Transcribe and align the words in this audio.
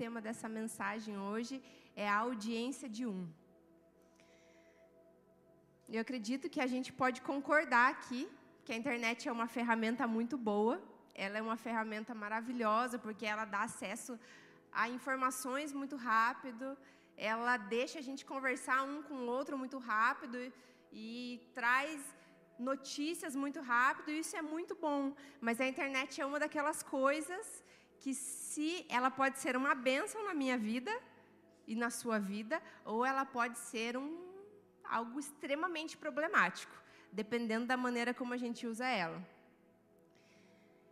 tema 0.00 0.18
dessa 0.26 0.48
mensagem 0.58 1.14
hoje 1.30 1.54
é 2.04 2.06
a 2.08 2.18
audiência 2.26 2.88
de 2.96 3.02
um. 3.14 3.22
Eu 5.94 6.00
acredito 6.04 6.50
que 6.52 6.60
a 6.66 6.68
gente 6.74 6.90
pode 7.00 7.18
concordar 7.30 7.86
aqui 7.94 8.22
que 8.64 8.72
a 8.74 8.78
internet 8.82 9.28
é 9.28 9.32
uma 9.38 9.48
ferramenta 9.56 10.04
muito 10.16 10.36
boa, 10.50 10.74
ela 11.24 11.36
é 11.40 11.42
uma 11.48 11.58
ferramenta 11.66 12.14
maravilhosa 12.24 12.96
porque 13.04 13.26
ela 13.32 13.44
dá 13.54 13.62
acesso 13.70 14.12
a 14.80 14.84
informações 14.98 15.70
muito 15.80 15.96
rápido, 16.12 16.66
ela 17.32 17.54
deixa 17.76 17.98
a 17.98 18.06
gente 18.08 18.24
conversar 18.32 18.80
um 18.92 18.98
com 19.08 19.16
o 19.24 19.30
outro 19.38 19.58
muito 19.62 19.78
rápido 19.92 20.38
e 20.90 21.08
traz 21.58 21.98
notícias 22.70 23.34
muito 23.44 23.60
rápido, 23.74 24.08
isso 24.22 24.34
é 24.42 24.44
muito 24.54 24.74
bom. 24.86 25.02
Mas 25.46 25.60
a 25.60 25.68
internet 25.72 26.22
é 26.22 26.24
uma 26.30 26.40
daquelas 26.44 26.80
coisas 26.98 27.46
que 28.00 28.14
se 28.14 28.86
ela 28.88 29.10
pode 29.10 29.38
ser 29.38 29.54
uma 29.56 29.74
bênção 29.74 30.24
na 30.24 30.34
minha 30.34 30.56
vida 30.56 30.92
e 31.66 31.74
na 31.76 31.90
sua 31.90 32.18
vida, 32.18 32.60
ou 32.84 33.04
ela 33.04 33.24
pode 33.24 33.58
ser 33.58 33.96
um, 33.96 34.10
algo 34.82 35.20
extremamente 35.20 35.96
problemático, 35.96 36.74
dependendo 37.12 37.66
da 37.66 37.76
maneira 37.76 38.12
como 38.14 38.32
a 38.32 38.36
gente 38.38 38.66
usa 38.66 38.86
ela. 38.86 39.20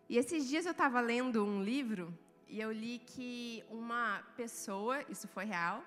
E 0.09 0.17
esses 0.17 0.47
dias 0.49 0.67
eu 0.67 0.73
estava 0.73 1.01
lendo 1.01 1.45
um 1.45 1.63
livro 1.63 2.17
e 2.47 2.61
eu 2.61 2.71
li 2.71 2.99
que 2.99 3.65
uma 3.71 4.23
pessoa, 4.37 5.03
isso 5.09 5.27
foi 5.29 5.45
real, 5.45 5.83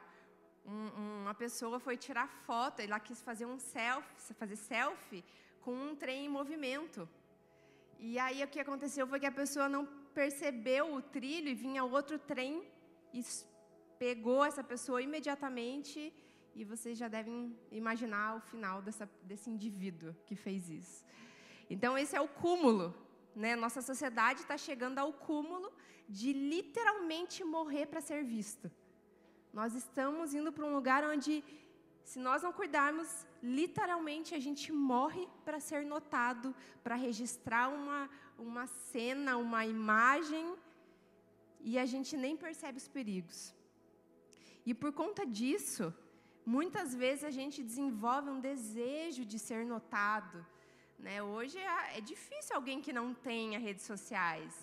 um, 0.65 1.21
uma 1.21 1.33
pessoa 1.33 1.79
foi 1.79 1.97
tirar 1.97 2.27
foto, 2.27 2.81
ela 2.81 2.99
quis 2.99 3.21
fazer 3.21 3.45
um 3.45 3.59
selfie, 3.59 4.33
fazer 4.33 4.55
selfie 4.55 5.23
com 5.61 5.73
um 5.73 5.95
trem 5.95 6.25
em 6.25 6.29
movimento. 6.29 7.07
E 7.99 8.17
aí 8.17 8.43
o 8.43 8.47
que 8.47 8.59
aconteceu 8.59 9.05
foi 9.07 9.19
que 9.19 9.27
a 9.27 9.31
pessoa 9.31 9.69
não 9.69 10.00
percebeu 10.13 10.93
o 10.93 11.01
trilho 11.01 11.49
e 11.49 11.53
vinha 11.53 11.83
outro 11.83 12.17
trem 12.19 12.63
e 13.13 13.21
pegou 13.97 14.43
essa 14.43 14.63
pessoa 14.63 15.01
imediatamente 15.01 16.13
e 16.55 16.63
vocês 16.63 16.97
já 16.97 17.07
devem 17.07 17.57
imaginar 17.71 18.35
o 18.35 18.41
final 18.41 18.81
dessa, 18.81 19.09
desse 19.23 19.49
indivíduo 19.49 20.15
que 20.25 20.35
fez 20.35 20.69
isso. 20.69 21.05
Então 21.69 21.97
esse 21.97 22.15
é 22.15 22.21
o 22.21 22.27
cúmulo, 22.27 22.93
né? 23.35 23.55
Nossa 23.55 23.81
sociedade 23.81 24.41
está 24.41 24.57
chegando 24.57 24.99
ao 24.99 25.13
cúmulo 25.13 25.71
de 26.07 26.33
literalmente 26.33 27.43
morrer 27.43 27.85
para 27.85 28.01
ser 28.01 28.23
visto. 28.23 28.69
Nós 29.53 29.73
estamos 29.75 30.33
indo 30.33 30.51
para 30.51 30.65
um 30.65 30.73
lugar 30.73 31.03
onde, 31.03 31.43
se 32.03 32.19
nós 32.19 32.41
não 32.43 32.51
cuidarmos, 32.51 33.25
literalmente 33.41 34.35
a 34.35 34.39
gente 34.39 34.71
morre 34.71 35.27
para 35.45 35.59
ser 35.59 35.85
notado, 35.85 36.53
para 36.83 36.95
registrar 36.95 37.69
uma, 37.69 38.09
uma 38.41 38.67
cena, 38.67 39.37
uma 39.37 39.65
imagem, 39.65 40.45
e 41.69 41.77
a 41.77 41.85
gente 41.85 42.17
nem 42.17 42.35
percebe 42.35 42.77
os 42.77 42.87
perigos. 42.87 43.53
E 44.65 44.73
por 44.73 44.91
conta 44.91 45.25
disso, 45.25 45.93
muitas 46.45 46.93
vezes 46.95 47.23
a 47.23 47.31
gente 47.39 47.63
desenvolve 47.63 48.29
um 48.29 48.39
desejo 48.39 49.23
de 49.23 49.37
ser 49.37 49.65
notado. 49.65 50.45
Né? 50.97 51.21
Hoje 51.21 51.57
é, 51.57 51.97
é 51.97 52.01
difícil 52.01 52.55
alguém 52.55 52.81
que 52.81 52.93
não 52.99 53.13
tenha 53.13 53.59
redes 53.59 53.85
sociais. 53.85 54.53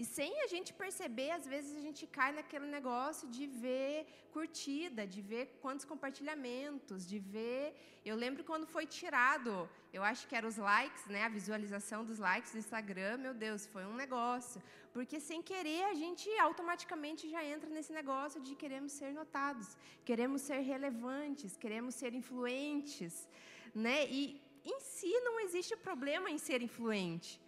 E 0.00 0.04
sem 0.16 0.30
a 0.44 0.46
gente 0.52 0.70
perceber, 0.82 1.30
às 1.38 1.46
vezes 1.52 1.72
a 1.78 1.82
gente 1.86 2.02
cai 2.16 2.28
naquele 2.36 2.68
negócio 2.76 3.26
de 3.36 3.46
ver 3.64 3.96
curtida, 4.34 5.02
de 5.14 5.20
ver 5.30 5.42
quantos 5.62 5.84
compartilhamentos, 5.90 7.06
de 7.10 7.18
ver. 7.34 7.64
Eu 8.10 8.16
lembro 8.22 8.42
quando 8.50 8.66
foi 8.74 8.86
tirado, 8.98 9.52
eu 9.96 10.02
acho 10.10 10.22
que 10.28 10.34
eram 10.38 10.48
os 10.52 10.56
likes, 10.56 11.04
né, 11.14 11.24
a 11.24 11.28
visualização 11.28 12.00
dos 12.02 12.18
likes 12.18 12.52
do 12.52 12.60
Instagram, 12.64 13.18
meu 13.26 13.34
Deus, 13.34 13.66
foi 13.74 13.84
um 13.90 13.96
negócio. 14.04 14.62
Porque 14.94 15.20
sem 15.28 15.42
querer 15.42 15.84
a 15.92 15.94
gente 16.02 16.30
automaticamente 16.48 17.28
já 17.34 17.44
entra 17.44 17.68
nesse 17.68 17.92
negócio 18.00 18.40
de 18.40 18.54
queremos 18.62 18.92
ser 18.92 19.12
notados, 19.20 19.68
queremos 20.02 20.40
ser 20.48 20.60
relevantes, 20.72 21.58
queremos 21.58 21.94
ser 21.94 22.14
influentes, 22.14 23.28
né? 23.74 23.98
E 24.08 24.22
em 24.64 24.80
si 24.80 25.12
não 25.28 25.38
existe 25.46 25.76
problema 25.76 26.30
em 26.30 26.38
ser 26.38 26.62
influente. 26.70 27.38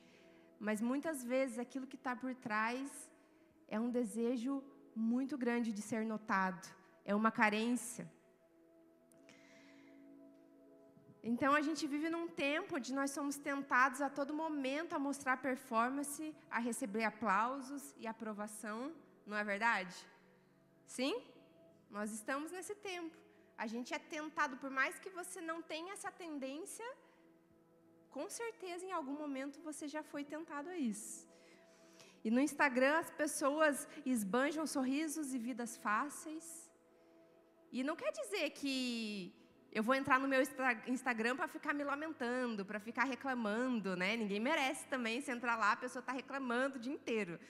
Mas 0.66 0.80
muitas 0.90 1.18
vezes 1.32 1.58
aquilo 1.58 1.88
que 1.92 1.98
está 2.00 2.14
por 2.22 2.32
trás 2.46 2.88
é 3.66 3.78
um 3.84 3.90
desejo 3.90 4.52
muito 4.94 5.34
grande 5.44 5.70
de 5.78 5.82
ser 5.90 6.02
notado, 6.12 6.64
é 7.04 7.12
uma 7.20 7.32
carência. 7.40 8.04
Então 11.30 11.50
a 11.60 11.62
gente 11.66 11.82
vive 11.94 12.08
num 12.14 12.28
tempo 12.28 12.76
onde 12.76 12.92
nós 12.98 13.10
somos 13.16 13.36
tentados 13.50 14.00
a 14.00 14.08
todo 14.18 14.40
momento 14.44 14.94
a 14.94 15.00
mostrar 15.08 15.36
performance, 15.48 16.24
a 16.48 16.60
receber 16.68 17.04
aplausos 17.12 17.82
e 17.98 18.06
aprovação, 18.06 18.78
não 19.26 19.36
é 19.36 19.44
verdade? 19.52 19.96
Sim? 20.86 21.14
Nós 21.90 22.12
estamos 22.18 22.52
nesse 22.52 22.76
tempo. 22.90 23.16
A 23.58 23.66
gente 23.66 23.92
é 23.98 23.98
tentado, 23.98 24.56
por 24.58 24.70
mais 24.70 24.96
que 25.00 25.10
você 25.10 25.40
não 25.40 25.60
tenha 25.60 25.92
essa 25.92 26.12
tendência, 26.24 26.88
com 28.16 28.26
certeza 28.28 28.84
em 28.86 28.92
algum 28.92 29.16
momento 29.24 29.60
você 29.68 29.88
já 29.88 30.02
foi 30.12 30.22
tentado 30.24 30.68
a 30.68 30.76
isso. 30.76 31.28
E 32.24 32.30
no 32.30 32.40
Instagram 32.48 32.98
as 32.98 33.10
pessoas 33.10 33.88
esbanjam 34.06 34.66
sorrisos 34.66 35.34
e 35.34 35.38
vidas 35.38 35.76
fáceis. 35.76 36.46
E 37.72 37.82
não 37.82 37.96
quer 37.96 38.12
dizer 38.12 38.50
que 38.50 39.34
eu 39.72 39.82
vou 39.82 39.94
entrar 39.94 40.20
no 40.20 40.28
meu 40.28 40.40
Instagram 40.86 41.34
para 41.34 41.48
ficar 41.48 41.72
me 41.72 41.82
lamentando, 41.82 42.64
para 42.64 42.78
ficar 42.78 43.04
reclamando, 43.04 43.96
né? 43.96 44.14
Ninguém 44.14 44.38
merece 44.38 44.86
também 44.86 45.20
se 45.22 45.30
entrar 45.32 45.56
lá, 45.56 45.72
a 45.72 45.76
pessoa 45.76 46.00
está 46.00 46.12
reclamando 46.12 46.76
o 46.76 46.80
dia 46.80 46.92
inteiro. 46.92 47.40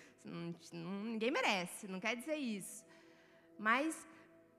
Ninguém 0.72 1.32
merece, 1.32 1.88
não 1.88 1.98
quer 1.98 2.14
dizer 2.14 2.36
isso. 2.36 2.84
Mas 3.58 4.06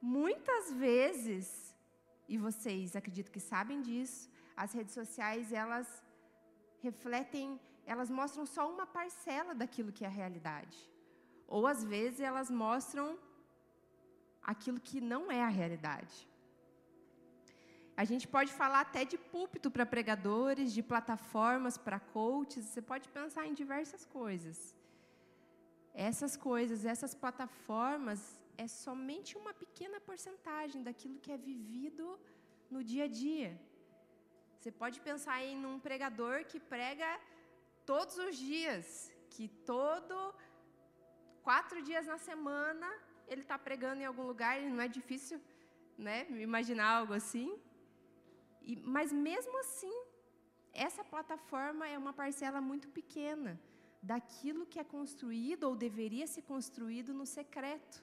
muitas 0.02 0.74
vezes, 0.74 1.74
e 2.28 2.38
vocês 2.38 2.98
acredito 2.98 3.32
que 3.32 3.40
sabem 3.40 3.82
disso, 3.82 4.30
as 4.56 4.74
redes 4.74 4.94
sociais, 4.94 5.52
elas 5.52 5.88
refletem, 6.82 7.60
elas 7.86 8.10
mostram 8.10 8.46
só 8.46 8.72
uma 8.72 8.86
parcela 8.86 9.54
daquilo 9.56 9.92
que 9.92 10.04
é 10.04 10.08
a 10.08 10.18
realidade. 10.22 10.78
Ou 11.48 11.66
às 11.68 11.84
vezes 11.84 12.20
elas 12.20 12.50
mostram 12.50 13.18
aquilo 14.42 14.80
que 14.80 15.00
não 15.00 15.32
é 15.32 15.42
a 15.44 15.48
realidade. 15.48 16.28
A 17.96 18.04
gente 18.04 18.28
pode 18.28 18.52
falar 18.52 18.82
até 18.82 19.06
de 19.06 19.18
púlpito 19.18 19.70
para 19.70 19.86
pregadores, 19.86 20.74
de 20.74 20.82
plataformas 20.82 21.78
para 21.78 22.00
coaches, 22.00 22.66
você 22.66 22.82
pode 22.82 23.08
pensar 23.10 23.46
em 23.48 23.54
diversas 23.54 24.04
coisas. 24.06 24.76
Essas 25.94 26.36
coisas, 26.36 26.86
essas 26.86 27.14
plataformas, 27.14 28.20
é 28.58 28.68
somente 28.68 29.38
uma 29.38 29.54
pequena 29.54 30.00
porcentagem 30.00 30.82
daquilo 30.82 31.20
que 31.20 31.32
é 31.32 31.38
vivido 31.38 32.20
no 32.70 32.84
dia 32.84 33.04
a 33.04 33.08
dia. 33.08 33.52
Você 34.64 34.72
pode 34.72 35.02
pensar 35.08 35.38
em 35.44 35.66
um 35.70 35.78
pregador 35.78 36.36
que 36.46 36.58
prega 36.58 37.08
todos 37.86 38.18
os 38.26 38.38
dias, 38.38 38.86
que 39.30 39.46
todo 39.72 40.16
quatro 41.48 41.82
dias 41.82 42.06
na 42.12 42.18
semana 42.18 42.90
ele 43.28 43.42
está 43.42 43.58
pregando 43.60 44.02
em 44.02 44.06
algum 44.06 44.26
lugar. 44.32 44.62
Não 44.62 44.80
é 44.80 44.88
difícil, 44.88 45.42
né? 45.98 46.18
Imaginar 46.50 46.88
algo 47.00 47.14
assim. 47.14 47.60
E, 48.62 48.78
mas 48.78 49.12
mesmo 49.12 49.60
assim, 49.60 49.94
essa 50.72 51.04
plataforma 51.04 51.86
é 51.86 51.98
uma 51.98 52.14
parcela 52.14 52.62
muito 52.62 52.88
pequena 52.88 53.60
daquilo 54.02 54.66
que 54.66 54.80
é 54.80 54.86
construído 54.98 55.66
ou 55.66 55.76
deveria 55.76 56.26
ser 56.26 56.44
construído 56.44 57.14
no 57.14 57.26
secreto, 57.26 58.02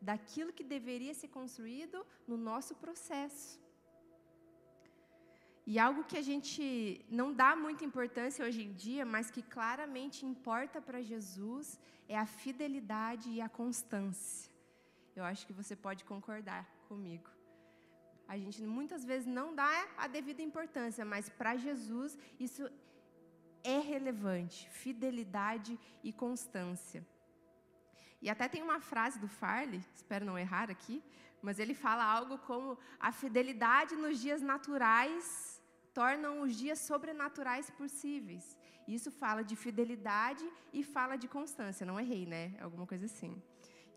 daquilo 0.00 0.52
que 0.52 0.62
deveria 0.62 1.12
ser 1.12 1.30
construído 1.38 2.06
no 2.24 2.36
nosso 2.36 2.76
processo. 2.76 3.58
E 5.70 5.78
algo 5.78 6.02
que 6.10 6.16
a 6.16 6.26
gente 6.28 6.62
não 7.10 7.28
dá 7.40 7.54
muita 7.54 7.84
importância 7.88 8.42
hoje 8.42 8.60
em 8.66 8.72
dia, 8.72 9.04
mas 9.14 9.30
que 9.30 9.42
claramente 9.42 10.24
importa 10.24 10.80
para 10.80 11.02
Jesus, 11.02 11.78
é 12.08 12.16
a 12.18 12.24
fidelidade 12.24 13.28
e 13.28 13.38
a 13.46 13.50
constância. 13.50 14.50
Eu 15.14 15.24
acho 15.30 15.46
que 15.46 15.52
você 15.52 15.76
pode 15.76 16.06
concordar 16.12 16.64
comigo. 16.88 17.28
A 18.26 18.38
gente 18.38 18.62
muitas 18.62 19.04
vezes 19.04 19.26
não 19.26 19.54
dá 19.54 19.68
a 19.98 20.06
devida 20.06 20.40
importância, 20.40 21.04
mas 21.04 21.28
para 21.28 21.54
Jesus 21.66 22.16
isso 22.40 22.62
é 23.62 23.78
relevante: 23.78 24.70
fidelidade 24.70 25.78
e 26.02 26.14
constância. 26.14 27.06
E 28.22 28.30
até 28.30 28.48
tem 28.48 28.62
uma 28.62 28.80
frase 28.80 29.18
do 29.18 29.28
Farley, 29.28 29.84
espero 29.94 30.24
não 30.24 30.38
errar 30.38 30.70
aqui, 30.70 31.04
mas 31.42 31.58
ele 31.58 31.74
fala 31.74 32.04
algo 32.04 32.38
como: 32.38 32.78
a 32.98 33.12
fidelidade 33.12 33.94
nos 33.96 34.18
dias 34.18 34.40
naturais 34.40 35.57
tornam 35.94 36.42
os 36.42 36.56
dias 36.56 36.78
sobrenaturais 36.78 37.70
possíveis. 37.70 38.56
Isso 38.86 39.10
fala 39.10 39.42
de 39.42 39.54
fidelidade 39.54 40.46
e 40.72 40.82
fala 40.82 41.16
de 41.16 41.28
constância. 41.28 41.84
Não 41.84 42.00
errei, 42.00 42.24
né? 42.26 42.54
Alguma 42.60 42.86
coisa 42.86 43.06
assim. 43.06 43.42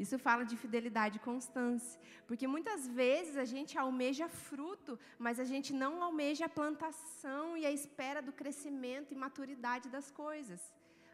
Isso 0.04 0.18
fala 0.18 0.44
de 0.44 0.58
fidelidade 0.58 1.18
e 1.18 1.20
constância. 1.20 2.00
Porque 2.28 2.48
muitas 2.48 2.88
vezes 2.88 3.38
a 3.38 3.46
gente 3.46 3.78
almeja 3.78 4.28
fruto, 4.28 5.00
mas 5.18 5.40
a 5.40 5.44
gente 5.44 5.72
não 5.74 6.02
almeja 6.04 6.46
a 6.46 6.50
plantação 6.50 7.56
e 7.56 7.66
a 7.66 7.72
espera 7.72 8.22
do 8.22 8.34
crescimento 8.34 9.14
e 9.14 9.16
maturidade 9.16 9.90
das 9.90 10.10
coisas. 10.10 10.62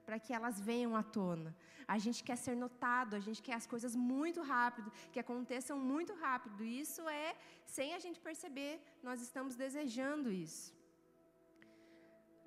Para 0.08 0.20
que 0.24 0.34
elas 0.38 0.58
venham 0.70 0.92
à 1.02 1.04
tona. 1.18 1.52
A 1.96 1.98
gente 2.04 2.20
quer 2.28 2.38
ser 2.46 2.56
notado, 2.66 3.12
a 3.20 3.24
gente 3.26 3.42
quer 3.46 3.56
as 3.62 3.68
coisas 3.74 3.94
muito 4.14 4.40
rápido, 4.54 4.90
que 5.12 5.20
aconteçam 5.26 5.78
muito 5.92 6.14
rápido. 6.26 6.64
Isso 6.84 7.02
é 7.24 7.30
sem 7.76 7.90
a 7.98 8.00
gente 8.06 8.20
perceber, 8.28 8.74
nós 9.08 9.20
estamos 9.28 9.56
desejando 9.64 10.32
isso. 10.32 10.66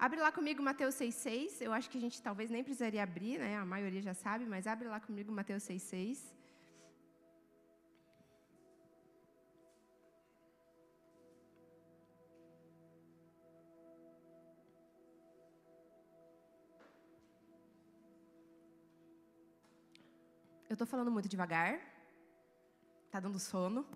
Abre 0.07 0.19
lá 0.27 0.31
comigo 0.39 0.62
Mateus 0.71 0.95
6,6. 0.95 1.61
Eu 1.67 1.73
acho 1.79 1.91
que 1.91 1.99
a 1.99 2.05
gente 2.05 2.19
talvez 2.29 2.49
nem 2.55 2.65
precisaria 2.69 3.03
abrir, 3.03 3.37
né? 3.45 3.59
A 3.59 3.67
maioria 3.75 4.03
já 4.09 4.15
sabe, 4.15 4.47
mas 4.53 4.67
abre 4.75 4.89
lá 4.95 4.99
comigo 4.99 5.31
Mateus 5.41 5.65
6,6. 5.65 6.40
Estou 20.81 20.87
falando 20.87 21.11
muito 21.11 21.29
devagar. 21.29 21.79
Tá 23.11 23.21
dando 23.21 23.38
sono? 23.38 23.87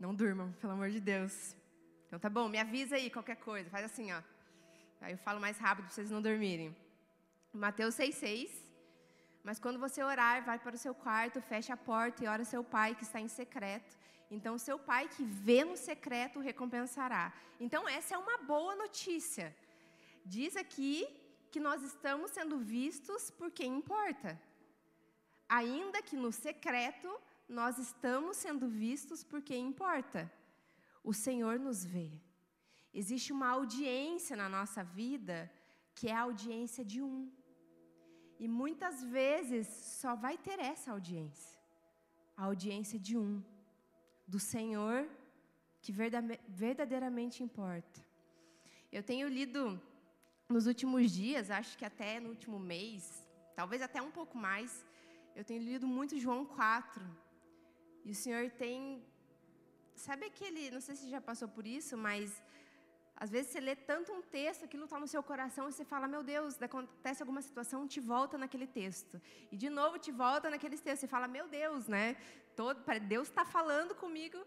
Não 0.00 0.12
durmam, 0.12 0.50
pelo 0.60 0.72
amor 0.72 0.90
de 0.90 0.98
Deus. 0.98 1.54
Então 2.06 2.18
tá 2.18 2.28
bom, 2.28 2.48
me 2.48 2.58
avisa 2.58 2.96
aí 2.96 3.08
qualquer 3.08 3.36
coisa. 3.36 3.70
Faz 3.70 3.84
assim, 3.84 4.10
ó. 4.10 4.20
Aí 5.00 5.12
eu 5.12 5.18
falo 5.18 5.40
mais 5.40 5.58
rápido 5.58 5.84
para 5.84 5.94
vocês 5.94 6.10
não 6.10 6.20
dormirem. 6.20 6.76
Mateus 7.52 7.94
6,6. 7.94 8.50
Mas 9.44 9.60
quando 9.60 9.78
você 9.78 10.02
orar, 10.02 10.44
vai 10.44 10.58
para 10.58 10.74
o 10.74 10.78
seu 10.78 10.92
quarto, 10.92 11.40
fecha 11.40 11.74
a 11.74 11.76
porta 11.76 12.24
e 12.24 12.26
ora 12.26 12.44
seu 12.44 12.64
pai 12.64 12.96
que 12.96 13.04
está 13.04 13.20
em 13.20 13.28
secreto. 13.28 13.96
Então, 14.28 14.58
seu 14.58 14.80
pai 14.80 15.08
que 15.08 15.22
vê 15.22 15.64
no 15.64 15.76
secreto 15.76 16.40
recompensará. 16.40 17.32
Então, 17.60 17.88
essa 17.88 18.16
é 18.16 18.18
uma 18.18 18.38
boa 18.38 18.74
notícia. 18.74 19.54
Diz 20.26 20.56
aqui 20.56 21.06
que 21.52 21.60
nós 21.60 21.80
estamos 21.82 22.32
sendo 22.32 22.58
vistos 22.58 23.30
por 23.30 23.52
quem 23.52 23.76
importa 23.76 24.36
ainda 25.58 26.00
que 26.08 26.16
no 26.16 26.32
secreto, 26.32 27.08
nós 27.46 27.76
estamos 27.86 28.38
sendo 28.44 28.66
vistos 28.68 29.22
por 29.30 29.40
quem 29.48 29.66
importa. 29.72 30.20
O 31.04 31.12
Senhor 31.12 31.58
nos 31.58 31.84
vê. 31.84 32.10
Existe 33.00 33.30
uma 33.36 33.48
audiência 33.48 34.34
na 34.42 34.48
nossa 34.48 34.82
vida 34.82 35.36
que 35.94 36.08
é 36.08 36.14
a 36.14 36.22
audiência 36.22 36.82
de 36.92 37.02
um. 37.02 37.30
E 38.38 38.48
muitas 38.48 39.02
vezes 39.18 39.66
só 40.00 40.14
vai 40.14 40.36
ter 40.38 40.58
essa 40.58 40.90
audiência. 40.92 41.60
A 42.34 42.44
audiência 42.44 42.98
de 42.98 43.16
um. 43.18 43.42
Do 44.26 44.38
Senhor 44.38 44.98
que 45.82 45.92
verdadeiramente 46.62 47.42
importa. 47.42 48.00
Eu 48.90 49.02
tenho 49.02 49.28
lido 49.28 49.80
nos 50.48 50.66
últimos 50.66 51.10
dias, 51.10 51.50
acho 51.50 51.76
que 51.76 51.84
até 51.84 52.20
no 52.20 52.30
último 52.30 52.58
mês, 52.58 53.28
talvez 53.56 53.82
até 53.82 54.00
um 54.00 54.10
pouco 54.10 54.38
mais, 54.38 54.84
eu 55.34 55.44
tenho 55.44 55.62
lido 55.62 55.86
muito 55.86 56.18
João 56.18 56.44
4. 56.44 57.04
E 58.04 58.10
o 58.10 58.14
Senhor 58.14 58.50
tem. 58.62 59.02
Sabe 59.94 60.26
aquele. 60.26 60.70
Não 60.70 60.80
sei 60.80 60.94
se 60.96 61.08
já 61.08 61.20
passou 61.20 61.48
por 61.48 61.66
isso, 61.66 61.96
mas. 61.96 62.42
Às 63.22 63.30
vezes 63.30 63.52
você 63.52 63.60
lê 63.60 63.76
tanto 63.76 64.12
um 64.12 64.20
texto, 64.20 64.64
aquilo 64.64 64.84
está 64.84 64.98
no 64.98 65.06
seu 65.06 65.22
coração 65.22 65.68
e 65.68 65.72
você 65.72 65.84
fala, 65.84 66.08
meu 66.08 66.22
Deus, 66.24 66.60
acontece 66.60 67.22
alguma 67.22 67.40
situação, 67.40 67.86
te 67.86 68.00
volta 68.00 68.36
naquele 68.36 68.66
texto. 68.66 69.20
E 69.52 69.56
de 69.56 69.70
novo 69.70 69.96
te 69.96 70.10
volta 70.10 70.50
naqueles 70.50 70.80
textos. 70.80 71.02
Você 71.02 71.06
fala, 71.06 71.28
meu 71.28 71.46
Deus, 71.46 71.86
né? 71.86 72.16
Todo, 72.56 72.82
Deus 73.06 73.28
está 73.28 73.44
falando 73.44 73.94
comigo 73.94 74.38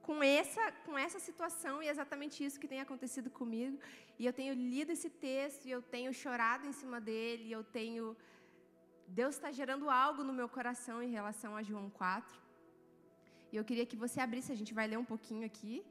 com 0.00 0.22
essa, 0.22 0.72
com 0.86 0.96
essa 0.96 1.18
situação 1.18 1.82
e 1.82 1.88
é 1.88 1.90
exatamente 1.90 2.42
isso 2.44 2.60
que 2.60 2.68
tem 2.68 2.80
acontecido 2.80 3.28
comigo. 3.30 3.78
E 4.18 4.24
eu 4.24 4.32
tenho 4.32 4.54
lido 4.54 4.92
esse 4.92 5.10
texto 5.10 5.66
e 5.66 5.70
eu 5.70 5.82
tenho 5.82 6.12
chorado 6.12 6.66
em 6.66 6.72
cima 6.72 7.00
dele, 7.00 7.52
eu 7.52 7.64
tenho 7.64 8.16
Deus 9.08 9.34
está 9.34 9.50
gerando 9.52 9.88
algo 9.90 10.24
no 10.24 10.32
meu 10.32 10.48
coração 10.48 11.02
em 11.02 11.10
relação 11.10 11.56
a 11.56 11.62
João 11.62 11.88
4. 11.90 12.40
E 13.52 13.56
eu 13.56 13.64
queria 13.64 13.86
que 13.86 13.96
você 13.96 14.20
abrisse, 14.20 14.50
a 14.50 14.56
gente 14.56 14.74
vai 14.74 14.86
ler 14.86 14.98
um 14.98 15.04
pouquinho 15.04 15.46
aqui. 15.46 15.84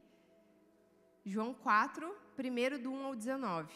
João 1.24 1.54
4, 1.54 2.14
primeiro 2.36 2.78
do 2.78 2.90
1 2.92 3.06
ao 3.06 3.14
19. 3.14 3.72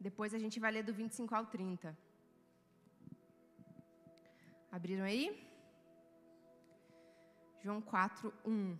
Depois 0.00 0.34
a 0.34 0.38
gente 0.38 0.60
vai 0.60 0.70
ler 0.70 0.82
do 0.82 0.92
25 0.92 1.34
ao 1.34 1.46
30. 1.46 1.96
Abriram 4.70 5.04
aí? 5.04 5.53
João 7.64 7.80
4, 7.80 8.30
1. 8.44 8.76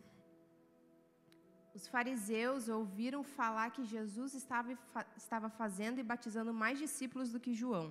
Os 1.76 1.84
fariseus 1.92 2.68
ouviram 2.78 3.22
falar 3.38 3.68
que 3.76 3.82
Jesus 3.92 4.34
estava, 4.40 4.72
estava 5.22 5.48
fazendo 5.60 6.00
e 6.00 6.08
batizando 6.10 6.52
mais 6.62 6.76
discípulos 6.84 7.30
do 7.32 7.40
que 7.44 7.54
João. 7.62 7.88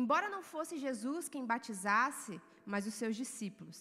Embora 0.00 0.28
não 0.34 0.42
fosse 0.52 0.78
Jesus 0.86 1.28
quem 1.28 1.44
batizasse, 1.44 2.40
mas 2.64 2.86
os 2.86 2.94
seus 3.00 3.16
discípulos. 3.22 3.78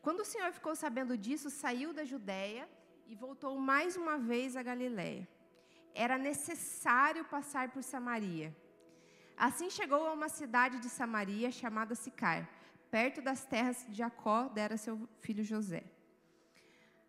Quando 0.00 0.20
o 0.20 0.30
Senhor 0.32 0.52
ficou 0.52 0.76
sabendo 0.84 1.16
disso, 1.24 1.50
saiu 1.50 1.92
da 1.92 2.04
Judéia 2.12 2.64
e 3.10 3.16
voltou 3.16 3.52
mais 3.72 3.96
uma 3.96 4.16
vez 4.30 4.56
a 4.56 4.62
Galiléia. 4.70 5.26
Era 5.92 6.16
necessário 6.30 7.24
passar 7.36 7.66
por 7.72 7.82
Samaria. 7.82 8.56
Assim 9.36 9.68
chegou 9.78 10.06
a 10.06 10.16
uma 10.18 10.28
cidade 10.28 10.78
de 10.78 10.88
Samaria 10.88 11.50
chamada 11.50 11.96
Sicar 11.96 12.42
perto 12.92 13.22
das 13.22 13.42
terras 13.52 13.86
de 13.88 13.96
Jacó, 14.02 14.38
dera 14.48 14.76
seu 14.76 14.96
filho 15.24 15.42
José. 15.42 15.82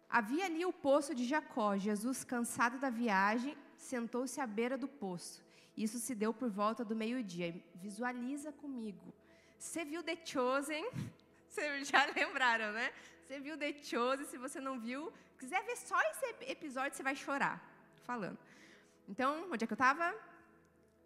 Havia 0.09 0.45
ali 0.45 0.63
o 0.65 0.71
poço 0.71 1.13
de 1.13 1.25
Jacó. 1.25 1.77
Jesus, 1.77 2.23
cansado 2.23 2.77
da 2.79 2.89
viagem, 2.89 3.57
sentou-se 3.75 4.39
à 4.39 4.47
beira 4.47 4.77
do 4.77 4.87
poço. 4.87 5.43
Isso 5.75 5.99
se 5.99 6.15
deu 6.15 6.33
por 6.33 6.49
volta 6.49 6.85
do 6.85 6.95
meio-dia. 6.95 7.49
Visualiza 7.75 8.49
comigo. 8.53 9.13
Você 9.57 9.83
viu 9.83 10.01
The 10.01 10.17
Chosen? 10.23 10.85
Vocês 11.49 11.89
já 11.89 12.05
lembraram, 12.05 12.71
né? 12.71 12.93
Você 13.21 13.41
viu 13.41 13.57
The 13.57 13.73
Chosen? 13.83 14.25
Se 14.25 14.37
você 14.37 14.59
não 14.61 14.79
viu, 14.79 15.11
quiser 15.37 15.61
ver 15.65 15.75
só 15.75 15.99
esse 16.11 16.25
episódio, 16.55 16.95
você 16.95 17.03
vai 17.03 17.15
chorar. 17.15 17.55
Falando. 18.03 18.39
Então, 19.07 19.49
onde 19.51 19.63
é 19.63 19.67
que 19.67 19.73
eu 19.73 19.81
estava? 19.81 20.15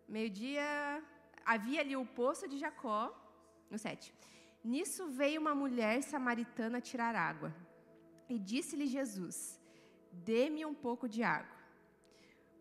Meio-dia. 0.08 1.04
Havia 1.46 1.82
ali 1.82 1.96
o 1.98 2.06
poço 2.06 2.48
de 2.48 2.58
Jacó, 2.58 3.02
no 3.72 3.78
7. 3.78 4.14
Nisso 4.64 5.08
veio 5.08 5.40
uma 5.40 5.56
mulher 5.56 6.02
samaritana 6.04 6.82
tirar 6.82 7.16
água. 7.16 7.54
E 8.30 8.38
disse-lhe 8.38 8.88
Jesus: 8.88 9.60
Dê-me 10.12 10.66
um 10.66 10.74
pouco 10.74 11.08
de 11.08 11.24
água. 11.24 11.56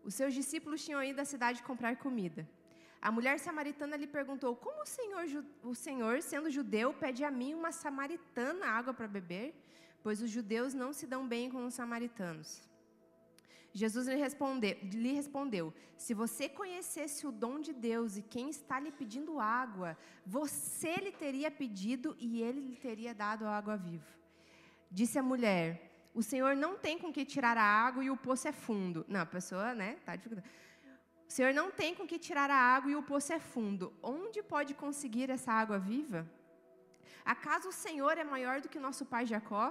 Os 0.03 0.15
seus 0.15 0.33
discípulos 0.33 0.83
tinham 0.85 1.03
ido 1.03 1.19
à 1.19 1.25
cidade 1.25 1.63
comprar 1.63 1.97
comida. 1.97 2.47
A 3.01 3.11
mulher 3.11 3.39
samaritana 3.39 3.95
lhe 3.95 4.07
perguntou: 4.07 4.55
Como 4.55 4.81
o 4.81 4.85
Senhor, 4.85 5.25
o 5.63 5.75
Senhor, 5.75 6.21
sendo 6.21 6.49
judeu, 6.49 6.93
pede 6.93 7.23
a 7.23 7.31
mim, 7.31 7.53
uma 7.53 7.71
samaritana, 7.71 8.67
água 8.67 8.93
para 8.93 9.07
beber? 9.07 9.53
Pois 10.01 10.21
os 10.21 10.29
judeus 10.29 10.73
não 10.73 10.93
se 10.93 11.05
dão 11.05 11.27
bem 11.27 11.49
com 11.49 11.65
os 11.65 11.73
samaritanos. 11.73 12.61
Jesus 13.77 14.07
lhe 14.07 14.15
respondeu, 14.15 14.75
lhe 14.81 15.11
respondeu: 15.13 15.71
Se 15.95 16.11
você 16.21 16.49
conhecesse 16.49 17.27
o 17.27 17.31
dom 17.31 17.59
de 17.59 17.71
Deus 17.71 18.17
e 18.17 18.23
quem 18.23 18.49
está 18.49 18.79
lhe 18.79 18.91
pedindo 18.91 19.39
água, 19.39 19.95
você 20.25 20.95
lhe 20.95 21.11
teria 21.11 21.51
pedido 21.51 22.15
e 22.17 22.41
ele 22.41 22.59
lhe 22.59 22.75
teria 22.75 23.13
dado 23.13 23.45
a 23.45 23.55
água 23.55 23.77
viva. 23.77 24.11
Disse 24.89 25.19
a 25.19 25.21
mulher: 25.21 26.09
O 26.11 26.23
Senhor 26.23 26.55
não 26.55 26.75
tem 26.75 26.97
com 26.97 27.13
que 27.13 27.23
tirar 27.23 27.55
a 27.55 27.61
água 27.61 28.03
e 28.03 28.09
o 28.09 28.17
poço 28.17 28.47
é 28.47 28.51
fundo. 28.51 29.05
Não, 29.07 29.21
a 29.21 29.27
pessoa, 29.27 29.75
né, 29.75 29.97
tá 30.03 30.15
dificultando. 30.15 30.49
O 31.29 31.31
Senhor 31.31 31.53
não 31.53 31.69
tem 31.69 31.93
com 31.93 32.07
que 32.07 32.17
tirar 32.17 32.49
a 32.49 32.55
água 32.55 32.89
e 32.89 32.95
o 32.95 33.03
poço 33.03 33.31
é 33.31 33.39
fundo. 33.39 33.93
Onde 34.01 34.41
pode 34.41 34.73
conseguir 34.73 35.29
essa 35.29 35.51
água 35.51 35.77
viva? 35.77 36.27
Acaso 37.23 37.69
o 37.69 37.79
Senhor 37.85 38.17
é 38.17 38.23
maior 38.23 38.59
do 38.59 38.69
que 38.69 38.79
nosso 38.79 39.05
pai 39.05 39.27
Jacó? 39.27 39.65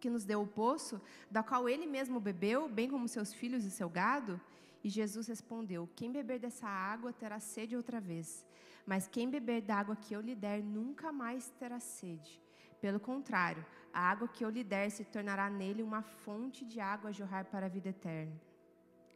Que 0.00 0.10
nos 0.10 0.24
deu 0.24 0.42
o 0.42 0.46
poço, 0.46 1.00
da 1.30 1.42
qual 1.42 1.68
ele 1.68 1.86
mesmo 1.86 2.20
bebeu, 2.20 2.68
bem 2.68 2.88
como 2.88 3.08
seus 3.08 3.32
filhos 3.32 3.64
e 3.64 3.70
seu 3.70 3.88
gado? 3.88 4.40
E 4.84 4.88
Jesus 4.88 5.26
respondeu: 5.26 5.88
Quem 5.96 6.12
beber 6.12 6.38
dessa 6.38 6.68
água 6.68 7.12
terá 7.12 7.40
sede 7.40 7.76
outra 7.76 8.00
vez, 8.00 8.46
mas 8.84 9.08
quem 9.08 9.28
beber 9.28 9.62
da 9.62 9.76
água 9.76 9.96
que 9.96 10.14
eu 10.14 10.20
lhe 10.20 10.34
der 10.34 10.62
nunca 10.62 11.10
mais 11.10 11.50
terá 11.58 11.80
sede. 11.80 12.40
Pelo 12.80 13.00
contrário, 13.00 13.64
a 13.92 14.00
água 14.00 14.28
que 14.28 14.44
eu 14.44 14.50
lhe 14.50 14.62
der 14.62 14.90
se 14.90 15.04
tornará 15.04 15.48
nele 15.50 15.82
uma 15.82 16.02
fonte 16.02 16.64
de 16.64 16.78
água 16.78 17.10
a 17.10 17.12
jorrar 17.12 17.46
para 17.46 17.66
a 17.66 17.68
vida 17.68 17.88
eterna. 17.88 18.38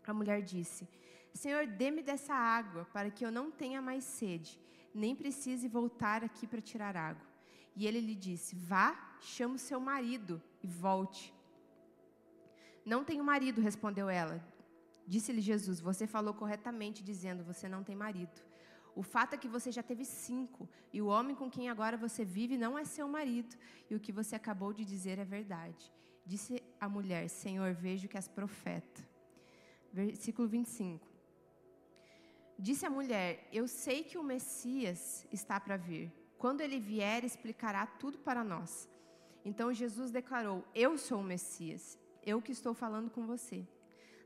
A 0.07 0.15
mulher 0.15 0.43
disse: 0.43 0.89
Senhor, 1.33 1.67
dê-me 1.67 2.03
dessa 2.03 2.35
água, 2.35 2.85
para 2.93 3.11
que 3.11 3.25
eu 3.25 3.31
não 3.31 3.51
tenha 3.51 3.81
mais 3.81 4.03
sede, 4.03 4.59
nem 4.93 5.15
precise 5.15 5.69
voltar 5.69 6.25
aqui 6.25 6.47
para 6.47 6.61
tirar 6.61 6.97
água. 6.97 7.27
E 7.77 7.87
ele 7.87 8.01
lhe 8.01 8.15
disse: 8.15 8.57
Vá, 8.57 9.17
chame 9.21 9.55
o 9.55 9.59
seu 9.59 9.79
marido 9.79 10.43
e 10.63 10.67
volte. 10.67 11.35
Não 12.85 13.05
tenho 13.05 13.25
marido, 13.25 13.61
respondeu 13.61 14.09
ela. 14.09 14.43
Disse-lhe 15.07 15.41
Jesus: 15.41 15.81
Você 15.81 16.07
falou 16.07 16.35
corretamente, 16.35 17.03
dizendo: 17.03 17.45
Você 17.45 17.69
não 17.69 17.83
tem 17.83 17.97
marido. 17.97 18.43
O 18.95 19.03
fato 19.03 19.35
é 19.35 19.39
que 19.39 19.49
você 19.49 19.71
já 19.71 19.83
teve 19.83 20.05
cinco, 20.05 20.69
e 20.93 21.01
o 21.01 21.07
homem 21.07 21.35
com 21.37 21.49
quem 21.51 21.69
agora 21.69 21.97
você 21.97 22.25
vive 22.25 22.57
não 22.57 22.79
é 22.79 22.85
seu 22.85 23.09
marido, 23.09 23.57
e 23.89 23.95
o 23.95 24.01
que 24.01 24.13
você 24.13 24.35
acabou 24.35 24.73
de 24.73 24.85
dizer 24.85 25.19
é 25.19 25.25
verdade. 25.25 25.93
Disse 26.25 26.63
a 26.81 26.89
mulher: 26.89 27.29
Senhor, 27.29 27.73
vejo 27.73 28.09
que 28.09 28.17
és 28.17 28.29
profeta. 28.29 29.03
Versículo 29.93 30.49
25. 30.49 31.07
Disse 32.59 32.85
a 32.85 32.91
mulher: 32.91 33.49
Eu 33.53 33.67
sei 33.67 34.05
que 34.05 34.19
o 34.19 34.23
Messias 34.23 35.27
está 35.33 35.59
para 35.59 35.77
vir. 35.77 36.13
Quando 36.39 36.61
ele 36.61 36.79
vier, 36.79 37.25
explicará 37.25 37.87
tudo 37.87 38.19
para 38.19 38.43
nós. 38.45 38.89
Então 39.51 39.75
Jesus 39.83 40.13
declarou: 40.13 40.59
Eu 40.85 40.97
sou 41.07 41.19
o 41.21 41.29
Messias, 41.33 41.99
eu 42.33 42.41
que 42.41 42.53
estou 42.53 42.73
falando 42.83 43.11
com 43.11 43.27
você. 43.27 43.59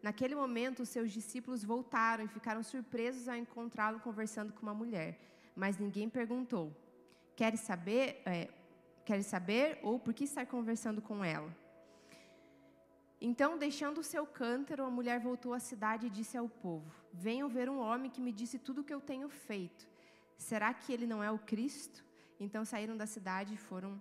Naquele 0.06 0.34
momento, 0.34 0.82
os 0.82 0.90
seus 0.90 1.10
discípulos 1.18 1.64
voltaram 1.64 2.22
e 2.24 2.34
ficaram 2.36 2.62
surpresos 2.62 3.26
ao 3.26 3.36
encontrá-lo 3.44 3.98
conversando 4.00 4.52
com 4.52 4.62
uma 4.66 4.74
mulher. 4.82 5.10
Mas 5.56 5.78
ninguém 5.78 6.10
perguntou: 6.10 6.66
Queres 7.34 7.60
saber? 7.60 8.22
É, 8.26 8.50
saber 9.22 9.78
ou 9.82 9.98
por 9.98 10.12
que 10.12 10.24
estar 10.24 10.44
conversando 10.44 11.00
com 11.00 11.24
ela? 11.24 11.50
Então, 13.18 13.56
deixando 13.56 13.98
o 14.00 14.08
seu 14.12 14.26
cântaro, 14.26 14.84
a 14.84 14.90
mulher 14.90 15.18
voltou 15.20 15.54
à 15.54 15.60
cidade 15.70 16.06
e 16.06 16.16
disse 16.18 16.36
ao 16.36 16.50
povo: 16.66 16.90
Venham 17.26 17.48
ver 17.48 17.70
um 17.70 17.78
homem 17.78 18.10
que 18.10 18.20
me 18.26 18.32
disse 18.40 18.58
tudo 18.58 18.82
o 18.82 18.84
que 18.84 18.92
eu 18.92 19.00
tenho 19.00 19.30
feito. 19.30 19.88
Será 20.36 20.74
que 20.74 20.92
ele 20.92 21.06
não 21.06 21.22
é 21.28 21.30
o 21.30 21.38
Cristo? 21.38 22.04
Então 22.38 22.62
saíram 22.72 22.94
da 23.02 23.06
cidade 23.06 23.54
e 23.54 23.62
foram 23.70 23.92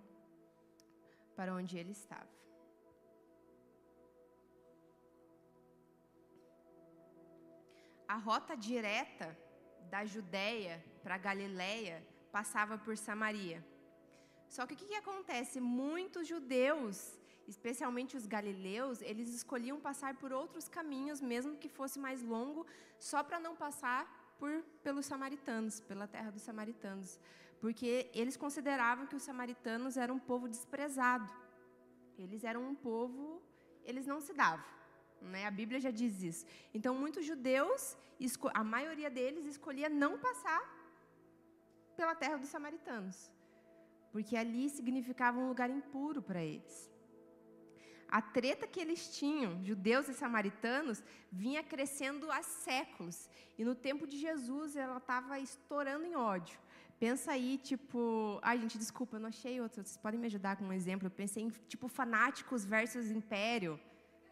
para 1.36 1.54
onde 1.54 1.76
ele 1.78 1.92
estava. 1.92 2.28
A 8.06 8.16
rota 8.16 8.54
direta 8.56 9.36
da 9.90 10.04
Judéia 10.04 10.84
para 11.02 11.18
Galiléia 11.18 12.06
passava 12.30 12.76
por 12.78 12.96
Samaria. 12.96 13.64
Só 14.48 14.66
que 14.66 14.74
o 14.74 14.76
que, 14.76 14.86
que 14.86 14.94
acontece? 14.94 15.60
Muitos 15.60 16.28
judeus 16.28 17.18
especialmente 17.46 18.16
os 18.16 18.26
galileus, 18.26 19.00
eles 19.02 19.28
escolhiam 19.28 19.78
passar 19.80 20.16
por 20.16 20.32
outros 20.32 20.68
caminhos, 20.68 21.20
mesmo 21.20 21.56
que 21.56 21.68
fosse 21.68 21.98
mais 21.98 22.22
longo, 22.22 22.66
só 22.98 23.22
para 23.22 23.38
não 23.38 23.54
passar 23.54 24.34
por, 24.38 24.62
pelos 24.82 25.06
samaritanos, 25.06 25.80
pela 25.80 26.06
terra 26.06 26.30
dos 26.30 26.42
samaritanos, 26.42 27.18
porque 27.64 28.10
eles 28.12 28.36
consideravam 28.36 29.06
que 29.06 29.16
os 29.16 29.22
samaritanos 29.22 29.96
eram 29.96 30.16
um 30.16 30.24
povo 30.30 30.46
desprezado. 30.54 31.30
Eles 32.18 32.44
eram 32.44 32.62
um 32.70 32.74
povo, 32.74 33.40
eles 33.82 34.06
não 34.06 34.20
se 34.20 34.34
davam. 34.34 34.66
Né? 35.22 35.46
A 35.46 35.50
Bíblia 35.50 35.80
já 35.80 35.90
diz 35.90 36.22
isso. 36.22 36.44
Então, 36.74 36.94
muitos 36.94 37.24
judeus, 37.24 37.96
a 38.52 38.62
maioria 38.62 39.08
deles 39.08 39.46
escolhia 39.46 39.88
não 39.88 40.18
passar 40.18 40.62
pela 41.96 42.14
terra 42.14 42.36
dos 42.36 42.50
samaritanos, 42.50 43.30
porque 44.12 44.36
ali 44.36 44.68
significava 44.68 45.38
um 45.38 45.48
lugar 45.48 45.70
impuro 45.70 46.20
para 46.20 46.42
eles. 46.44 46.92
A 48.06 48.20
treta 48.20 48.66
que 48.66 48.78
eles 48.78 49.16
tinham, 49.16 49.64
judeus 49.64 50.06
e 50.10 50.12
samaritanos, 50.12 51.02
vinha 51.32 51.62
crescendo 51.62 52.30
há 52.30 52.42
séculos. 52.42 53.26
E 53.56 53.64
no 53.64 53.74
tempo 53.74 54.06
de 54.06 54.18
Jesus, 54.18 54.76
ela 54.76 54.98
estava 54.98 55.40
estourando 55.40 56.04
em 56.04 56.14
ódio. 56.14 56.58
Pensa 56.98 57.32
aí, 57.32 57.58
tipo. 57.58 58.38
Ai, 58.42 58.58
gente, 58.58 58.78
desculpa, 58.78 59.16
eu 59.16 59.20
não 59.20 59.28
achei 59.28 59.60
outro. 59.60 59.82
Vocês 59.82 59.96
podem 59.96 60.18
me 60.18 60.26
ajudar 60.26 60.56
com 60.56 60.64
um 60.64 60.72
exemplo? 60.72 61.06
Eu 61.06 61.10
pensei 61.10 61.42
em, 61.42 61.50
tipo, 61.68 61.88
fanáticos 61.88 62.64
versus 62.64 63.10
império. 63.10 63.78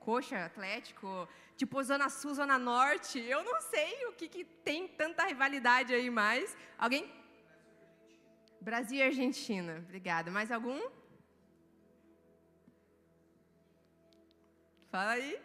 Coxa, 0.00 0.44
Atlético, 0.44 1.28
tipo 1.56 1.82
Zona 1.82 2.08
Sul, 2.08 2.34
Zona 2.34 2.58
Norte. 2.58 3.18
Eu 3.20 3.44
não 3.44 3.60
sei 3.60 4.06
o 4.06 4.12
que, 4.12 4.28
que 4.28 4.44
tem 4.44 4.88
tanta 4.88 5.24
rivalidade 5.24 5.94
aí 5.94 6.10
mais. 6.10 6.56
Alguém? 6.78 7.10
Brasil 8.60 8.98
e 8.98 9.02
Argentina. 9.02 9.78
Obrigada. 9.78 10.30
Mais 10.30 10.50
algum? 10.50 10.80
Fala 14.90 15.12
aí. 15.12 15.40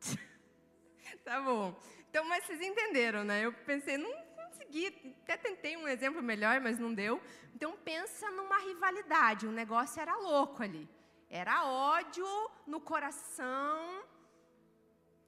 tá 1.24 1.40
bom. 1.40 1.78
Então, 2.08 2.24
mas 2.24 2.44
vocês 2.44 2.60
entenderam, 2.60 3.22
né? 3.24 3.44
Eu 3.44 3.52
pensei, 3.52 3.96
não 3.96 4.29
consegui, 4.60 5.16
até 5.22 5.36
tentei 5.36 5.76
um 5.76 5.88
exemplo 5.88 6.22
melhor, 6.22 6.60
mas 6.60 6.78
não 6.78 6.92
deu. 6.92 7.20
Então, 7.54 7.76
pensa 7.84 8.30
numa 8.30 8.58
rivalidade, 8.58 9.46
o 9.46 9.52
negócio 9.52 10.00
era 10.00 10.14
louco 10.16 10.62
ali. 10.62 10.88
Era 11.28 11.64
ódio 11.64 12.26
no 12.66 12.80
coração, 12.80 14.02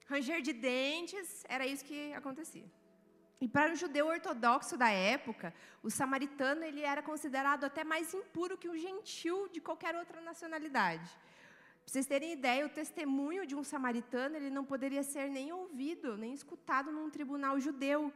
ranger 0.05 0.41
de 0.41 0.53
dentes, 0.53 1.43
era 1.47 1.65
isso 1.65 1.85
que 1.85 2.13
acontecia. 2.13 2.69
E 3.39 3.47
para 3.47 3.73
o 3.73 3.75
judeu 3.75 4.07
ortodoxo 4.07 4.77
da 4.77 4.89
época, 4.89 5.53
o 5.81 5.89
samaritano 5.89 6.63
ele 6.63 6.81
era 6.81 7.01
considerado 7.01 7.63
até 7.65 7.83
mais 7.83 8.13
impuro 8.13 8.57
que 8.57 8.69
o 8.69 8.77
gentil 8.77 9.49
de 9.49 9.59
qualquer 9.59 9.95
outra 9.95 10.21
nacionalidade. 10.21 11.09
Para 11.83 11.91
vocês 11.91 12.05
terem 12.05 12.31
ideia, 12.31 12.65
o 12.65 12.69
testemunho 12.69 13.45
de 13.45 13.55
um 13.55 13.63
samaritano 13.63 14.37
ele 14.37 14.49
não 14.49 14.63
poderia 14.63 15.03
ser 15.03 15.29
nem 15.29 15.51
ouvido, 15.51 16.17
nem 16.17 16.33
escutado 16.33 16.91
num 16.91 17.09
tribunal 17.09 17.59
judeu. 17.59 18.13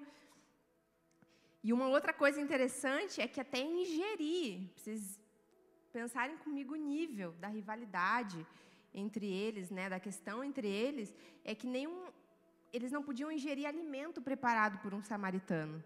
E 1.64 1.74
uma 1.74 1.88
outra 1.88 2.14
coisa 2.14 2.40
interessante 2.40 3.20
é 3.20 3.28
que 3.28 3.42
até 3.42 3.60
ingerir, 3.60 4.70
vocês 4.76 5.20
pensarem 5.92 6.38
comigo 6.38 6.74
o 6.74 6.78
nível 6.78 7.32
da 7.34 7.48
rivalidade 7.48 8.46
entre 8.94 9.28
eles, 9.28 9.70
né, 9.70 9.90
da 9.90 10.00
questão 10.00 10.44
entre 10.44 10.68
eles, 10.68 11.14
é 11.44 11.54
que 11.54 11.68
nenhum, 11.68 12.12
eles 12.72 12.92
não 12.92 13.04
podiam 13.04 13.32
ingerir 13.32 13.68
alimento 13.68 14.22
preparado 14.22 14.80
por 14.82 14.94
um 14.94 15.02
samaritano, 15.02 15.84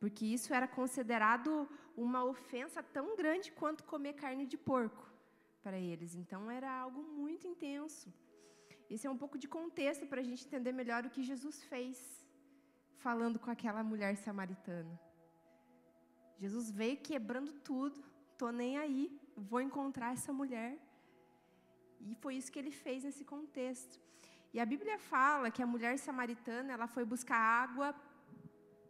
porque 0.00 0.24
isso 0.24 0.52
era 0.52 0.66
considerado 0.66 1.68
uma 1.96 2.24
ofensa 2.24 2.82
tão 2.82 3.16
grande 3.16 3.52
quanto 3.52 3.84
comer 3.84 4.14
carne 4.14 4.46
de 4.46 4.56
porco 4.56 5.10
para 5.62 5.78
eles. 5.78 6.14
Então 6.14 6.50
era 6.50 6.70
algo 6.70 7.02
muito 7.02 7.46
intenso. 7.46 8.12
Esse 8.90 9.06
é 9.06 9.10
um 9.10 9.16
pouco 9.16 9.38
de 9.38 9.48
contexto 9.48 10.06
para 10.06 10.20
a 10.20 10.24
gente 10.24 10.46
entender 10.46 10.72
melhor 10.72 11.04
o 11.04 11.10
que 11.10 11.22
Jesus 11.22 11.62
fez 11.64 12.26
falando 12.98 13.38
com 13.38 13.50
aquela 13.50 13.82
mulher 13.82 14.16
samaritana. 14.16 15.00
Jesus 16.38 16.70
veio 16.70 16.96
quebrando 16.96 17.52
tudo, 17.52 18.02
tô 18.36 18.50
nem 18.50 18.78
aí, 18.78 19.04
vou 19.36 19.60
encontrar 19.60 20.12
essa 20.12 20.32
mulher. 20.32 20.78
E 22.00 22.14
foi 22.16 22.34
isso 22.36 22.50
que 22.50 22.58
ele 22.58 22.70
fez 22.70 23.04
nesse 23.04 23.24
contexto. 23.24 24.00
E 24.52 24.60
a 24.60 24.66
Bíblia 24.66 24.98
fala 24.98 25.50
que 25.50 25.62
a 25.62 25.66
mulher 25.66 25.98
samaritana, 25.98 26.72
ela 26.72 26.86
foi 26.86 27.04
buscar 27.04 27.38
água 27.38 27.94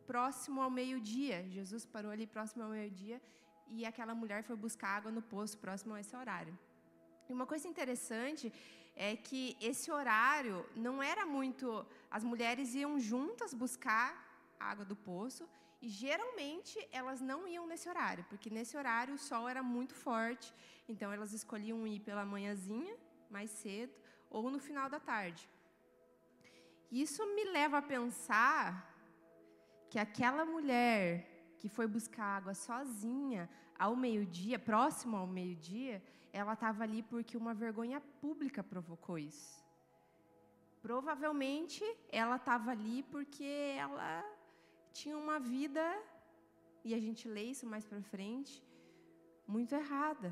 próximo 0.07 0.61
ao 0.61 0.71
meio-dia. 0.71 1.49
Jesus 1.49 1.85
parou 1.85 2.11
ali 2.11 2.27
próximo 2.27 2.63
ao 2.65 2.71
meio-dia 2.71 3.21
e 3.71 3.85
aquela 3.87 4.15
mulher 4.15 4.43
foi 4.43 4.57
buscar 4.57 4.89
água 4.99 5.11
no 5.11 5.23
poço 5.23 5.57
próximo 5.59 5.95
a 5.95 6.01
esse 6.01 6.15
horário. 6.17 6.59
E 7.29 7.33
uma 7.33 7.47
coisa 7.47 7.69
interessante 7.69 8.53
é 8.95 9.17
que 9.17 9.57
esse 9.61 9.91
horário 9.91 10.67
não 10.75 11.03
era 11.03 11.25
muito. 11.25 11.87
As 12.11 12.25
mulheres 12.25 12.75
iam 12.75 12.99
juntas 12.99 13.55
buscar 13.55 14.09
água 14.59 14.85
do 14.85 14.97
poço 14.97 15.49
e 15.83 15.89
geralmente 15.89 16.79
elas 16.93 17.21
não 17.21 17.47
iam 17.49 17.67
nesse 17.67 17.89
horário, 17.89 18.25
porque 18.29 18.49
nesse 18.49 18.77
horário 18.77 19.15
o 19.15 19.19
sol 19.19 19.49
era 19.49 19.63
muito 19.65 19.95
forte, 19.95 20.55
então 20.89 21.13
elas 21.13 21.33
escolhiam 21.33 21.85
ir 21.85 21.99
pela 21.99 22.25
manhãzinha, 22.25 22.97
mais 23.29 23.51
cedo, 23.51 23.93
ou 24.31 24.49
no 24.49 24.61
final 24.61 24.89
da 24.89 25.01
tarde. 25.01 25.51
Isso 26.91 27.27
me 27.35 27.45
leva 27.47 27.79
a 27.79 27.83
pensar 27.83 28.65
que 29.91 29.99
aquela 29.99 30.45
mulher 30.45 31.55
que 31.59 31.69
foi 31.69 31.87
buscar 31.87 32.37
água 32.37 32.55
sozinha 32.55 33.51
ao 33.77 33.97
meio-dia, 33.97 34.59
próximo 34.59 35.17
ao 35.17 35.27
meio-dia, 35.27 36.01
ela 36.33 36.53
estava 36.53 36.85
ali 36.85 37.03
porque 37.03 37.37
uma 37.37 37.55
vergonha 37.55 38.01
pública 38.21 38.63
provocou 38.63 39.19
isso. 39.19 39.63
Provavelmente 40.81 41.85
ela 42.11 42.37
estava 42.37 42.71
ali 42.71 43.03
porque 43.05 43.75
ela 43.77 44.25
tinha 45.01 45.17
uma 45.25 45.39
vida, 45.55 45.85
e 46.85 46.95
a 46.99 47.01
gente 47.05 47.29
lê 47.35 47.45
isso 47.53 47.67
mais 47.73 47.85
para 47.91 48.03
frente, 48.15 48.55
muito 49.55 49.75
errada. 49.75 50.31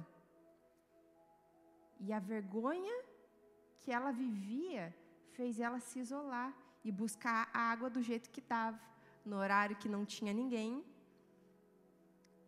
E 2.04 2.12
a 2.12 2.20
vergonha 2.34 2.96
que 3.80 3.90
ela 3.90 4.12
vivia 4.24 4.84
fez 5.36 5.60
ela 5.66 5.80
se 5.80 5.98
isolar 6.04 6.52
e 6.84 6.90
buscar 7.02 7.40
a 7.52 7.60
água 7.72 7.88
do 7.90 8.02
jeito 8.02 8.30
que 8.34 8.40
estava, 8.40 8.80
no 9.24 9.36
horário 9.36 9.76
que 9.82 9.88
não 9.94 10.04
tinha 10.14 10.32
ninguém, 10.32 10.84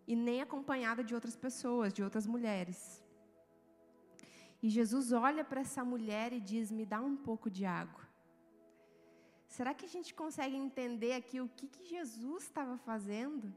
e 0.07 0.15
nem 0.17 0.41
acompanhada 0.41 1.03
de 1.09 1.15
outras 1.15 1.37
pessoas, 1.37 1.93
de 1.93 2.03
outras 2.03 2.27
mulheres. 2.27 3.03
E 4.63 4.69
Jesus 4.69 5.13
olha 5.13 5.45
para 5.45 5.61
essa 5.61 5.85
mulher 5.85 6.33
e 6.33 6.41
diz: 6.41 6.71
Me 6.71 6.87
dá 6.87 7.01
um 7.01 7.17
pouco 7.17 7.51
de 7.51 7.65
água. 7.65 8.12
Será 9.57 9.71
que 9.75 9.85
a 9.85 9.93
gente 9.97 10.11
consegue 10.15 10.57
entender 10.57 11.13
aqui 11.13 11.39
o 11.41 11.49
que, 11.57 11.67
que 11.75 11.85
Jesus 11.85 12.45
estava 12.45 12.77
fazendo? 12.79 13.55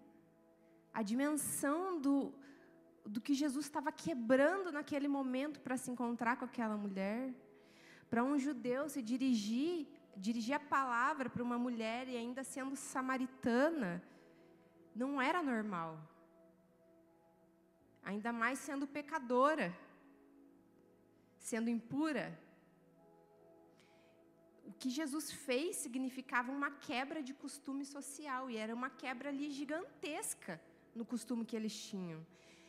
A 0.94 1.02
dimensão 1.02 2.00
do, 2.06 2.34
do 3.06 3.22
que 3.22 3.34
Jesus 3.34 3.66
estava 3.66 3.92
quebrando 3.92 4.74
naquele 4.78 5.08
momento 5.08 5.62
para 5.62 5.78
se 5.78 5.90
encontrar 5.90 6.36
com 6.38 6.44
aquela 6.44 6.75
mulher? 6.75 7.34
Para 8.10 8.24
um 8.25 8.38
judeu 8.38 8.90
se 8.90 9.02
dirigir 9.02 9.88
dirigir 10.18 10.56
a 10.56 10.60
palavra 10.60 11.30
para 11.30 11.44
uma 11.44 11.58
mulher 11.58 12.08
e 12.08 12.16
ainda 12.16 12.44
sendo 12.44 12.75
samaritana 12.75 14.02
não 14.96 15.22
era 15.22 15.44
normal. 15.44 16.00
Ainda 18.04 18.32
mais 18.32 18.60
sendo 18.60 18.88
pecadora, 18.88 19.75
sendo 21.38 21.70
impura. 21.70 22.28
O 24.69 24.74
que 24.74 24.89
Jesus 24.89 25.31
fez 25.31 25.75
significava 25.75 26.51
uma 26.51 26.72
quebra 26.72 27.22
de 27.22 27.34
costume 27.34 27.86
social 27.86 28.50
e 28.50 28.57
era 28.57 28.74
uma 28.74 28.89
quebra 28.89 29.29
ali 29.29 29.50
gigantesca 29.51 30.60
no 30.93 31.05
costume 31.05 31.45
que 31.45 31.55
eles 31.55 31.75
tinham. 31.89 32.25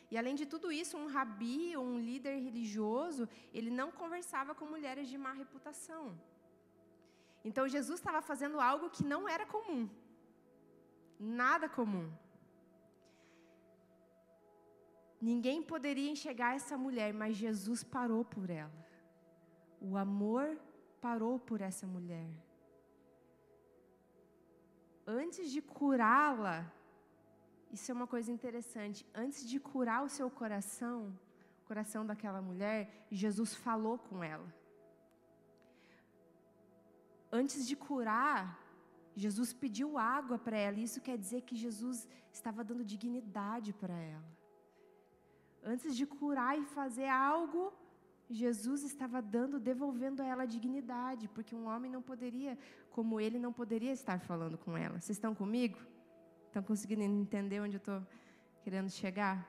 E 0.09 0.17
além 0.17 0.35
de 0.35 0.45
tudo 0.45 0.71
isso, 0.71 0.97
um 0.97 1.07
rabi, 1.07 1.75
um 1.75 1.99
líder 1.99 2.37
religioso, 2.47 3.27
ele 3.53 3.69
não 3.69 3.89
conversava 3.91 4.55
com 4.55 4.65
mulheres 4.65 5.09
de 5.09 5.17
má 5.17 5.33
reputação. 5.33 6.17
Então 7.43 7.67
Jesus 7.67 7.99
estava 7.99 8.21
fazendo 8.21 8.59
algo 8.59 8.89
que 8.89 9.03
não 9.03 9.27
era 9.27 9.45
comum. 9.45 9.89
Nada 11.19 11.67
comum. 11.67 12.07
Ninguém 15.19 15.61
poderia 15.61 16.11
enxergar 16.11 16.55
essa 16.55 16.77
mulher, 16.77 17.13
mas 17.13 17.35
Jesus 17.35 17.83
parou 17.83 18.23
por 18.23 18.49
ela. 18.49 18.85
O 19.81 19.97
amor 19.97 20.57
parou 21.01 21.39
por 21.39 21.61
essa 21.61 21.85
mulher. 21.85 22.29
Antes 25.05 25.51
de 25.51 25.61
curá-la, 25.61 26.71
isso 27.71 27.91
é 27.91 27.93
uma 27.93 28.07
coisa 28.07 28.31
interessante. 28.31 29.05
Antes 29.13 29.47
de 29.47 29.59
curar 29.59 30.03
o 30.03 30.09
seu 30.09 30.29
coração, 30.29 31.17
o 31.63 31.67
coração 31.67 32.05
daquela 32.05 32.41
mulher, 32.41 33.05
Jesus 33.11 33.53
falou 33.55 33.97
com 33.97 34.23
ela. 34.23 34.47
Antes 37.31 37.67
de 37.67 37.75
curar, 37.75 38.41
Jesus 39.15 39.51
pediu 39.53 39.97
água 39.97 40.37
para 40.37 40.57
ela. 40.57 40.79
Isso 40.79 41.01
quer 41.01 41.17
dizer 41.17 41.41
que 41.41 41.55
Jesus 41.55 42.07
estava 42.31 42.63
dando 42.63 42.85
dignidade 42.85 43.73
para 43.73 43.93
ela. 43.93 44.37
Antes 45.63 45.95
de 45.95 46.05
curar 46.05 46.57
e 46.57 46.65
fazer 46.65 47.09
algo, 47.09 47.73
Jesus 48.29 48.83
estava 48.83 49.21
dando, 49.21 49.59
devolvendo 49.59 50.21
a 50.21 50.25
ela 50.25 50.45
dignidade, 50.45 51.29
porque 51.29 51.55
um 51.55 51.67
homem 51.67 51.89
não 51.89 52.01
poderia, 52.01 52.57
como 52.91 53.21
ele, 53.21 53.39
não 53.39 53.53
poderia 53.53 53.91
estar 53.91 54.19
falando 54.19 54.57
com 54.57 54.77
ela. 54.77 54.99
Vocês 54.99 55.17
estão 55.17 55.33
comigo? 55.33 55.79
Estão 56.47 56.61
conseguindo 56.61 57.03
entender 57.03 57.61
onde 57.61 57.75
eu 57.75 57.79
estou 57.79 58.05
querendo 58.63 58.89
chegar? 58.89 59.47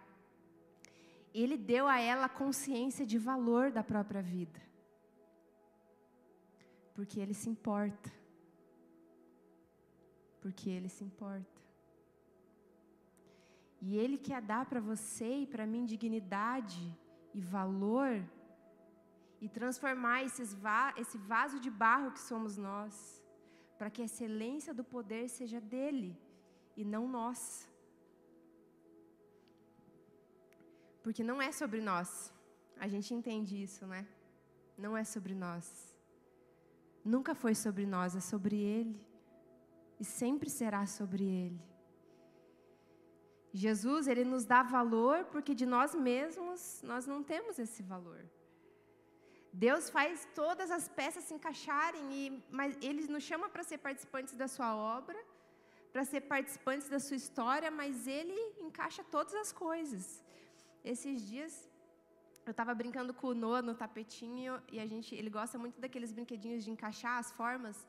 Ele 1.35 1.57
deu 1.57 1.89
a 1.89 1.99
ela 2.01 2.29
consciência 2.29 3.05
de 3.05 3.19
valor 3.19 3.73
da 3.73 3.83
própria 3.83 4.23
vida. 4.23 4.61
Porque 6.95 7.19
ele 7.19 7.35
se 7.35 7.49
importa. 7.49 8.13
Porque 10.41 10.71
ele 10.71 10.89
se 10.89 11.03
importa. 11.03 11.59
E 13.81 13.97
ele 13.97 14.19
quer 14.19 14.43
dar 14.43 14.67
para 14.67 14.81
você 14.81 15.41
e 15.41 15.47
para 15.47 15.67
mim 15.67 15.85
dignidade 15.85 16.93
e 17.35 17.41
valor 17.41 18.23
e 19.41 19.49
transformar 19.49 20.25
va 20.57 20.95
esse 20.97 21.17
vaso 21.17 21.59
de 21.61 21.71
barro 21.71 22.13
que 22.13 22.21
somos 22.21 22.57
nós, 22.57 23.23
para 23.79 23.91
que 23.91 24.03
a 24.03 24.05
excelência 24.05 24.75
do 24.75 24.83
poder 24.83 25.29
seja 25.29 25.61
dele 25.61 26.19
e 26.77 26.85
não 26.85 27.07
nós. 27.09 27.69
Porque 31.03 31.23
não 31.23 31.41
é 31.41 31.51
sobre 31.53 31.81
nós. 31.81 32.33
A 32.79 32.89
gente 32.89 33.15
entende 33.15 33.61
isso, 33.63 33.87
né? 33.87 34.07
Não 34.77 34.97
é 34.97 35.05
sobre 35.05 35.35
nós. 35.35 35.97
Nunca 37.05 37.35
foi 37.35 37.55
sobre 37.55 37.87
nós, 37.87 38.15
é 38.15 38.21
sobre 38.21 38.57
Ele. 38.57 39.01
E 39.99 40.05
sempre 40.05 40.51
será 40.51 40.87
sobre 40.87 41.25
Ele. 41.25 41.61
Jesus, 43.53 44.07
Ele 44.07 44.25
nos 44.25 44.45
dá 44.45 44.63
valor 44.63 45.25
porque 45.27 45.55
de 45.55 45.67
nós 45.67 45.95
mesmos 45.95 46.83
nós 46.83 47.07
não 47.07 47.23
temos 47.23 47.59
esse 47.59 47.83
valor. 47.83 48.25
Deus 49.53 49.89
faz 49.91 50.29
todas 50.35 50.71
as 50.71 50.89
peças 50.89 51.25
se 51.25 51.35
encaixarem, 51.35 52.13
e, 52.13 52.45
mas 52.51 52.77
Ele 52.81 53.07
nos 53.09 53.25
chama 53.25 53.49
para 53.49 53.63
ser 53.63 53.79
participantes 53.79 54.35
da 54.35 54.49
Sua 54.49 54.75
obra 54.77 55.19
para 55.93 56.05
ser 56.05 56.21
participantes 56.23 56.89
da 56.89 57.01
sua 57.01 57.17
história, 57.17 57.71
mas 57.71 58.07
ele 58.07 58.37
encaixa 58.61 59.03
todas 59.05 59.35
as 59.35 59.53
coisas. 59.53 60.23
Esses 60.85 61.27
dias 61.27 61.69
eu 62.47 62.53
estava 62.53 62.75
brincando 62.75 63.13
com 63.13 63.29
o 63.29 63.35
Noah 63.35 63.63
no 63.63 63.75
tapetinho 63.75 64.63
e 64.73 64.81
a 64.81 64.87
gente, 64.87 65.15
ele 65.15 65.29
gosta 65.29 65.59
muito 65.59 65.81
daqueles 65.81 66.13
brinquedinhos 66.13 66.65
de 66.65 66.71
encaixar 66.71 67.19
as 67.19 67.31
formas. 67.33 67.87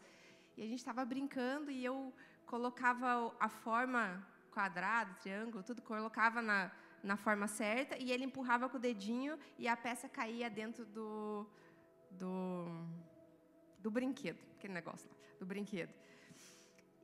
E 0.58 0.64
a 0.64 0.66
gente 0.66 0.80
estava 0.80 1.06
brincando 1.06 1.72
e 1.72 1.84
eu 1.84 2.14
colocava 2.46 3.34
a 3.40 3.48
forma 3.48 4.26
quadrado, 4.52 5.16
triângulo, 5.22 5.64
tudo 5.64 5.82
colocava 5.82 6.42
na, 6.42 6.72
na 7.04 7.18
forma 7.18 7.48
certa 7.48 7.98
e 7.98 8.12
ele 8.12 8.26
empurrava 8.26 8.70
com 8.70 8.78
o 8.78 8.80
dedinho 8.80 9.38
e 9.58 9.68
a 9.68 9.76
peça 9.76 10.10
caía 10.10 10.50
dentro 10.50 10.86
do 10.86 11.46
do, 12.12 12.66
do 13.80 13.92
brinquedo, 13.92 14.40
aquele 14.56 14.74
negócio 14.74 15.10
lá, 15.10 15.18
do 15.40 15.46
brinquedo. 15.46 15.94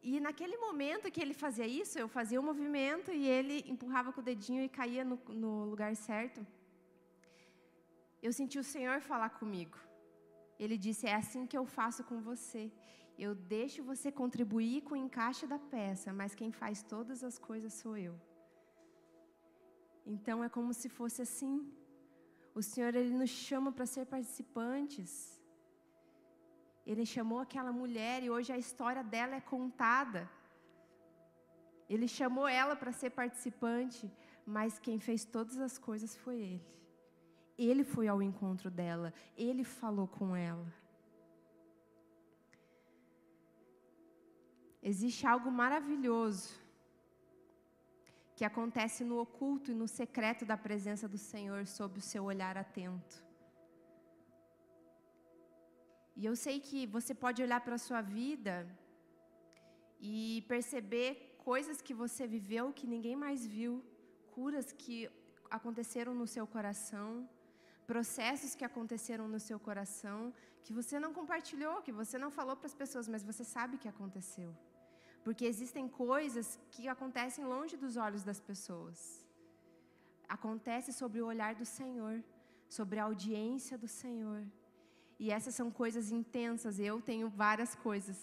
E 0.02 0.20
naquele 0.20 0.58
momento 0.58 1.12
que 1.12 1.22
ele 1.22 1.34
fazia 1.34 1.68
isso, 1.68 1.98
eu 1.98 2.08
fazia 2.08 2.40
o 2.40 2.44
um 2.44 2.46
movimento 2.46 3.12
e 3.12 3.28
ele 3.28 3.64
empurrava 3.68 4.14
com 4.14 4.22
o 4.22 4.24
dedinho 4.24 4.64
e 4.64 4.70
caía 4.70 5.04
no, 5.04 5.20
no 5.30 5.66
lugar 5.66 5.96
certo. 5.96 6.46
Eu 8.22 8.32
senti 8.32 8.60
o 8.60 8.64
Senhor 8.64 9.02
falar 9.02 9.32
comigo. 9.32 9.78
Ele 10.60 10.78
disse: 10.78 11.08
É 11.08 11.16
assim 11.16 11.48
que 11.48 11.58
eu 11.58 11.66
faço 11.66 12.04
com 12.04 12.22
você. 12.22 12.72
Eu 13.18 13.34
deixo 13.34 13.84
você 13.84 14.12
contribuir 14.12 14.82
com 14.82 14.94
o 14.94 14.98
encaixe 14.98 15.48
da 15.48 15.58
peça, 15.58 16.14
mas 16.14 16.36
quem 16.36 16.52
faz 16.52 16.84
todas 16.84 17.24
as 17.24 17.38
coisas 17.40 17.74
sou 17.74 17.98
eu. 17.98 18.16
Então 20.06 20.44
é 20.44 20.50
como 20.50 20.74
se 20.74 20.88
fosse 20.88 21.22
assim. 21.22 21.56
O 22.54 22.62
Senhor 22.62 22.94
ele 22.96 23.14
nos 23.18 23.30
chama 23.30 23.72
para 23.72 23.86
ser 23.86 24.06
participantes. 24.06 25.12
Ele 26.86 27.06
chamou 27.06 27.40
aquela 27.40 27.72
mulher 27.72 28.22
e 28.24 28.30
hoje 28.30 28.52
a 28.54 28.58
história 28.58 29.04
dela 29.04 29.36
é 29.36 29.42
contada. 29.42 30.30
Ele 31.90 32.08
chamou 32.08 32.48
ela 32.48 32.76
para 32.76 32.92
ser 32.92 33.10
participante, 33.10 34.12
mas 34.46 34.80
quem 34.80 35.00
fez 35.00 35.26
todas 35.26 35.58
as 35.58 35.78
coisas 35.78 36.16
foi 36.16 36.38
ele. 36.40 36.76
Ele 37.58 37.84
foi 37.84 38.08
ao 38.08 38.22
encontro 38.22 38.70
dela, 38.70 39.14
ele 39.38 39.64
falou 39.64 40.08
com 40.08 40.36
ela. 40.36 40.68
Existe 44.82 45.26
algo 45.26 45.50
maravilhoso 45.50 46.65
que 48.36 48.44
acontece 48.44 49.04
no 49.10 49.18
oculto 49.26 49.72
e 49.72 49.80
no 49.82 49.88
secreto 49.88 50.46
da 50.46 50.58
presença 50.58 51.08
do 51.08 51.18
Senhor 51.18 51.66
sob 51.66 52.00
o 52.00 52.08
seu 52.12 52.24
olhar 52.32 52.58
atento. 52.58 53.24
E 56.18 56.26
eu 56.26 56.36
sei 56.36 56.60
que 56.60 56.80
você 56.96 57.14
pode 57.14 57.42
olhar 57.46 57.62
para 57.62 57.76
a 57.76 57.86
sua 57.88 58.02
vida 58.02 58.56
e 60.00 60.44
perceber 60.48 61.10
coisas 61.50 61.82
que 61.82 61.94
você 61.94 62.26
viveu 62.36 62.74
que 62.74 62.88
ninguém 62.94 63.16
mais 63.16 63.46
viu, 63.46 63.84
curas 64.36 64.72
que 64.72 65.10
aconteceram 65.50 66.14
no 66.14 66.28
seu 66.36 66.46
coração, 66.56 67.10
processos 67.86 68.54
que 68.56 68.66
aconteceram 68.66 69.28
no 69.28 69.40
seu 69.40 69.60
coração, 69.60 70.34
que 70.64 70.74
você 70.74 71.00
não 71.00 71.14
compartilhou, 71.14 71.82
que 71.82 71.92
você 71.92 72.18
não 72.18 72.32
falou 72.32 72.56
para 72.56 72.68
as 72.72 72.74
pessoas, 72.74 73.08
mas 73.08 73.24
você 73.24 73.44
sabe 73.44 73.78
que 73.78 73.88
aconteceu. 73.88 74.50
Porque 75.26 75.46
existem 75.54 75.86
coisas 75.88 76.48
que 76.74 76.88
acontecem 76.88 77.44
longe 77.54 77.76
dos 77.84 77.98
olhos 77.98 78.24
das 78.24 78.40
pessoas. 78.40 79.26
Acontece 80.30 80.94
sobre 80.94 81.20
o 81.20 81.26
olhar 81.26 81.56
do 81.56 81.66
Senhor, 81.66 82.24
sobre 82.70 83.00
a 83.00 83.06
audiência 83.06 83.76
do 83.76 83.88
Senhor. 83.88 84.44
E 85.18 85.32
essas 85.32 85.56
são 85.56 85.72
coisas 85.72 86.12
intensas. 86.12 86.80
Eu 86.80 87.02
tenho 87.02 87.28
várias 87.28 87.74
coisas 87.88 88.18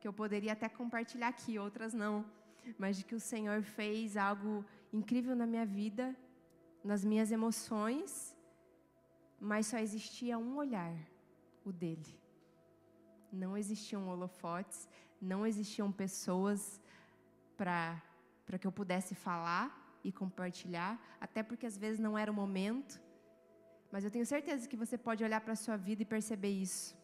que 0.00 0.08
eu 0.08 0.12
poderia 0.22 0.54
até 0.54 0.70
compartilhar 0.70 1.28
aqui, 1.28 1.58
outras 1.58 1.92
não. 1.92 2.24
Mas 2.78 2.96
de 2.96 3.04
que 3.04 3.14
o 3.14 3.20
Senhor 3.20 3.60
fez 3.62 4.16
algo 4.16 4.64
incrível 4.90 5.36
na 5.36 5.46
minha 5.46 5.66
vida, 5.66 6.16
nas 6.82 7.04
minhas 7.04 7.30
emoções, 7.30 8.34
mas 9.38 9.66
só 9.66 9.78
existia 9.78 10.38
um 10.38 10.56
olhar, 10.56 10.96
o 11.62 11.70
dele. 11.70 12.18
Não 13.30 13.54
existiam 13.54 14.08
holofotes, 14.08 14.88
não 15.20 15.46
existiam 15.46 15.90
pessoas 15.90 16.80
para 17.56 18.58
que 18.60 18.66
eu 18.66 18.72
pudesse 18.72 19.14
falar 19.14 19.98
e 20.04 20.12
compartilhar, 20.12 20.98
até 21.20 21.42
porque 21.42 21.66
às 21.66 21.76
vezes 21.76 21.98
não 21.98 22.16
era 22.16 22.30
o 22.30 22.34
momento. 22.34 23.00
Mas 23.90 24.04
eu 24.04 24.10
tenho 24.10 24.26
certeza 24.26 24.68
que 24.68 24.76
você 24.76 24.96
pode 24.96 25.24
olhar 25.24 25.40
para 25.40 25.54
a 25.54 25.56
sua 25.56 25.76
vida 25.76 26.02
e 26.02 26.06
perceber 26.06 26.50
isso. 26.50 26.96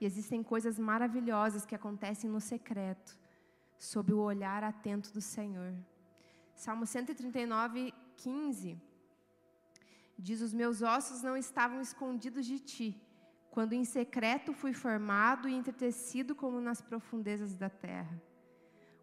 E 0.00 0.06
existem 0.06 0.42
coisas 0.42 0.78
maravilhosas 0.78 1.66
que 1.66 1.74
acontecem 1.74 2.30
no 2.30 2.40
secreto, 2.40 3.18
sob 3.78 4.12
o 4.12 4.20
olhar 4.20 4.62
atento 4.62 5.12
do 5.12 5.20
Senhor. 5.20 5.74
Salmo 6.54 6.86
139, 6.86 7.92
15 8.16 8.80
diz: 10.18 10.40
Os 10.40 10.52
meus 10.52 10.82
ossos 10.82 11.22
não 11.22 11.36
estavam 11.36 11.80
escondidos 11.80 12.44
de 12.46 12.58
ti, 12.58 13.00
quando 13.58 13.72
em 13.72 13.84
secreto 13.84 14.52
fui 14.52 14.72
formado 14.72 15.48
e 15.48 15.52
entretecido 15.52 16.32
como 16.32 16.60
nas 16.60 16.80
profundezas 16.80 17.56
da 17.56 17.68
terra. 17.68 18.16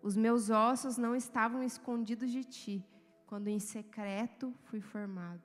Os 0.01 0.15
meus 0.15 0.49
ossos 0.49 0.97
não 0.97 1.13
estavam 1.13 1.61
escondidos 1.61 2.31
de 2.31 2.45
ti, 2.45 2.85
quando 3.27 3.49
em 3.49 3.59
secreto 3.59 4.55
fui 4.67 4.79
formado. 4.79 5.43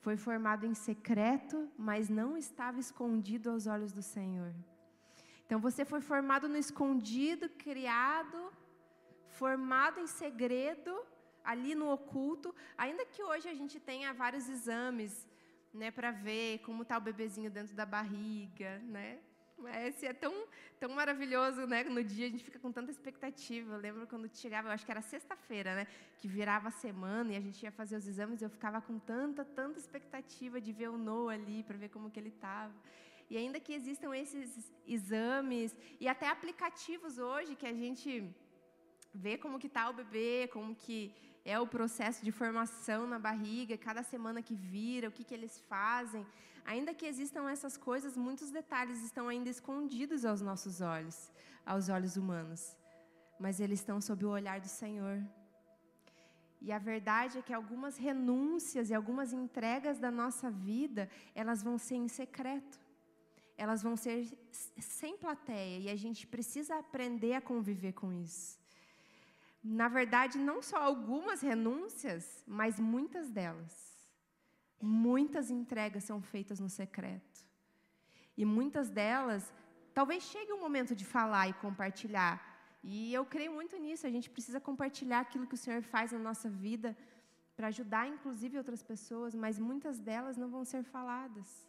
Foi 0.00 0.16
formado 0.16 0.66
em 0.66 0.74
secreto, 0.74 1.70
mas 1.78 2.08
não 2.08 2.36
estava 2.36 2.80
escondido 2.80 3.50
aos 3.50 3.68
olhos 3.68 3.92
do 3.92 4.02
Senhor. 4.02 4.52
Então 5.46 5.60
você 5.60 5.84
foi 5.84 6.00
formado 6.00 6.48
no 6.48 6.56
escondido, 6.56 7.48
criado, 7.50 8.52
formado 9.28 10.00
em 10.00 10.08
segredo, 10.08 10.92
ali 11.44 11.76
no 11.76 11.88
oculto, 11.88 12.52
ainda 12.76 13.06
que 13.06 13.22
hoje 13.22 13.48
a 13.48 13.54
gente 13.54 13.78
tenha 13.78 14.12
vários 14.12 14.48
exames, 14.48 15.24
né, 15.74 15.90
para 15.90 16.10
ver 16.12 16.60
como 16.60 16.82
está 16.82 16.96
o 16.96 17.00
bebezinho 17.00 17.50
dentro 17.50 17.74
da 17.74 17.84
barriga, 17.84 18.78
né? 18.78 19.18
Esse 19.86 20.06
é 20.06 20.12
tão, 20.12 20.46
tão 20.78 20.90
maravilhoso, 20.90 21.66
né? 21.66 21.84
No 21.84 22.02
dia 22.02 22.26
a 22.26 22.30
gente 22.30 22.44
fica 22.44 22.58
com 22.58 22.70
tanta 22.70 22.90
expectativa. 22.90 23.74
Eu 23.74 23.80
lembro 23.80 24.06
quando 24.06 24.28
chegava, 24.36 24.68
eu 24.68 24.72
acho 24.72 24.84
que 24.84 24.90
era 24.90 25.00
sexta-feira, 25.00 25.74
né? 25.74 25.86
Que 26.18 26.28
virava 26.28 26.68
a 26.68 26.70
semana 26.70 27.32
e 27.32 27.36
a 27.36 27.40
gente 27.40 27.62
ia 27.62 27.70
fazer 27.70 27.96
os 27.96 28.06
exames. 28.06 28.42
Eu 28.42 28.50
ficava 28.50 28.80
com 28.80 28.98
tanta, 28.98 29.44
tanta 29.44 29.78
expectativa 29.78 30.60
de 30.60 30.72
ver 30.72 30.88
o 30.88 30.98
Noah 30.98 31.34
ali 31.34 31.62
para 31.62 31.76
ver 31.76 31.88
como 31.88 32.10
que 32.10 32.20
ele 32.20 32.28
estava. 32.28 32.74
E 33.30 33.36
ainda 33.36 33.58
que 33.58 33.72
existam 33.72 34.14
esses 34.14 34.72
exames 34.86 35.74
e 35.98 36.06
até 36.06 36.28
aplicativos 36.28 37.18
hoje 37.18 37.56
que 37.56 37.66
a 37.66 37.72
gente 37.72 38.10
vê 39.14 39.38
como 39.38 39.58
que 39.58 39.66
está 39.66 39.88
o 39.88 39.94
bebê, 39.94 40.48
como 40.52 40.74
que 40.74 41.14
é 41.44 41.60
o 41.60 41.66
processo 41.66 42.24
de 42.24 42.32
formação 42.32 43.06
na 43.06 43.18
barriga, 43.18 43.76
cada 43.76 44.02
semana 44.02 44.40
que 44.40 44.54
vira, 44.54 45.08
o 45.08 45.12
que, 45.12 45.22
que 45.22 45.34
eles 45.34 45.60
fazem. 45.68 46.26
Ainda 46.64 46.94
que 46.94 47.04
existam 47.04 47.50
essas 47.50 47.76
coisas, 47.76 48.16
muitos 48.16 48.50
detalhes 48.50 49.02
estão 49.02 49.28
ainda 49.28 49.50
escondidos 49.50 50.24
aos 50.24 50.40
nossos 50.40 50.80
olhos, 50.80 51.30
aos 51.66 51.90
olhos 51.90 52.16
humanos. 52.16 52.74
Mas 53.38 53.60
eles 53.60 53.80
estão 53.80 54.00
sob 54.00 54.24
o 54.24 54.30
olhar 54.30 54.58
do 54.58 54.68
Senhor. 54.68 55.22
E 56.62 56.72
a 56.72 56.78
verdade 56.78 57.38
é 57.38 57.42
que 57.42 57.52
algumas 57.52 57.98
renúncias 57.98 58.88
e 58.88 58.94
algumas 58.94 59.34
entregas 59.34 59.98
da 59.98 60.10
nossa 60.10 60.50
vida, 60.50 61.10
elas 61.34 61.62
vão 61.62 61.76
ser 61.76 61.96
em 61.96 62.08
secreto. 62.08 62.80
Elas 63.58 63.82
vão 63.82 63.96
ser 63.96 64.26
sem 64.80 65.18
plateia 65.18 65.78
e 65.78 65.90
a 65.90 65.96
gente 65.96 66.26
precisa 66.26 66.78
aprender 66.78 67.34
a 67.34 67.40
conviver 67.40 67.92
com 67.92 68.10
isso 68.10 68.63
na 69.64 69.88
verdade, 69.88 70.36
não 70.36 70.60
só 70.60 70.76
algumas 70.76 71.40
renúncias, 71.40 72.44
mas 72.46 72.78
muitas 72.78 73.30
delas. 73.30 73.74
Muitas 74.78 75.50
entregas 75.50 76.04
são 76.04 76.20
feitas 76.20 76.60
no 76.60 76.68
secreto. 76.68 77.46
E 78.36 78.44
muitas 78.44 78.90
delas, 78.90 79.50
talvez 79.94 80.22
chegue 80.24 80.52
o 80.52 80.60
momento 80.60 80.94
de 80.94 81.06
falar 81.06 81.48
e 81.48 81.54
compartilhar. 81.54 82.34
E 82.82 83.14
eu 83.14 83.24
creio 83.24 83.54
muito 83.54 83.78
nisso. 83.78 84.06
A 84.06 84.10
gente 84.10 84.28
precisa 84.28 84.60
compartilhar 84.60 85.20
aquilo 85.20 85.46
que 85.46 85.54
o 85.54 85.62
Senhor 85.64 85.82
faz 85.82 86.12
na 86.12 86.18
nossa 86.18 86.50
vida 86.50 86.94
para 87.56 87.68
ajudar, 87.68 88.06
inclusive, 88.06 88.58
outras 88.58 88.82
pessoas, 88.82 89.34
mas 89.34 89.58
muitas 89.58 89.98
delas 89.98 90.36
não 90.36 90.50
vão 90.50 90.64
ser 90.66 90.82
faladas. 90.82 91.66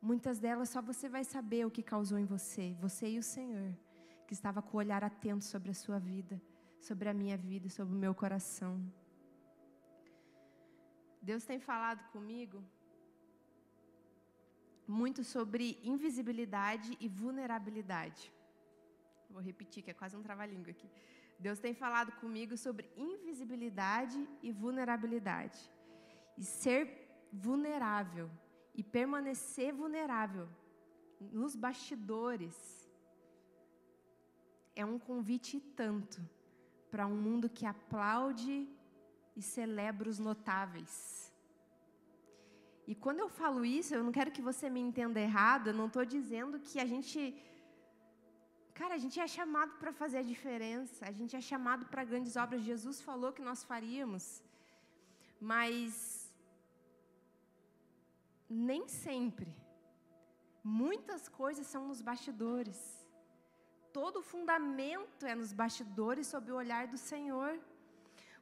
Muitas 0.00 0.38
delas 0.38 0.70
só 0.70 0.80
você 0.80 1.06
vai 1.06 1.24
saber 1.24 1.66
o 1.66 1.70
que 1.70 1.82
causou 1.82 2.18
em 2.18 2.24
você, 2.24 2.74
você 2.80 3.08
e 3.10 3.18
o 3.18 3.22
Senhor 3.22 3.74
que 4.26 4.34
estava 4.34 4.60
com 4.60 4.76
o 4.76 4.80
olhar 4.80 5.02
atento 5.04 5.44
sobre 5.44 5.70
a 5.70 5.74
sua 5.74 5.98
vida, 5.98 6.40
sobre 6.80 7.08
a 7.08 7.14
minha 7.14 7.36
vida, 7.36 7.68
sobre 7.68 7.94
o 7.94 7.98
meu 7.98 8.14
coração. 8.14 8.72
Deus 11.22 11.44
tem 11.44 11.58
falado 11.58 12.02
comigo 12.12 12.62
muito 14.86 15.24
sobre 15.24 15.78
invisibilidade 15.82 16.96
e 17.00 17.08
vulnerabilidade. 17.08 18.32
Vou 19.28 19.42
repetir, 19.42 19.82
que 19.82 19.90
é 19.90 19.94
quase 19.94 20.16
um 20.16 20.22
trava-língua 20.22 20.70
aqui. 20.70 20.88
Deus 21.38 21.58
tem 21.58 21.74
falado 21.74 22.12
comigo 22.20 22.56
sobre 22.56 22.88
invisibilidade 22.96 24.18
e 24.42 24.52
vulnerabilidade. 24.52 25.58
E 26.38 26.44
ser 26.44 27.28
vulnerável 27.32 28.30
e 28.74 28.82
permanecer 28.82 29.74
vulnerável 29.74 30.48
nos 31.20 31.56
bastidores 31.56 32.75
é 34.76 34.84
um 34.84 34.98
convite 34.98 35.58
tanto 35.74 36.20
para 36.90 37.06
um 37.06 37.18
mundo 37.26 37.48
que 37.48 37.64
aplaude 37.64 38.68
e 39.34 39.42
celebra 39.42 40.08
os 40.08 40.18
notáveis. 40.18 41.32
E 42.86 42.94
quando 42.94 43.20
eu 43.20 43.28
falo 43.28 43.64
isso, 43.64 43.94
eu 43.94 44.04
não 44.04 44.12
quero 44.12 44.30
que 44.30 44.42
você 44.50 44.68
me 44.70 44.80
entenda 44.80 45.18
errado, 45.18 45.68
eu 45.68 45.74
não 45.74 45.86
estou 45.86 46.04
dizendo 46.04 46.60
que 46.60 46.78
a 46.78 46.86
gente. 46.86 47.34
Cara, 48.74 48.94
a 48.94 48.98
gente 48.98 49.18
é 49.18 49.26
chamado 49.26 49.72
para 49.80 49.92
fazer 49.92 50.18
a 50.18 50.22
diferença, 50.22 51.06
a 51.06 51.10
gente 51.10 51.34
é 51.34 51.40
chamado 51.40 51.86
para 51.86 52.04
grandes 52.04 52.36
obras. 52.36 52.62
Jesus 52.62 53.00
falou 53.00 53.32
que 53.32 53.42
nós 53.42 53.64
faríamos, 53.64 54.42
mas 55.40 56.30
nem 58.48 58.86
sempre. 58.86 59.52
Muitas 60.62 61.28
coisas 61.28 61.66
são 61.66 61.88
nos 61.88 62.00
bastidores 62.02 63.05
todo 63.98 64.18
o 64.18 64.26
fundamento 64.32 65.24
é 65.24 65.34
nos 65.34 65.52
bastidores 65.60 66.26
sob 66.32 66.52
o 66.52 66.56
olhar 66.62 66.86
do 66.86 66.98
Senhor. 66.98 67.52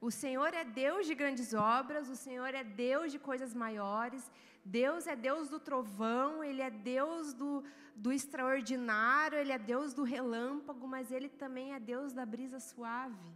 O 0.01 0.11
Senhor 0.11 0.53
é 0.53 0.65
Deus 0.65 1.07
de 1.07 1.15
grandes 1.21 1.55
obras, 1.55 2.09
o 2.15 2.17
Senhor 2.17 2.53
é 2.61 2.65
Deus 2.65 3.13
de 3.13 3.21
coisas 3.21 3.55
maiores, 3.55 4.23
Deus 4.65 5.07
é 5.07 5.15
Deus 5.15 5.49
do 5.53 5.61
trovão, 5.61 6.43
Ele 6.43 6.61
é 6.61 6.71
Deus 6.71 7.33
do, 7.33 7.63
do 7.95 8.11
extraordinário, 8.19 9.39
Ele 9.39 9.53
é 9.53 9.59
Deus 9.73 9.95
do 9.95 10.03
relâmpago, 10.03 10.89
mas 10.89 11.13
Ele 11.13 11.29
também 11.29 11.73
é 11.73 11.79
Deus 11.79 12.13
da 12.13 12.27
brisa 12.27 12.59
suave. 12.59 13.31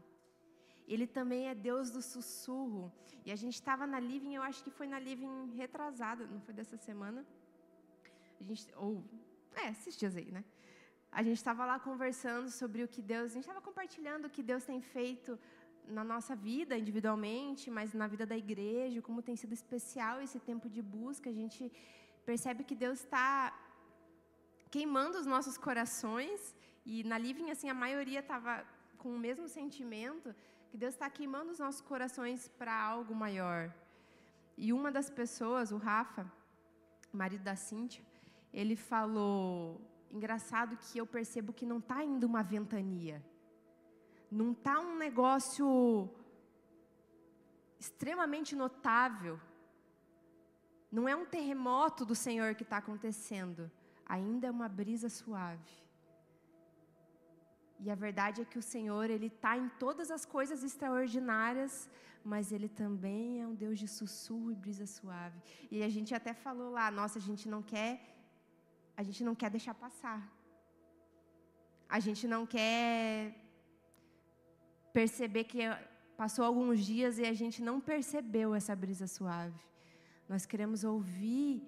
Ele 0.88 1.06
também 1.06 1.46
é 1.46 1.54
Deus 1.54 1.88
do 1.88 2.02
sussurro. 2.02 2.92
E 3.24 3.30
a 3.30 3.36
gente 3.36 3.54
estava 3.54 3.86
na 3.86 4.00
Living, 4.00 4.34
eu 4.34 4.42
acho 4.42 4.64
que 4.64 4.72
foi 4.72 4.88
na 4.88 4.98
Living 4.98 5.54
retrasada, 5.54 6.26
não 6.26 6.40
foi 6.40 6.52
dessa 6.52 6.76
semana? 6.76 7.24
A 8.40 8.42
gente, 8.42 8.66
ou, 8.74 9.04
é, 9.54 9.70
esses 9.70 9.96
dias 9.96 10.16
aí, 10.16 10.30
né? 10.32 10.44
A 11.10 11.22
gente 11.22 11.38
estava 11.38 11.64
lá 11.64 11.78
conversando 11.78 12.50
sobre 12.50 12.82
o 12.82 12.88
que 12.88 13.02
Deus, 13.02 13.30
a 13.30 13.34
gente 13.34 13.44
estava 13.48 13.60
compartilhando 13.60 14.26
o 14.26 14.30
que 14.30 14.42
Deus 14.42 14.64
tem 14.64 14.80
feito 14.80 15.38
na 15.86 16.04
nossa 16.04 16.36
vida 16.36 16.76
individualmente, 16.76 17.70
mas 17.70 17.94
na 17.94 18.06
vida 18.06 18.26
da 18.26 18.36
igreja, 18.36 19.00
como 19.00 19.22
tem 19.22 19.36
sido 19.36 19.52
especial 19.52 20.20
esse 20.20 20.38
tempo 20.38 20.68
de 20.68 20.82
busca. 20.82 21.30
A 21.30 21.32
gente 21.32 21.72
percebe 22.26 22.62
que 22.62 22.74
Deus 22.74 23.00
está 23.00 23.58
queimando 24.70 25.18
os 25.18 25.26
nossos 25.26 25.56
corações 25.56 26.54
e 26.84 27.02
na 27.04 27.16
Living 27.16 27.50
assim 27.50 27.70
a 27.70 27.74
maioria 27.74 28.20
estava 28.20 28.64
com 28.98 29.10
o 29.14 29.18
mesmo 29.18 29.48
sentimento 29.48 30.34
que 30.70 30.76
Deus 30.76 30.94
está 30.94 31.08
queimando 31.08 31.50
os 31.50 31.58
nossos 31.58 31.80
corações 31.80 32.48
para 32.58 32.74
algo 32.74 33.14
maior. 33.14 33.72
E 34.56 34.72
uma 34.72 34.90
das 34.92 35.08
pessoas, 35.08 35.72
o 35.72 35.78
Rafa, 35.78 36.30
marido 37.12 37.42
da 37.42 37.56
Cíntia, 37.56 38.04
ele 38.52 38.76
falou 38.76 39.80
engraçado 40.10 40.76
que 40.76 40.98
eu 40.98 41.06
percebo 41.06 41.52
que 41.52 41.66
não 41.66 41.78
está 41.78 42.04
indo 42.04 42.26
uma 42.26 42.42
ventania. 42.42 43.24
Não 44.30 44.52
está 44.52 44.78
um 44.80 44.96
negócio 44.96 46.10
extremamente 47.78 48.54
notável. 48.56 49.40
Não 50.90 51.08
é 51.08 51.14
um 51.14 51.24
terremoto 51.24 52.04
do 52.04 52.14
Senhor 52.14 52.54
que 52.54 52.62
está 52.62 52.78
acontecendo. 52.78 53.70
Ainda 54.06 54.46
é 54.46 54.50
uma 54.50 54.68
brisa 54.68 55.08
suave. 55.08 55.70
E 57.80 57.90
a 57.90 57.94
verdade 57.94 58.42
é 58.42 58.44
que 58.44 58.58
o 58.58 58.62
Senhor, 58.62 59.08
Ele 59.08 59.26
está 59.26 59.56
em 59.56 59.68
todas 59.78 60.10
as 60.10 60.24
coisas 60.24 60.64
extraordinárias, 60.64 61.88
mas 62.24 62.50
Ele 62.50 62.68
também 62.68 63.40
é 63.40 63.46
um 63.46 63.54
Deus 63.54 63.78
de 63.78 63.86
sussurro 63.86 64.50
e 64.50 64.54
brisa 64.54 64.86
suave. 64.86 65.40
E 65.70 65.82
a 65.82 65.88
gente 65.88 66.12
até 66.14 66.34
falou 66.34 66.70
lá, 66.70 66.90
nossa, 66.90 67.18
a 67.18 67.22
gente 67.22 67.48
não 67.48 67.62
quer 67.62 68.17
a 68.98 69.02
gente 69.06 69.20
não 69.26 69.34
quer 69.40 69.50
deixar 69.56 69.74
passar. 69.84 70.20
A 71.96 71.98
gente 72.06 72.24
não 72.32 72.42
quer 72.54 73.32
perceber 74.98 75.44
que 75.50 75.60
passou 76.16 76.44
alguns 76.44 76.78
dias 76.84 77.20
e 77.22 77.24
a 77.32 77.34
gente 77.40 77.58
não 77.68 77.76
percebeu 77.92 78.48
essa 78.58 78.74
brisa 78.82 79.06
suave. 79.06 79.60
Nós 80.32 80.44
queremos 80.50 80.82
ouvir, 80.92 81.62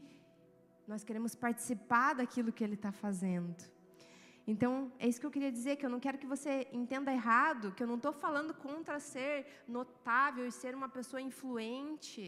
nós 0.93 1.05
queremos 1.05 1.37
participar 1.47 2.11
daquilo 2.21 2.55
que 2.57 2.65
Ele 2.65 2.79
está 2.81 2.91
fazendo. 3.05 3.63
Então, 4.53 4.93
é 4.99 5.07
isso 5.07 5.21
que 5.21 5.29
eu 5.31 5.37
queria 5.39 5.53
dizer, 5.59 5.77
que 5.77 5.87
eu 5.87 5.95
não 5.97 6.05
quero 6.05 6.19
que 6.23 6.33
você 6.37 6.53
entenda 6.83 7.13
errado, 7.19 7.73
que 7.77 7.85
eu 7.85 7.91
não 7.93 7.99
estou 8.03 8.13
falando 8.13 8.53
contra 8.67 8.99
ser 8.99 9.37
notável 9.69 10.45
e 10.49 10.57
ser 10.63 10.75
uma 10.75 10.89
pessoa 10.89 11.23
influente. 11.31 12.25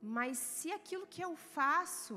Mas 0.00 0.38
se 0.38 0.70
aquilo 0.70 1.08
que 1.14 1.24
eu 1.28 1.34
faço 1.34 2.16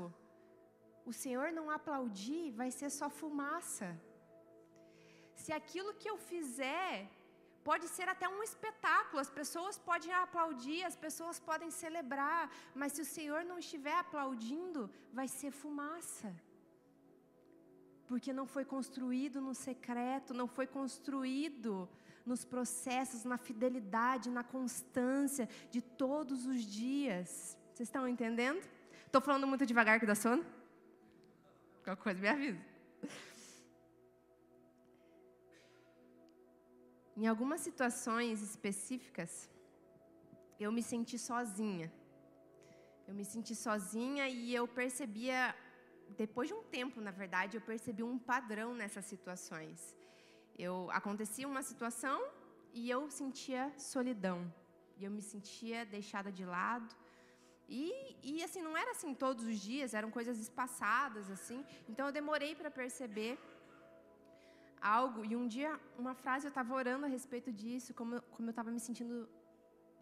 o 1.04 1.12
Senhor 1.12 1.52
não 1.52 1.70
aplaudir, 1.70 2.50
vai 2.52 2.70
ser 2.70 2.90
só 2.90 3.08
fumaça. 3.08 3.88
Se 5.42 5.52
aquilo 5.52 5.94
que 5.94 6.08
eu 6.08 6.16
fizer 6.16 7.10
Pode 7.68 7.86
ser 7.88 8.06
até 8.10 8.28
um 8.28 8.42
espetáculo, 8.42 9.18
as 9.18 9.30
pessoas 9.30 9.78
podem 9.78 10.12
aplaudir, 10.12 10.84
as 10.84 10.96
pessoas 11.04 11.40
podem 11.40 11.70
celebrar, 11.70 12.50
mas 12.74 12.92
se 12.92 13.00
o 13.00 13.06
Senhor 13.06 13.42
não 13.42 13.58
estiver 13.58 13.96
aplaudindo, 13.98 14.90
vai 15.10 15.26
ser 15.26 15.50
fumaça. 15.50 16.30
Porque 18.06 18.34
não 18.34 18.46
foi 18.46 18.66
construído 18.66 19.40
no 19.40 19.54
secreto, 19.54 20.34
não 20.34 20.46
foi 20.46 20.66
construído 20.66 21.88
nos 22.26 22.44
processos, 22.44 23.24
na 23.24 23.38
fidelidade, 23.38 24.28
na 24.28 24.44
constância 24.44 25.48
de 25.70 25.80
todos 25.80 26.44
os 26.44 26.60
dias. 26.60 27.56
Vocês 27.72 27.88
estão 27.88 28.06
entendendo? 28.06 28.62
Estou 29.06 29.22
falando 29.22 29.46
muito 29.46 29.64
devagar 29.64 29.98
que 29.98 30.04
dá 30.04 30.14
sono? 30.14 30.44
Qualquer 31.84 32.02
coisa 32.02 32.20
me 32.20 32.28
avisa. 32.28 32.64
Em 37.16 37.26
algumas 37.32 37.60
situações 37.60 38.42
específicas, 38.42 39.32
eu 40.58 40.72
me 40.72 40.82
senti 40.82 41.18
sozinha. 41.18 41.92
Eu 43.06 43.14
me 43.14 43.24
senti 43.24 43.54
sozinha 43.54 44.26
e 44.28 44.54
eu 44.54 44.66
percebia, 44.66 45.54
depois 46.16 46.48
de 46.48 46.54
um 46.54 46.62
tempo, 46.78 47.00
na 47.00 47.10
verdade, 47.10 47.56
eu 47.56 47.60
percebi 47.60 48.02
um 48.02 48.18
padrão 48.18 48.74
nessas 48.74 49.04
situações. 49.04 49.94
Eu 50.58 50.90
acontecia 50.90 51.46
uma 51.46 51.62
situação 51.62 52.18
e 52.72 52.88
eu 52.88 53.10
sentia 53.10 53.72
solidão. 53.78 54.38
E 54.96 55.04
eu 55.04 55.10
me 55.10 55.20
sentia 55.20 55.84
deixada 55.84 56.32
de 56.32 56.44
lado. 56.44 56.94
E, 57.68 58.16
e 58.22 58.42
assim, 58.42 58.62
não 58.62 58.76
era 58.76 58.90
assim 58.90 59.14
todos 59.14 59.44
os 59.44 59.58
dias, 59.58 59.94
eram 59.94 60.10
coisas 60.10 60.38
espaçadas, 60.38 61.30
assim. 61.30 61.64
Então 61.88 62.06
eu 62.06 62.12
demorei 62.12 62.54
para 62.54 62.70
perceber 62.70 63.38
algo. 64.80 65.24
E 65.24 65.34
um 65.34 65.46
dia, 65.46 65.80
uma 65.98 66.14
frase, 66.14 66.46
eu 66.46 66.50
estava 66.50 66.74
orando 66.74 67.06
a 67.06 67.08
respeito 67.08 67.52
disso, 67.52 67.94
como, 67.94 68.20
como 68.34 68.48
eu 68.48 68.50
estava 68.50 68.70
me 68.70 68.80
sentindo. 68.80 69.28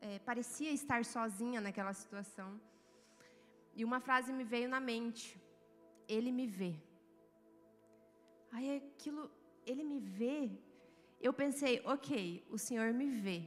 É, 0.00 0.18
parecia 0.18 0.72
estar 0.72 1.04
sozinha 1.04 1.60
naquela 1.60 1.92
situação. 1.92 2.60
E 3.74 3.84
uma 3.84 4.00
frase 4.00 4.32
me 4.32 4.44
veio 4.44 4.68
na 4.68 4.80
mente: 4.80 5.40
Ele 6.08 6.32
me 6.32 6.46
vê. 6.46 6.74
Aí 8.50 8.76
aquilo, 8.76 9.30
ele 9.64 9.82
me 9.82 9.98
vê. 9.98 10.50
Eu 11.20 11.32
pensei, 11.32 11.80
ok, 11.84 12.44
o 12.50 12.58
Senhor 12.58 12.92
me 12.92 13.08
vê. 13.24 13.38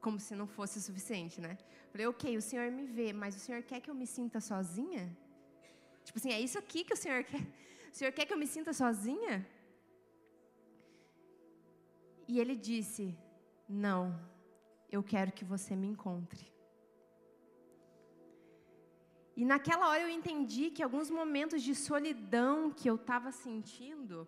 Como 0.00 0.18
se 0.18 0.34
não 0.34 0.46
fosse 0.46 0.78
o 0.78 0.80
suficiente, 0.80 1.40
né? 1.40 1.58
Falei, 1.90 2.06
ok, 2.06 2.36
o 2.36 2.42
Senhor 2.42 2.70
me 2.70 2.84
vê, 2.84 3.12
mas 3.12 3.34
o 3.36 3.38
Senhor 3.38 3.62
quer 3.62 3.80
que 3.80 3.90
eu 3.90 3.94
me 3.94 4.06
sinta 4.06 4.40
sozinha? 4.40 5.16
Tipo 6.04 6.18
assim, 6.18 6.32
é 6.32 6.40
isso 6.40 6.58
aqui 6.58 6.84
que 6.84 6.94
o 6.94 6.96
Senhor 6.96 7.22
quer? 7.24 7.42
O 7.92 7.96
Senhor 7.98 8.12
quer 8.12 8.26
que 8.26 8.32
eu 8.32 8.38
me 8.38 8.46
sinta 8.46 8.72
sozinha? 8.72 9.46
E 12.26 12.38
ele 12.38 12.54
disse: 12.54 13.16
Não, 13.68 14.18
eu 14.90 15.02
quero 15.02 15.32
que 15.32 15.44
você 15.44 15.74
me 15.74 15.86
encontre. 15.86 16.46
E 19.36 19.44
naquela 19.44 19.88
hora 19.88 20.02
eu 20.02 20.08
entendi 20.08 20.70
que 20.70 20.82
alguns 20.82 21.10
momentos 21.10 21.62
de 21.62 21.74
solidão 21.74 22.70
que 22.70 22.90
eu 22.90 22.96
estava 22.96 23.30
sentindo, 23.30 24.26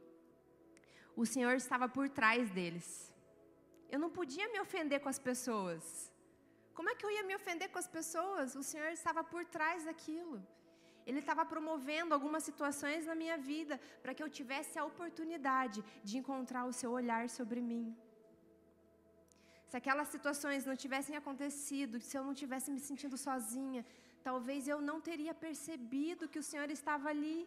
o 1.16 1.26
Senhor 1.26 1.54
estava 1.56 1.88
por 1.88 2.08
trás 2.08 2.48
deles. 2.50 3.12
Eu 3.90 3.98
não 3.98 4.08
podia 4.08 4.48
me 4.52 4.60
ofender 4.60 5.00
com 5.00 5.08
as 5.08 5.18
pessoas. 5.18 6.09
Como 6.80 6.90
é 6.92 6.94
que 6.98 7.04
eu 7.06 7.10
ia 7.14 7.24
me 7.28 7.34
ofender 7.38 7.68
com 7.72 7.78
as 7.82 7.88
pessoas? 7.96 8.54
O 8.60 8.62
Senhor 8.68 8.90
estava 8.98 9.22
por 9.32 9.42
trás 9.54 9.80
daquilo. 9.88 10.36
Ele 11.08 11.18
estava 11.22 11.44
promovendo 11.50 12.14
algumas 12.16 12.42
situações 12.48 13.04
na 13.10 13.16
minha 13.22 13.36
vida 13.50 13.74
para 14.02 14.14
que 14.14 14.22
eu 14.24 14.30
tivesse 14.38 14.78
a 14.78 14.86
oportunidade 14.90 15.84
de 16.08 16.14
encontrar 16.20 16.64
o 16.70 16.72
seu 16.80 16.90
olhar 17.00 17.24
sobre 17.36 17.60
mim. 17.70 17.84
Se 19.68 19.76
aquelas 19.80 20.08
situações 20.14 20.64
não 20.70 20.76
tivessem 20.84 21.16
acontecido, 21.20 22.00
se 22.08 22.16
eu 22.16 22.24
não 22.28 22.34
tivesse 22.42 22.70
me 22.76 22.80
sentindo 22.88 23.18
sozinha, 23.28 23.84
talvez 24.28 24.66
eu 24.66 24.80
não 24.90 24.98
teria 25.10 25.34
percebido 25.46 26.30
que 26.32 26.42
o 26.42 26.48
Senhor 26.50 26.70
estava 26.78 27.10
ali. 27.14 27.38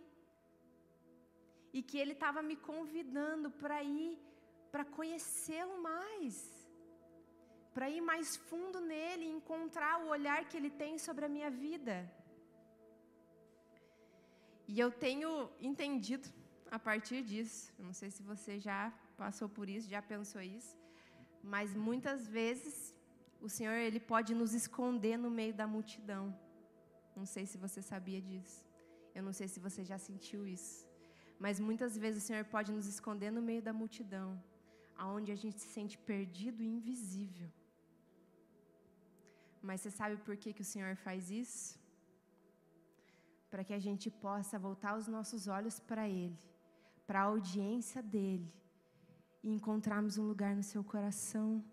E 1.77 1.81
que 1.81 1.97
Ele 2.03 2.15
estava 2.19 2.43
me 2.51 2.57
convidando 2.71 3.49
para 3.63 3.81
ir, 3.81 4.13
para 4.71 4.85
conhecê-lo 4.99 5.77
mais. 5.91 6.62
Para 7.73 7.89
ir 7.89 8.01
mais 8.01 8.35
fundo 8.35 8.79
nele 8.79 9.25
e 9.25 9.35
encontrar 9.37 9.93
o 10.03 10.09
olhar 10.09 10.45
que 10.45 10.57
Ele 10.57 10.69
tem 10.69 10.97
sobre 10.97 11.25
a 11.25 11.29
minha 11.29 11.49
vida. 11.49 11.95
E 14.67 14.79
eu 14.79 14.91
tenho 14.91 15.49
entendido 15.59 16.27
a 16.71 16.79
partir 16.79 17.21
disso, 17.23 17.71
não 17.77 17.93
sei 17.93 18.09
se 18.09 18.23
você 18.23 18.59
já 18.59 18.91
passou 19.17 19.47
por 19.47 19.69
isso, 19.69 19.89
já 19.89 20.01
pensou 20.01 20.41
isso, 20.41 20.75
mas 21.43 21.75
muitas 21.75 22.27
vezes 22.27 22.95
o 23.39 23.49
Senhor 23.49 23.73
ele 23.73 23.99
pode 23.99 24.33
nos 24.33 24.53
esconder 24.53 25.17
no 25.17 25.29
meio 25.29 25.53
da 25.53 25.67
multidão. 25.67 26.33
Não 27.15 27.25
sei 27.25 27.45
se 27.45 27.57
você 27.57 27.81
sabia 27.81 28.21
disso. 28.21 28.65
Eu 29.13 29.21
não 29.21 29.33
sei 29.33 29.47
se 29.47 29.59
você 29.59 29.83
já 29.83 29.97
sentiu 29.97 30.47
isso. 30.47 30.87
Mas 31.37 31.59
muitas 31.59 31.97
vezes 31.97 32.23
o 32.23 32.25
Senhor 32.25 32.45
pode 32.45 32.71
nos 32.71 32.87
esconder 32.87 33.31
no 33.31 33.41
meio 33.41 33.61
da 33.61 33.73
multidão, 33.73 34.41
aonde 34.97 35.31
a 35.31 35.35
gente 35.35 35.59
se 35.59 35.67
sente 35.67 35.97
perdido 35.97 36.63
e 36.63 36.67
invisível. 36.77 37.49
Mas 39.67 39.79
você 39.79 39.91
sabe 39.99 40.17
por 40.17 40.35
que, 40.35 40.51
que 40.55 40.61
o 40.61 40.69
Senhor 40.73 40.95
faz 40.97 41.31
isso? 41.31 41.79
Para 43.49 43.63
que 43.63 43.73
a 43.73 43.79
gente 43.79 44.07
possa 44.11 44.59
voltar 44.59 44.97
os 44.97 45.07
nossos 45.07 45.47
olhos 45.47 45.79
para 45.79 46.07
Ele, 46.07 46.37
para 47.07 47.21
a 47.21 47.29
audiência 47.33 48.01
dEle, 48.03 48.51
e 49.41 49.49
encontrarmos 49.57 50.17
um 50.17 50.27
lugar 50.27 50.53
no 50.53 50.63
seu 50.71 50.83
coração. 50.83 51.63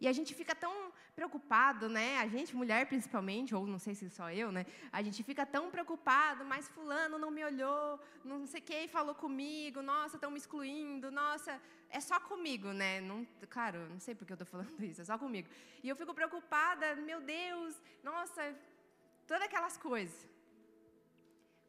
E 0.00 0.08
a 0.08 0.12
gente 0.12 0.34
fica 0.34 0.54
tão 0.54 0.92
preocupado, 1.14 1.88
né? 1.88 2.18
A 2.18 2.26
gente, 2.26 2.54
mulher 2.56 2.86
principalmente, 2.86 3.54
ou 3.54 3.66
não 3.66 3.78
sei 3.78 3.94
se 3.94 4.10
só 4.10 4.30
eu, 4.30 4.50
né? 4.50 4.66
A 4.92 5.00
gente 5.02 5.22
fica 5.22 5.46
tão 5.46 5.70
preocupado, 5.70 6.44
mas 6.44 6.68
fulano 6.68 7.18
não 7.18 7.30
me 7.30 7.44
olhou, 7.44 8.00
não 8.24 8.46
sei 8.46 8.60
quem 8.60 8.88
falou 8.88 9.14
comigo, 9.14 9.80
nossa, 9.82 10.16
estão 10.16 10.30
me 10.30 10.38
excluindo, 10.38 11.10
nossa, 11.10 11.60
é 11.90 12.00
só 12.00 12.18
comigo, 12.20 12.68
né? 12.72 13.00
Não, 13.00 13.26
claro, 13.48 13.78
não 13.88 14.00
sei 14.00 14.14
porque 14.14 14.32
eu 14.32 14.40
estou 14.40 14.46
falando 14.46 14.82
isso, 14.84 15.00
é 15.00 15.04
só 15.04 15.16
comigo. 15.16 15.48
E 15.82 15.88
eu 15.88 15.96
fico 15.96 16.12
preocupada, 16.12 16.96
meu 16.96 17.20
Deus, 17.20 17.80
nossa, 18.02 18.42
todas 19.26 19.44
aquelas 19.44 19.76
coisas. 19.76 20.28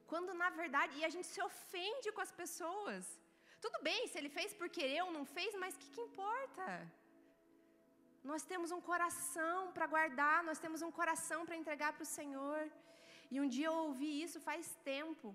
Quando 0.07 0.33
na 0.33 0.49
verdade, 0.49 0.97
e 0.97 1.05
a 1.05 1.09
gente 1.09 1.27
se 1.27 1.41
ofende 1.41 2.11
com 2.11 2.21
as 2.21 2.31
pessoas. 2.31 3.05
Tudo 3.59 3.81
bem, 3.81 4.07
se 4.07 4.17
ele 4.19 4.29
fez 4.29 4.53
por 4.53 4.69
querer 4.69 5.01
ou 5.03 5.11
não 5.11 5.25
fez, 5.25 5.55
mas 5.55 5.75
o 5.75 5.79
que, 5.79 5.89
que 5.89 6.01
importa? 6.01 6.65
Nós 8.31 8.43
temos 8.51 8.69
um 8.75 8.81
coração 8.91 9.57
para 9.75 9.88
guardar, 9.93 10.38
nós 10.49 10.59
temos 10.63 10.81
um 10.85 10.91
coração 10.99 11.39
para 11.45 11.59
entregar 11.61 11.89
para 11.93 12.05
o 12.05 12.13
Senhor. 12.19 12.59
E 13.33 13.39
um 13.41 13.47
dia 13.55 13.67
eu 13.67 13.77
ouvi 13.88 14.11
isso 14.25 14.39
faz 14.49 14.63
tempo, 14.93 15.27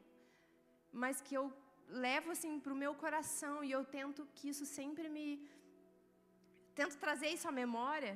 mas 1.02 1.20
que 1.26 1.36
eu 1.40 1.44
levo 2.06 2.28
assim 2.34 2.52
para 2.62 2.72
o 2.72 2.80
meu 2.82 2.92
coração 3.04 3.54
e 3.62 3.70
eu 3.76 3.84
tento 3.84 4.26
que 4.34 4.48
isso 4.52 4.66
sempre 4.78 5.08
me. 5.16 5.26
Tento 6.80 6.96
trazer 7.04 7.28
isso 7.36 7.48
à 7.52 7.54
memória. 7.62 8.14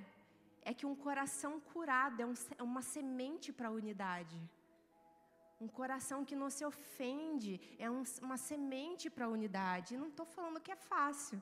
É 0.70 0.72
que 0.78 0.86
um 0.90 0.96
coração 1.06 1.52
curado 1.72 2.20
é, 2.24 2.26
um, 2.26 2.36
é 2.58 2.62
uma 2.62 2.82
semente 2.82 3.52
para 3.52 3.68
a 3.68 3.76
unidade. 3.80 4.38
Um 5.64 5.68
coração 5.80 6.24
que 6.28 6.36
não 6.42 6.48
se 6.56 6.64
ofende 6.64 7.52
é 7.78 7.88
um, 7.96 8.02
uma 8.22 8.38
semente 8.50 9.08
para 9.08 9.26
a 9.26 9.34
unidade. 9.38 9.96
Não 9.96 10.08
estou 10.08 10.26
falando 10.36 10.62
que 10.66 10.72
é 10.72 10.76
fácil. 10.76 11.40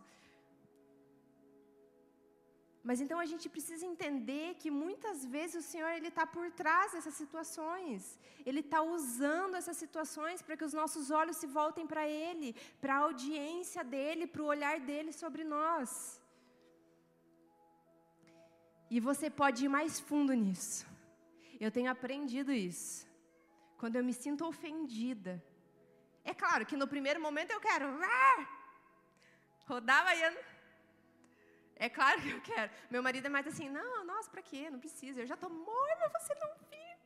Mas 2.88 3.00
então 3.02 3.18
a 3.20 3.26
gente 3.30 3.48
precisa 3.54 3.84
entender 3.86 4.46
que 4.60 4.70
muitas 4.70 5.24
vezes 5.34 5.56
o 5.64 5.68
Senhor 5.70 5.90
ele 5.90 6.08
está 6.08 6.24
por 6.26 6.46
trás 6.50 6.92
dessas 6.92 7.14
situações. 7.14 8.18
Ele 8.44 8.60
está 8.60 8.80
usando 8.82 9.54
essas 9.54 9.76
situações 9.76 10.42
para 10.42 10.56
que 10.56 10.64
os 10.68 10.72
nossos 10.80 11.10
olhos 11.20 11.36
se 11.36 11.46
voltem 11.46 11.86
para 11.86 12.04
Ele, 12.08 12.48
para 12.80 12.94
a 12.94 13.04
audiência 13.08 13.84
dele, 13.84 14.26
para 14.26 14.42
o 14.42 14.50
olhar 14.54 14.80
dele 14.80 15.12
sobre 15.12 15.44
nós. 15.44 16.20
E 18.90 18.98
você 19.00 19.30
pode 19.30 19.64
ir 19.64 19.68
mais 19.68 20.00
fundo 20.00 20.34
nisso. 20.34 20.84
Eu 21.60 21.70
tenho 21.70 21.90
aprendido 21.90 22.52
isso 22.52 23.06
quando 23.78 23.96
eu 23.96 24.04
me 24.08 24.12
sinto 24.12 24.44
ofendida. 24.44 25.32
É 26.24 26.34
claro 26.34 26.66
que 26.66 26.76
no 26.76 26.88
primeiro 26.88 27.20
momento 27.20 27.52
eu 27.52 27.60
quero 27.60 27.86
rodar 29.66 30.00
a 30.00 30.04
baiana. 30.04 30.51
É 31.86 31.88
claro 31.88 32.20
que 32.22 32.30
eu 32.30 32.40
quero. 32.40 32.70
Meu 32.94 33.02
marido 33.06 33.26
é 33.26 33.28
mais 33.36 33.46
assim, 33.50 33.68
não, 33.68 34.04
nossa, 34.04 34.30
para 34.30 34.40
quê? 34.50 34.70
Não 34.70 34.78
precisa. 34.78 35.20
Eu 35.20 35.26
já 35.26 35.34
estou 35.34 35.50
morna, 35.50 36.04
você 36.16 36.32
não 36.42 36.50
viu. 36.70 36.96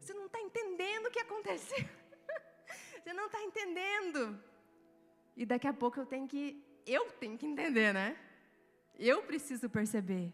Você 0.00 0.12
não 0.12 0.26
está 0.26 0.40
entendendo 0.46 1.06
o 1.06 1.12
que 1.12 1.20
aconteceu. 1.20 1.78
você 2.98 3.12
não 3.12 3.26
está 3.26 3.40
entendendo. 3.48 4.20
E 5.36 5.46
daqui 5.46 5.68
a 5.68 5.72
pouco 5.72 6.00
eu 6.00 6.06
tenho 6.06 6.26
que, 6.26 6.44
eu 6.84 7.04
tenho 7.22 7.38
que 7.38 7.46
entender, 7.46 7.94
né? 7.94 8.08
Eu 8.98 9.22
preciso 9.22 9.70
perceber 9.70 10.32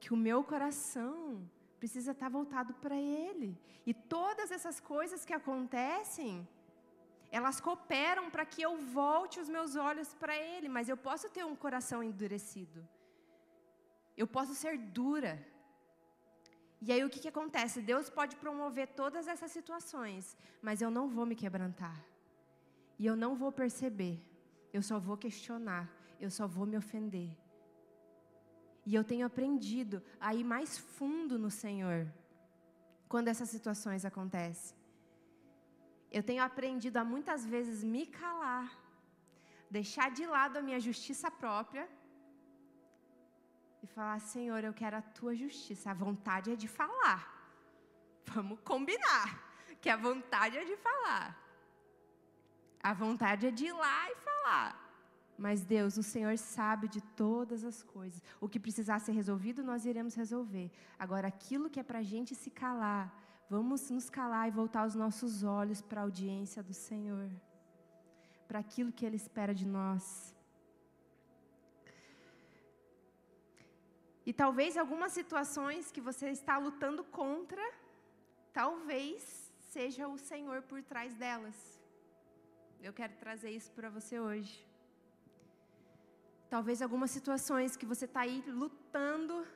que 0.00 0.14
o 0.14 0.16
meu 0.16 0.42
coração 0.42 1.18
precisa 1.78 2.12
estar 2.12 2.30
voltado 2.30 2.72
para 2.84 2.96
Ele. 2.96 3.50
E 3.84 3.92
todas 3.92 4.50
essas 4.50 4.80
coisas 4.80 5.22
que 5.22 5.34
acontecem 5.34 6.48
elas 7.38 7.60
cooperam 7.66 8.30
para 8.30 8.46
que 8.50 8.62
eu 8.62 8.72
volte 8.98 9.40
os 9.40 9.48
meus 9.54 9.74
olhos 9.74 10.10
para 10.20 10.36
Ele, 10.36 10.68
mas 10.68 10.88
eu 10.88 10.96
posso 10.96 11.28
ter 11.28 11.44
um 11.44 11.56
coração 11.64 12.00
endurecido. 12.00 12.80
Eu 14.16 14.26
posso 14.36 14.54
ser 14.54 14.78
dura. 14.78 15.34
E 16.80 16.92
aí 16.92 17.02
o 17.04 17.10
que, 17.10 17.18
que 17.18 17.32
acontece? 17.34 17.82
Deus 17.82 18.08
pode 18.08 18.36
promover 18.36 18.86
todas 19.00 19.26
essas 19.26 19.50
situações, 19.50 20.36
mas 20.62 20.80
eu 20.80 20.92
não 20.92 21.08
vou 21.08 21.26
me 21.26 21.34
quebrantar. 21.34 21.98
E 23.00 23.04
eu 23.04 23.16
não 23.16 23.34
vou 23.34 23.50
perceber. 23.50 24.16
Eu 24.72 24.82
só 24.90 25.00
vou 25.00 25.16
questionar. 25.16 25.90
Eu 26.20 26.30
só 26.30 26.46
vou 26.46 26.66
me 26.66 26.76
ofender. 26.76 27.30
E 28.86 28.94
eu 28.94 29.02
tenho 29.02 29.26
aprendido 29.26 30.00
a 30.20 30.32
ir 30.36 30.44
mais 30.44 30.78
fundo 30.78 31.36
no 31.36 31.50
Senhor 31.50 32.06
quando 33.08 33.26
essas 33.26 33.48
situações 33.48 34.04
acontecem. 34.04 34.83
Eu 36.16 36.22
tenho 36.28 36.42
aprendido 36.48 36.96
a 36.98 37.04
muitas 37.12 37.44
vezes 37.52 37.78
me 37.92 38.02
calar, 38.06 38.68
deixar 39.76 40.08
de 40.18 40.24
lado 40.34 40.58
a 40.58 40.62
minha 40.66 40.78
justiça 40.88 41.28
própria 41.42 41.84
e 43.82 43.86
falar: 43.94 44.20
Senhor, 44.32 44.62
eu 44.62 44.74
quero 44.80 44.96
a 44.98 45.02
tua 45.18 45.34
justiça. 45.34 45.90
A 45.90 45.98
vontade 46.04 46.52
é 46.52 46.56
de 46.64 46.68
falar. 46.68 47.20
Vamos 48.34 48.60
combinar 48.60 49.26
que 49.80 49.90
a 49.90 49.96
vontade 49.96 50.56
é 50.56 50.64
de 50.64 50.76
falar. 50.86 51.26
A 52.90 52.94
vontade 53.02 53.48
é 53.48 53.50
de 53.50 53.66
ir 53.70 53.72
lá 53.72 53.98
e 54.12 54.16
falar. 54.28 54.70
Mas 55.36 55.64
Deus, 55.64 55.96
o 55.96 56.02
Senhor 56.12 56.38
sabe 56.38 56.86
de 56.86 57.00
todas 57.24 57.64
as 57.64 57.82
coisas. 57.82 58.22
O 58.40 58.48
que 58.48 58.60
precisar 58.60 59.00
ser 59.00 59.12
resolvido, 59.12 59.64
nós 59.64 59.84
iremos 59.84 60.14
resolver. 60.14 60.70
Agora, 60.96 61.26
aquilo 61.26 61.68
que 61.68 61.80
é 61.80 61.82
para 61.82 61.98
a 61.98 62.08
gente 62.14 62.36
se 62.36 62.50
calar, 62.50 63.12
vamos 63.48 63.90
nos 63.90 64.08
calar 64.08 64.48
e 64.48 64.50
voltar 64.50 64.86
os 64.86 64.94
nossos 64.94 65.42
olhos 65.42 65.80
para 65.80 66.00
a 66.00 66.04
audiência 66.04 66.62
do 66.62 66.74
Senhor, 66.74 67.30
para 68.48 68.58
aquilo 68.58 68.92
que 68.92 69.04
Ele 69.06 69.16
espera 69.16 69.54
de 69.54 69.66
nós. 69.66 70.34
E 74.26 74.32
talvez 74.32 74.76
algumas 74.76 75.12
situações 75.12 75.90
que 75.92 76.00
você 76.00 76.30
está 76.30 76.56
lutando 76.56 77.04
contra, 77.04 77.62
talvez 78.52 79.52
seja 79.74 80.08
o 80.08 80.16
Senhor 80.16 80.62
por 80.62 80.82
trás 80.82 81.14
delas. 81.14 81.56
Eu 82.82 82.92
quero 82.92 83.14
trazer 83.16 83.50
isso 83.50 83.70
para 83.72 83.90
você 83.90 84.18
hoje. 84.18 84.66
Talvez 86.48 86.80
algumas 86.80 87.10
situações 87.10 87.76
que 87.76 87.86
você 87.92 88.04
está 88.04 88.20
aí 88.20 88.42
lutando, 88.46 89.46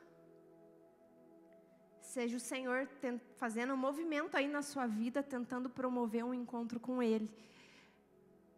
seja 2.19 2.37
o 2.37 2.41
Senhor 2.41 2.89
fazendo 3.37 3.73
um 3.75 3.77
movimento 3.77 4.37
aí 4.37 4.49
na 4.49 4.61
sua 4.61 4.89
vida, 4.89 5.23
tentando 5.23 5.71
promover 5.71 6.25
um 6.25 6.35
encontro 6.35 6.81
com 6.81 7.01
Ele, 7.01 7.31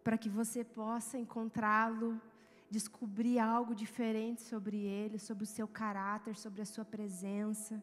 para 0.03 0.16
que 0.16 0.31
você 0.31 0.64
possa 0.64 1.18
encontrá-lo, 1.18 2.18
descobrir 2.70 3.38
algo 3.38 3.75
diferente 3.75 4.40
sobre 4.40 4.79
Ele, 4.79 5.18
sobre 5.18 5.44
o 5.44 5.46
seu 5.46 5.68
caráter, 5.68 6.35
sobre 6.37 6.62
a 6.62 6.64
sua 6.64 6.87
presença. 6.87 7.83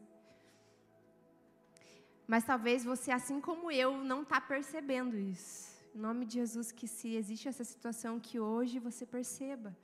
Mas 2.26 2.42
talvez 2.42 2.84
você, 2.84 3.12
assim 3.12 3.40
como 3.40 3.70
eu, 3.70 4.02
não 4.02 4.22
está 4.22 4.40
percebendo 4.40 5.16
isso. 5.16 5.78
Em 5.94 6.00
nome 6.00 6.26
de 6.26 6.34
Jesus, 6.40 6.72
que 6.72 6.88
se 6.88 7.14
existe 7.14 7.46
essa 7.46 7.62
situação, 7.62 8.18
que 8.18 8.40
hoje 8.40 8.80
você 8.80 9.06
perceba 9.06 9.76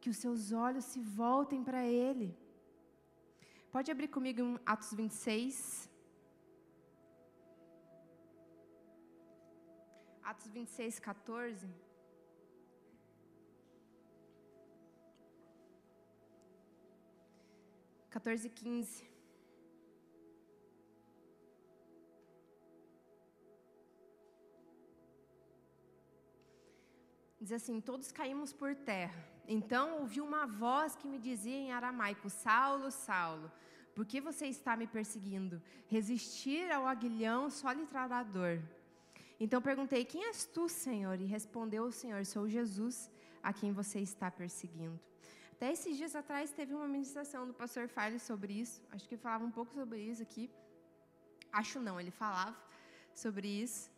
que 0.00 0.08
os 0.08 0.16
seus 0.16 0.50
olhos 0.50 0.86
se 0.86 0.98
voltem 0.98 1.62
para 1.62 1.84
Ele. 1.84 2.34
Pode 3.74 3.88
abrir 3.92 4.08
comigo 4.08 4.40
em 4.40 4.58
Atos 4.66 4.92
26. 4.92 5.88
Atos 10.30 10.50
26, 10.50 10.98
14. 10.98 11.68
Quatorze 18.12 18.48
quinze. 18.48 19.08
Diz 27.40 27.52
assim: 27.52 27.80
Todos 27.80 28.10
caímos 28.10 28.52
por 28.52 28.74
terra 28.74 29.39
então 29.52 29.98
ouvi 29.98 30.20
uma 30.20 30.46
voz 30.46 30.94
que 30.94 31.08
me 31.12 31.18
dizia 31.18 31.56
em 31.56 31.72
aramaico: 31.72 32.30
Saulo, 32.30 32.88
Saulo, 32.92 33.50
por 33.96 34.04
que 34.06 34.20
você 34.20 34.46
está 34.46 34.76
me 34.76 34.86
perseguindo? 34.86 35.60
Resistir 35.88 36.70
ao 36.70 36.86
aguilhão 36.86 37.50
só 37.50 37.72
lhe 37.72 37.84
trará 37.84 38.22
dor. 38.22 38.62
Então 39.40 39.60
perguntei: 39.60 40.04
Quem 40.04 40.24
és 40.26 40.44
tu, 40.44 40.68
Senhor? 40.68 41.20
E 41.20 41.24
respondeu 41.24 41.82
o 41.82 41.90
Senhor: 41.90 42.24
Sou 42.24 42.48
Jesus, 42.48 43.10
a 43.42 43.52
quem 43.52 43.72
você 43.72 43.98
está 43.98 44.30
perseguindo. 44.30 44.98
Até 45.54 45.72
esses 45.72 45.96
dias 45.96 46.14
atrás 46.14 46.52
teve 46.52 46.72
uma 46.72 46.86
ministração 46.86 47.44
do 47.44 47.52
pastor 47.52 47.88
Fale 47.88 48.20
sobre 48.20 48.52
isso. 48.52 48.80
Acho 48.92 49.08
que 49.08 49.16
ele 49.16 49.22
falava 49.22 49.44
um 49.44 49.50
pouco 49.50 49.74
sobre 49.74 49.98
isso 50.00 50.22
aqui. 50.22 50.48
Acho 51.52 51.80
não, 51.80 51.98
ele 52.00 52.12
falava 52.12 52.56
sobre 53.12 53.48
isso 53.48 53.90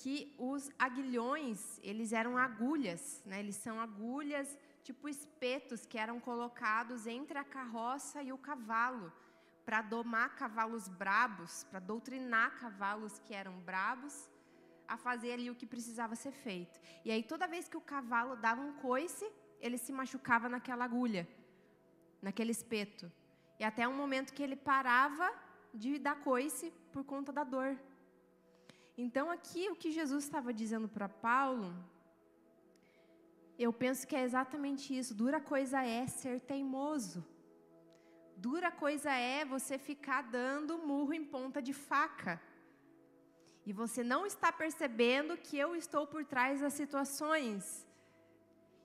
que 0.00 0.34
os 0.38 0.70
aguilhões, 0.78 1.78
eles 1.82 2.10
eram 2.20 2.38
agulhas, 2.38 3.22
né? 3.26 3.38
Eles 3.40 3.56
são 3.56 3.78
agulhas 3.78 4.58
tipo 4.82 5.06
espetos 5.08 5.84
que 5.84 5.98
eram 5.98 6.18
colocados 6.18 7.06
entre 7.06 7.36
a 7.38 7.44
carroça 7.44 8.22
e 8.22 8.32
o 8.32 8.38
cavalo 8.38 9.12
para 9.66 9.82
domar 9.82 10.34
cavalos 10.36 10.88
brabos, 10.88 11.64
para 11.64 11.80
doutrinar 11.80 12.58
cavalos 12.58 13.18
que 13.18 13.34
eram 13.34 13.52
brabos 13.60 14.14
a 14.88 14.96
fazer 14.96 15.32
ali 15.34 15.50
o 15.50 15.54
que 15.54 15.66
precisava 15.66 16.16
ser 16.16 16.32
feito. 16.32 16.80
E 17.04 17.10
aí 17.10 17.22
toda 17.22 17.46
vez 17.46 17.68
que 17.68 17.76
o 17.76 17.86
cavalo 17.92 18.36
dava 18.36 18.62
um 18.62 18.72
coice, 18.88 19.30
ele 19.60 19.76
se 19.76 19.92
machucava 19.92 20.48
naquela 20.48 20.86
agulha, 20.86 21.28
naquele 22.22 22.52
espeto. 22.52 23.12
E 23.58 23.64
até 23.64 23.86
um 23.86 23.94
momento 23.94 24.32
que 24.32 24.42
ele 24.42 24.56
parava 24.56 25.30
de 25.74 25.98
dar 25.98 26.16
coice 26.30 26.72
por 26.90 27.04
conta 27.04 27.30
da 27.30 27.44
dor. 27.44 27.78
Então, 29.04 29.26
aqui 29.30 29.62
o 29.70 29.76
que 29.82 29.90
Jesus 29.90 30.24
estava 30.24 30.52
dizendo 30.52 30.86
para 30.86 31.08
Paulo, 31.08 31.68
eu 33.58 33.72
penso 33.72 34.06
que 34.06 34.14
é 34.14 34.22
exatamente 34.22 34.86
isso. 34.96 35.14
Dura 35.14 35.40
coisa 35.40 35.82
é 35.82 36.06
ser 36.06 36.38
teimoso. 36.40 37.24
Dura 38.36 38.70
coisa 38.70 39.10
é 39.10 39.42
você 39.42 39.78
ficar 39.78 40.20
dando 40.22 40.76
murro 40.90 41.14
em 41.14 41.24
ponta 41.24 41.62
de 41.62 41.72
faca. 41.72 42.38
E 43.64 43.72
você 43.72 44.04
não 44.04 44.26
está 44.26 44.52
percebendo 44.52 45.34
que 45.46 45.56
eu 45.56 45.74
estou 45.74 46.06
por 46.06 46.22
trás 46.26 46.60
das 46.60 46.74
situações. 46.74 47.86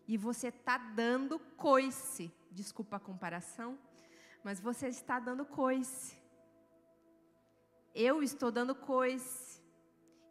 E 0.07 0.17
você 0.17 0.47
está 0.47 0.77
dando 0.77 1.37
coice. 1.67 2.31
Desculpa 2.49 2.95
a 2.95 3.05
comparação, 3.09 3.77
mas 4.45 4.61
você 4.61 4.87
está 4.87 5.19
dando 5.19 5.43
coice. 5.43 6.17
Eu 7.93 8.23
estou 8.23 8.49
dando 8.49 8.73
coice. 8.73 9.54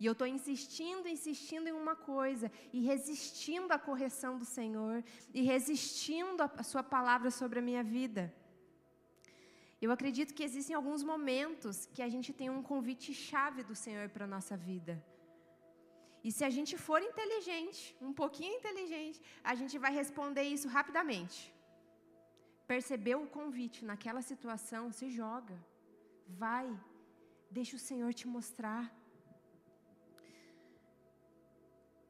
E 0.04 0.06
eu 0.06 0.12
estou 0.12 0.26
insistindo, 0.26 1.08
insistindo 1.08 1.66
em 1.66 1.76
uma 1.82 1.96
coisa, 1.96 2.46
e 2.76 2.78
resistindo 2.90 3.72
à 3.72 3.78
correção 3.78 4.32
do 4.40 4.44
Senhor, 4.56 4.96
e 5.32 5.40
resistindo 5.40 6.42
à 6.42 6.62
Sua 6.70 6.82
palavra 6.82 7.30
sobre 7.30 7.58
a 7.58 7.66
minha 7.68 7.82
vida. 7.82 8.22
Eu 9.80 9.90
acredito 9.90 10.34
que 10.34 10.46
existem 10.48 10.76
alguns 10.76 11.02
momentos 11.02 11.86
que 11.94 12.02
a 12.06 12.10
gente 12.14 12.34
tem 12.34 12.50
um 12.50 12.62
convite 12.62 13.14
chave 13.14 13.62
do 13.62 13.74
Senhor 13.84 14.06
para 14.10 14.26
a 14.26 14.32
nossa 14.34 14.54
vida. 14.58 15.02
E 16.22 16.30
se 16.30 16.44
a 16.44 16.50
gente 16.56 16.76
for 16.76 17.00
inteligente, 17.10 17.96
um 18.08 18.12
pouquinho 18.12 18.52
inteligente, 18.58 19.18
a 19.42 19.54
gente 19.54 19.78
vai 19.84 19.92
responder 20.00 20.42
isso 20.42 20.68
rapidamente. 20.68 21.38
Percebeu 22.66 23.22
o 23.22 23.32
convite 23.38 23.86
naquela 23.86 24.20
situação, 24.20 24.92
se 24.92 25.08
joga. 25.08 25.56
Vai. 26.42 26.68
Deixa 27.50 27.74
o 27.76 27.84
Senhor 27.88 28.12
te 28.12 28.28
mostrar. 28.28 28.84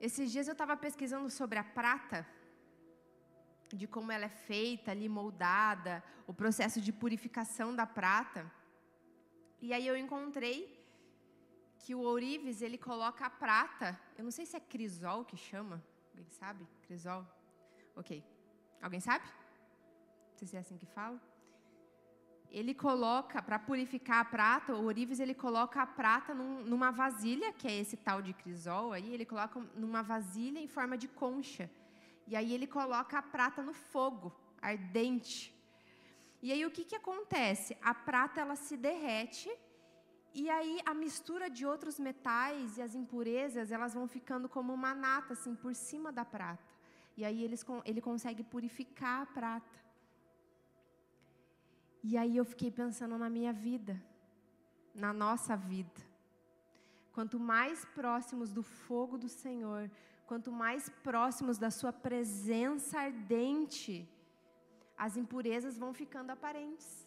Esses 0.07 0.31
dias 0.31 0.47
eu 0.47 0.53
estava 0.53 0.77
pesquisando 0.77 1.31
sobre 1.31 1.59
a 1.59 1.65
prata, 1.65 2.19
de 3.73 3.87
como 3.87 4.13
ela 4.13 4.27
é 4.27 4.35
feita 4.51 4.91
ali, 4.91 5.09
moldada, 5.09 6.05
o 6.27 6.35
processo 6.35 6.79
de 6.79 6.93
purificação 6.93 7.75
da 7.75 7.87
prata. 7.87 8.41
E 9.63 9.73
aí 9.73 9.87
eu 9.87 9.97
encontrei 9.97 10.59
que 11.79 11.95
o 11.95 12.01
ourives, 12.01 12.61
ele 12.61 12.77
coloca 12.77 13.25
a 13.25 13.31
prata, 13.31 13.99
eu 14.19 14.25
não 14.25 14.31
sei 14.31 14.45
se 14.45 14.55
é 14.59 14.61
crisol 14.61 15.25
que 15.25 15.39
chama, 15.39 15.83
alguém 16.11 16.31
sabe? 16.31 16.69
Crisol? 16.83 17.27
Ok. 17.97 18.23
Alguém 18.83 19.01
sabe? 19.01 19.25
Não 19.25 20.37
sei 20.37 20.49
se 20.49 20.57
é 20.59 20.61
assim 20.61 20.77
que 20.77 20.87
fala 20.99 21.19
ele 22.55 22.73
coloca, 22.73 23.43
para 23.43 23.59
purificar 23.59 24.21
a 24.21 24.25
prata, 24.25 24.75
o 24.75 24.85
ourives 24.85 25.19
ele 25.19 25.35
coloca 25.35 25.83
a 25.83 25.87
prata 25.87 26.33
num, 26.33 26.63
numa 26.65 26.93
vasilha, 26.93 27.53
que 27.53 27.67
é 27.67 27.81
esse 27.81 27.97
tal 27.97 28.23
de 28.23 28.33
crisol 28.33 28.93
aí, 28.93 29.13
ele 29.13 29.27
coloca 29.27 29.59
numa 29.75 30.03
vasilha 30.03 30.61
em 30.61 30.69
forma 30.69 30.97
de 30.97 31.09
concha. 31.09 31.69
E 32.29 32.37
aí 32.37 32.55
ele 32.55 32.69
coloca 32.69 33.19
a 33.19 33.23
prata 33.23 33.61
no 33.61 33.75
fogo, 33.75 34.33
ardente. 34.63 35.53
E 36.41 36.53
aí 36.53 36.65
o 36.65 36.71
que, 36.71 36.85
que 36.85 36.95
acontece? 36.95 37.77
A 37.83 37.93
prata 37.93 38.41
ela 38.41 38.55
se 38.55 38.77
derrete 38.77 39.51
E 40.33 40.49
aí 40.49 40.81
a 40.87 40.95
mistura 40.95 41.49
de 41.51 41.65
outros 41.67 41.99
metais 41.99 42.77
e 42.79 42.83
as 42.83 42.95
impurezas, 42.95 43.73
elas 43.73 43.95
vão 43.95 44.07
ficando 44.07 44.49
como 44.49 44.73
uma 44.73 44.95
nata 44.95 45.33
assim 45.33 45.55
por 45.57 45.75
cima 45.75 46.13
da 46.13 46.25
prata. 46.25 46.73
E 47.17 47.25
aí 47.25 47.43
eles, 47.43 47.65
ele 47.85 48.01
consegue 48.01 48.45
purificar 48.45 49.23
a 49.23 49.27
prata. 49.27 49.84
E 52.09 52.17
aí 52.23 52.35
eu 52.37 52.45
fiquei 52.53 52.71
pensando 52.83 53.17
na 53.23 53.31
minha 53.37 53.53
vida, 53.67 53.95
na 55.05 55.13
nossa 55.13 55.55
vida. 55.57 56.01
Quanto 57.15 57.39
mais 57.53 57.85
próximos 58.01 58.53
do 58.57 58.63
fogo 58.63 59.17
do 59.25 59.31
Senhor, 59.43 59.91
quanto 60.27 60.51
mais 60.65 60.89
próximos 61.09 61.57
da 61.65 61.71
Sua 61.79 61.93
presença 62.07 63.01
ardente, 63.09 63.95
as 65.07 65.17
impurezas 65.23 65.79
vão 65.83 65.93
ficando 66.03 66.31
aparentes 66.37 67.05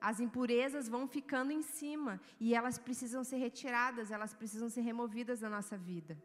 as 0.00 0.20
impurezas 0.20 0.88
vão 0.88 1.06
ficando 1.08 1.52
em 1.52 1.62
cima 1.62 2.20
e 2.38 2.54
elas 2.54 2.78
precisam 2.78 3.24
ser 3.24 3.36
retiradas, 3.36 4.10
elas 4.10 4.32
precisam 4.32 4.68
ser 4.68 4.82
removidas 4.82 5.40
da 5.40 5.50
nossa 5.50 5.76
vida. 5.76 6.16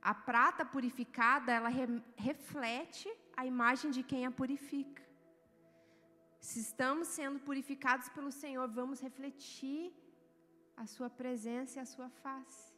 A 0.00 0.14
prata 0.14 0.64
purificada, 0.64 1.52
ela 1.52 1.68
re 1.68 2.02
reflete 2.16 3.10
a 3.36 3.44
imagem 3.44 3.90
de 3.90 4.02
quem 4.02 4.26
a 4.26 4.30
purifica. 4.30 5.02
Se 6.38 6.60
estamos 6.60 7.08
sendo 7.08 7.38
purificados 7.40 8.08
pelo 8.10 8.30
Senhor, 8.30 8.68
vamos 8.68 9.00
refletir 9.00 9.92
a 10.76 10.86
Sua 10.86 11.08
presença 11.08 11.78
e 11.78 11.82
a 11.82 11.86
Sua 11.86 12.08
face. 12.08 12.74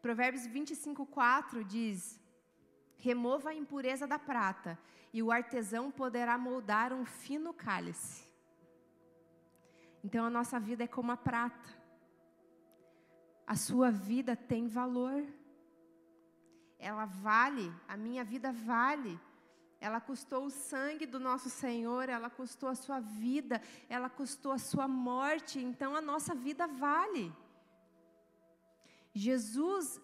Provérbios 0.00 0.46
25, 0.46 1.04
4 1.06 1.64
diz: 1.64 2.18
Remova 2.96 3.50
a 3.50 3.54
impureza 3.54 4.06
da 4.06 4.18
prata 4.18 4.78
e 5.12 5.22
o 5.22 5.30
artesão 5.30 5.90
poderá 5.90 6.38
moldar 6.38 6.92
um 6.92 7.04
fino 7.04 7.52
cálice. 7.52 8.28
Então 10.02 10.24
a 10.24 10.30
nossa 10.30 10.58
vida 10.58 10.84
é 10.84 10.86
como 10.86 11.12
a 11.12 11.16
prata. 11.16 11.68
A 13.46 13.56
sua 13.56 13.90
vida 13.90 14.34
tem 14.34 14.66
valor. 14.66 15.26
Ela 16.80 17.04
vale, 17.04 17.72
a 17.86 17.96
minha 17.96 18.24
vida 18.24 18.50
vale. 18.52 19.20
Ela 19.80 20.00
custou 20.00 20.44
o 20.46 20.50
sangue 20.50 21.06
do 21.06 21.20
nosso 21.20 21.48
Senhor, 21.48 22.08
ela 22.08 22.28
custou 22.28 22.68
a 22.68 22.74
sua 22.74 23.00
vida, 23.00 23.62
ela 23.88 24.08
custou 24.10 24.52
a 24.52 24.58
sua 24.58 24.86
morte, 24.88 25.58
então 25.58 25.94
a 25.94 26.00
nossa 26.00 26.34
vida 26.34 26.66
vale. 26.66 27.32
Jesus, 29.14 30.00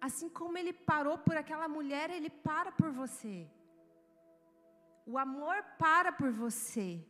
assim 0.00 0.28
como 0.28 0.56
ele 0.56 0.72
parou 0.72 1.18
por 1.18 1.36
aquela 1.36 1.68
mulher, 1.68 2.10
ele 2.10 2.30
para 2.30 2.70
por 2.72 2.90
você. 2.90 3.48
O 5.06 5.16
amor 5.18 5.56
para 5.78 6.12
por 6.12 6.30
você, 6.30 7.04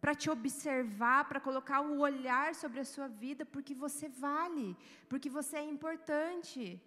para 0.00 0.14
te 0.14 0.28
observar, 0.30 1.28
para 1.28 1.40
colocar 1.40 1.80
o 1.80 2.00
olhar 2.00 2.54
sobre 2.54 2.80
a 2.80 2.84
sua 2.84 3.06
vida, 3.06 3.44
porque 3.46 3.74
você 3.74 4.08
vale, 4.08 4.76
porque 5.08 5.30
você 5.30 5.56
é 5.58 5.64
importante. 5.64 6.82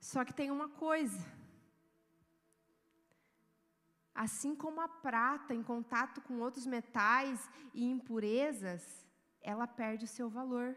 Só 0.00 0.24
que 0.24 0.34
tem 0.34 0.50
uma 0.50 0.68
coisa. 0.68 1.24
Assim 4.14 4.54
como 4.54 4.80
a 4.80 4.88
prata 4.88 5.54
em 5.54 5.62
contato 5.62 6.20
com 6.20 6.40
outros 6.40 6.66
metais 6.66 7.48
e 7.72 7.84
impurezas, 7.84 9.06
ela 9.40 9.66
perde 9.66 10.04
o 10.04 10.08
seu 10.08 10.28
valor. 10.28 10.76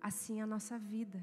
Assim 0.00 0.40
é 0.40 0.42
a 0.42 0.46
nossa 0.46 0.78
vida 0.78 1.20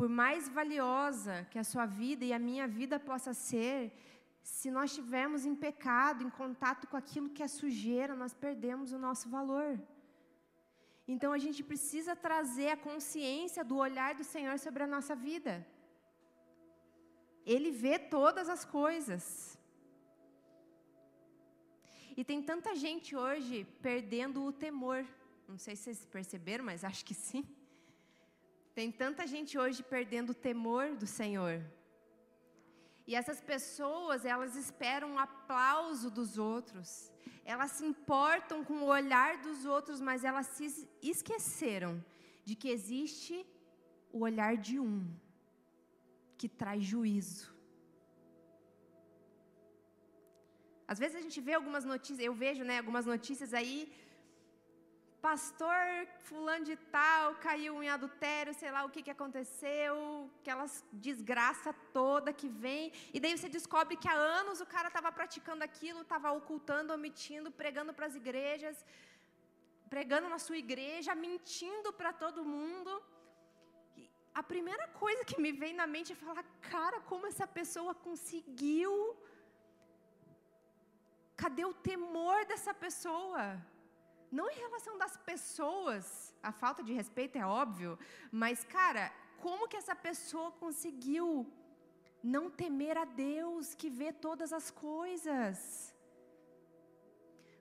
por 0.00 0.08
mais 0.08 0.48
valiosa 0.48 1.46
que 1.50 1.58
a 1.58 1.62
sua 1.70 1.84
vida 1.84 2.24
e 2.24 2.32
a 2.32 2.38
minha 2.38 2.66
vida 2.66 2.98
possa 2.98 3.34
ser, 3.34 3.92
se 4.42 4.70
nós 4.70 4.88
estivermos 4.90 5.44
em 5.44 5.54
pecado, 5.54 6.24
em 6.24 6.30
contato 6.30 6.86
com 6.86 6.96
aquilo 6.96 7.28
que 7.28 7.42
é 7.42 7.48
sujeira, 7.48 8.16
nós 8.16 8.32
perdemos 8.32 8.92
o 8.92 8.98
nosso 8.98 9.28
valor. 9.28 9.78
Então 11.12 11.30
a 11.36 11.40
gente 11.44 11.60
precisa 11.70 12.14
trazer 12.14 12.68
a 12.72 12.82
consciência 12.88 13.62
do 13.70 13.76
olhar 13.84 14.10
do 14.14 14.24
Senhor 14.32 14.56
sobre 14.64 14.82
a 14.84 14.86
nossa 14.94 15.14
vida. 15.28 15.54
Ele 17.54 17.70
vê 17.84 17.98
todas 17.98 18.48
as 18.48 18.64
coisas. 18.64 19.24
E 22.16 22.22
tem 22.30 22.40
tanta 22.50 22.76
gente 22.84 23.16
hoje 23.16 23.56
perdendo 23.88 24.44
o 24.44 24.52
temor. 24.52 25.00
Não 25.48 25.58
sei 25.58 25.74
se 25.74 25.82
vocês 25.82 26.04
perceberam, 26.16 26.64
mas 26.70 26.84
acho 26.84 27.04
que 27.04 27.16
sim. 27.28 27.44
Tem 28.72 28.88
tanta 28.92 29.26
gente 29.26 29.58
hoje 29.58 29.82
perdendo 29.82 30.30
o 30.30 30.40
temor 30.48 30.94
do 31.02 31.08
Senhor. 31.08 31.56
E 33.10 33.14
essas 33.20 33.40
pessoas, 33.52 34.24
elas 34.32 34.52
esperam 34.64 35.08
o 35.14 35.20
aplauso 35.28 36.08
dos 36.18 36.32
outros. 36.52 36.88
Elas 37.52 37.70
se 37.76 37.84
importam 37.92 38.58
com 38.68 38.76
o 38.82 38.90
olhar 38.98 39.30
dos 39.46 39.60
outros, 39.74 39.98
mas 40.08 40.26
elas 40.28 40.46
se 40.56 40.66
esqueceram 41.12 41.92
de 42.48 42.54
que 42.60 42.68
existe 42.76 43.36
o 44.16 44.20
olhar 44.28 44.52
de 44.66 44.76
um 44.78 44.94
que 46.40 46.48
traz 46.60 46.84
juízo. 46.92 47.48
Às 50.92 51.00
vezes 51.02 51.16
a 51.20 51.24
gente 51.26 51.40
vê 51.48 51.54
algumas 51.54 51.84
notícias, 51.92 52.24
eu 52.28 52.36
vejo, 52.44 52.62
né, 52.70 52.78
algumas 52.78 53.06
notícias 53.14 53.52
aí 53.60 53.78
pastor 55.26 55.82
fulano 56.26 56.64
de 56.64 56.76
tal 56.96 57.34
caiu 57.46 57.82
em 57.82 57.88
adultério, 57.88 58.54
sei 58.54 58.70
lá 58.70 58.84
o 58.84 58.90
que, 58.94 59.02
que 59.06 59.14
aconteceu, 59.16 59.94
aquela 60.40 60.66
desgraça 60.92 61.72
toda 61.98 62.32
que 62.40 62.48
vem, 62.48 62.92
e 63.12 63.20
daí 63.20 63.36
você 63.36 63.48
descobre 63.58 63.96
que 64.02 64.08
há 64.08 64.16
anos 64.40 64.60
o 64.60 64.66
cara 64.74 64.88
estava 64.88 65.12
praticando 65.12 65.62
aquilo, 65.68 66.00
estava 66.02 66.32
ocultando, 66.40 66.94
omitindo, 66.94 67.50
pregando 67.50 67.92
para 67.92 68.06
as 68.06 68.14
igrejas, 68.22 68.84
pregando 69.94 70.28
na 70.34 70.38
sua 70.46 70.58
igreja, 70.64 71.14
mentindo 71.14 71.92
para 71.92 72.12
todo 72.12 72.48
mundo. 72.56 72.92
E 73.96 74.08
a 74.40 74.42
primeira 74.42 74.86
coisa 75.02 75.24
que 75.24 75.40
me 75.44 75.52
vem 75.52 75.74
na 75.74 75.86
mente 75.94 76.12
é 76.12 76.16
falar, 76.16 76.44
cara, 76.74 77.00
como 77.10 77.26
essa 77.26 77.46
pessoa 77.46 77.94
conseguiu? 77.94 78.94
Cadê 81.36 81.64
o 81.64 81.74
temor 81.90 82.38
dessa 82.46 82.72
pessoa? 82.86 83.44
Não 84.30 84.48
em 84.50 84.58
relação 84.64 84.96
das 84.96 85.16
pessoas, 85.16 86.34
a 86.42 86.52
falta 86.52 86.82
de 86.82 86.92
respeito 86.92 87.36
é 87.36 87.44
óbvio, 87.44 87.98
mas, 88.30 88.62
cara, 88.64 89.12
como 89.44 89.68
que 89.68 89.76
essa 89.76 89.96
pessoa 90.08 90.50
conseguiu 90.52 91.28
não 92.22 92.44
temer 92.50 92.96
a 92.96 93.04
Deus 93.04 93.74
que 93.74 93.90
vê 93.90 94.12
todas 94.12 94.52
as 94.52 94.70
coisas? 94.70 95.94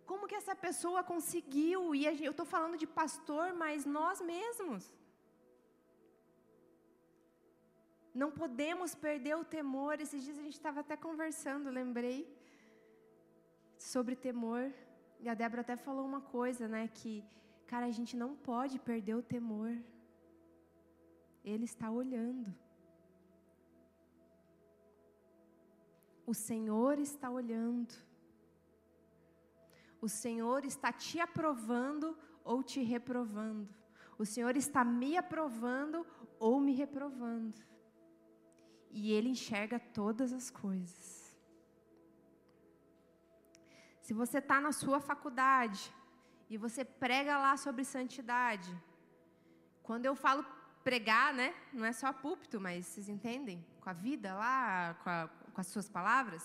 Como 0.06 0.28
que 0.28 0.36
essa 0.36 0.56
pessoa 0.56 1.02
conseguiu? 1.04 1.82
E 1.96 2.06
eu 2.30 2.32
estou 2.32 2.46
falando 2.46 2.78
de 2.78 2.88
pastor, 2.88 3.54
mas 3.54 3.86
nós 3.86 4.22
mesmos. 4.22 4.84
Não 8.22 8.32
podemos 8.32 8.94
perder 8.96 9.36
o 9.38 9.46
temor. 9.58 10.02
Esses 10.02 10.24
dias 10.24 10.38
a 10.38 10.42
gente 10.42 10.60
estava 10.62 10.80
até 10.80 10.98
conversando, 10.98 11.70
lembrei, 11.70 12.20
sobre 13.78 14.16
temor. 14.16 14.74
E 15.20 15.28
a 15.28 15.34
Débora 15.34 15.62
até 15.62 15.76
falou 15.76 16.06
uma 16.06 16.22
coisa, 16.22 16.68
né? 16.68 16.88
Que, 16.88 17.24
cara, 17.68 17.86
a 17.86 17.92
gente 17.92 18.16
não 18.16 18.36
pode 18.36 18.80
perder 18.80 19.16
o 19.16 19.22
temor. 19.22 19.78
Ele 21.44 21.66
está 21.66 21.92
olhando. 21.92 22.54
O 26.26 26.34
Senhor 26.34 27.00
está 27.00 27.30
olhando. 27.30 27.94
O 30.02 30.08
Senhor 30.08 30.64
está 30.64 30.94
te 30.94 31.20
aprovando 31.20 32.18
ou 32.44 32.64
te 32.64 32.82
reprovando. 32.82 33.68
O 34.18 34.26
Senhor 34.26 34.56
está 34.56 34.84
me 34.84 35.18
aprovando 35.18 36.06
ou 36.40 36.60
me 36.62 36.74
reprovando. 36.74 37.60
E 38.92 39.12
Ele 39.12 39.30
enxerga 39.30 39.80
todas 39.80 40.32
as 40.32 40.50
coisas. 40.50 41.19
Se 44.10 44.14
você 44.16 44.40
está 44.40 44.60
na 44.60 44.72
sua 44.72 45.00
faculdade 45.00 45.82
e 46.50 46.58
você 46.58 46.84
prega 46.84 47.38
lá 47.38 47.56
sobre 47.56 47.84
santidade, 47.86 48.72
quando 49.84 50.08
eu 50.08 50.16
falo 50.16 50.44
pregar, 50.84 51.32
né, 51.32 51.54
não 51.72 51.86
é 51.86 51.94
só 51.94 52.12
púlpito, 52.12 52.60
mas 52.60 52.88
vocês 52.88 53.08
entendem? 53.08 53.64
Com 53.80 53.88
a 53.88 53.94
vida 53.94 54.34
lá, 54.34 54.96
com, 55.04 55.10
a, 55.12 55.30
com 55.54 55.62
as 55.62 55.68
suas 55.68 55.88
palavras. 55.88 56.44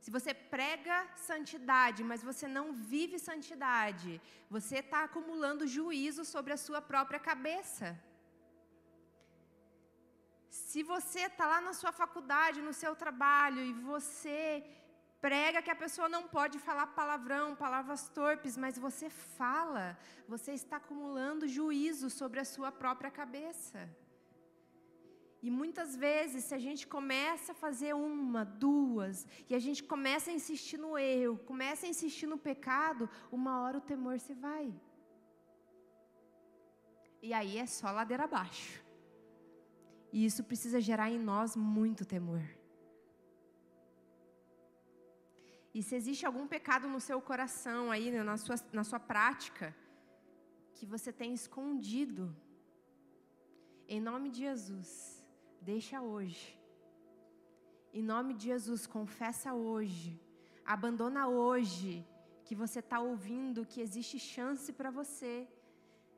Se 0.00 0.10
você 0.10 0.34
prega 0.34 0.96
santidade, 1.14 2.02
mas 2.02 2.24
você 2.24 2.48
não 2.48 2.72
vive 2.72 3.20
santidade, 3.20 4.20
você 4.56 4.78
está 4.78 5.04
acumulando 5.04 5.68
juízo 5.68 6.24
sobre 6.24 6.52
a 6.52 6.56
sua 6.56 6.82
própria 6.82 7.20
cabeça. 7.20 7.96
Se 10.50 10.82
você 10.82 11.20
está 11.20 11.46
lá 11.46 11.60
na 11.60 11.72
sua 11.72 11.92
faculdade, 11.92 12.60
no 12.60 12.72
seu 12.72 12.96
trabalho, 12.96 13.62
e 13.62 13.72
você 13.72 14.64
prega 15.20 15.62
que 15.62 15.70
a 15.70 15.76
pessoa 15.76 16.08
não 16.08 16.22
pode 16.26 16.58
falar 16.58 16.86
palavrão, 16.88 17.54
palavras 17.54 18.08
torpes, 18.08 18.56
mas 18.56 18.78
você 18.78 19.08
fala, 19.10 19.98
você 20.26 20.52
está 20.52 20.76
acumulando 20.76 21.46
juízo 21.46 22.08
sobre 22.08 22.40
a 22.40 22.44
sua 22.44 22.72
própria 22.72 23.10
cabeça. 23.10 23.88
E 25.42 25.50
muitas 25.50 25.96
vezes, 25.96 26.44
se 26.44 26.54
a 26.54 26.58
gente 26.58 26.86
começa 26.86 27.52
a 27.52 27.54
fazer 27.54 27.94
uma, 27.94 28.44
duas, 28.44 29.26
e 29.48 29.54
a 29.54 29.58
gente 29.58 29.82
começa 29.82 30.30
a 30.30 30.34
insistir 30.34 30.76
no 30.76 30.98
erro, 30.98 31.38
começa 31.38 31.86
a 31.86 31.88
insistir 31.88 32.26
no 32.26 32.36
pecado, 32.36 33.08
uma 33.32 33.60
hora 33.60 33.78
o 33.78 33.80
temor 33.92 34.18
se 34.20 34.34
vai. 34.34 34.74
E 37.22 37.32
aí 37.32 37.56
é 37.58 37.66
só 37.66 37.90
ladeira 37.90 38.24
abaixo. 38.24 38.82
E 40.12 40.24
isso 40.24 40.44
precisa 40.44 40.80
gerar 40.80 41.10
em 41.10 41.18
nós 41.18 41.56
muito 41.56 42.04
temor. 42.04 42.42
E 45.72 45.82
se 45.82 45.94
existe 45.94 46.26
algum 46.26 46.46
pecado 46.46 46.88
no 46.88 47.00
seu 47.00 47.20
coração 47.20 47.90
aí, 47.90 48.10
né, 48.10 48.22
na 48.22 48.36
sua, 48.36 48.56
na 48.72 48.82
sua 48.82 48.98
prática, 48.98 49.74
que 50.74 50.84
você 50.84 51.12
tem 51.12 51.32
escondido, 51.32 52.34
em 53.88 54.00
nome 54.00 54.30
de 54.30 54.40
Jesus, 54.40 54.90
deixa 55.60 56.00
hoje. 56.00 56.58
Em 57.92 58.02
nome 58.02 58.34
de 58.34 58.44
Jesus, 58.46 58.86
confessa 58.86 59.52
hoje. 59.52 60.20
Abandona 60.64 61.28
hoje 61.28 62.06
que 62.44 62.54
você 62.54 62.80
está 62.80 62.98
ouvindo 63.00 63.66
que 63.66 63.80
existe 63.80 64.18
chance 64.18 64.72
para 64.72 64.90
você. 64.90 65.48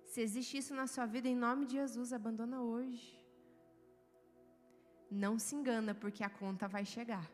Se 0.04 0.20
existe 0.20 0.58
isso 0.58 0.74
na 0.74 0.86
sua 0.86 1.06
vida, 1.06 1.28
em 1.28 1.34
nome 1.34 1.66
de 1.66 1.72
Jesus, 1.72 2.12
abandona 2.12 2.60
hoje. 2.60 3.22
Não 5.10 5.38
se 5.38 5.54
engana, 5.54 5.94
porque 5.94 6.22
a 6.24 6.30
conta 6.30 6.68
vai 6.68 6.84
chegar. 6.84 7.26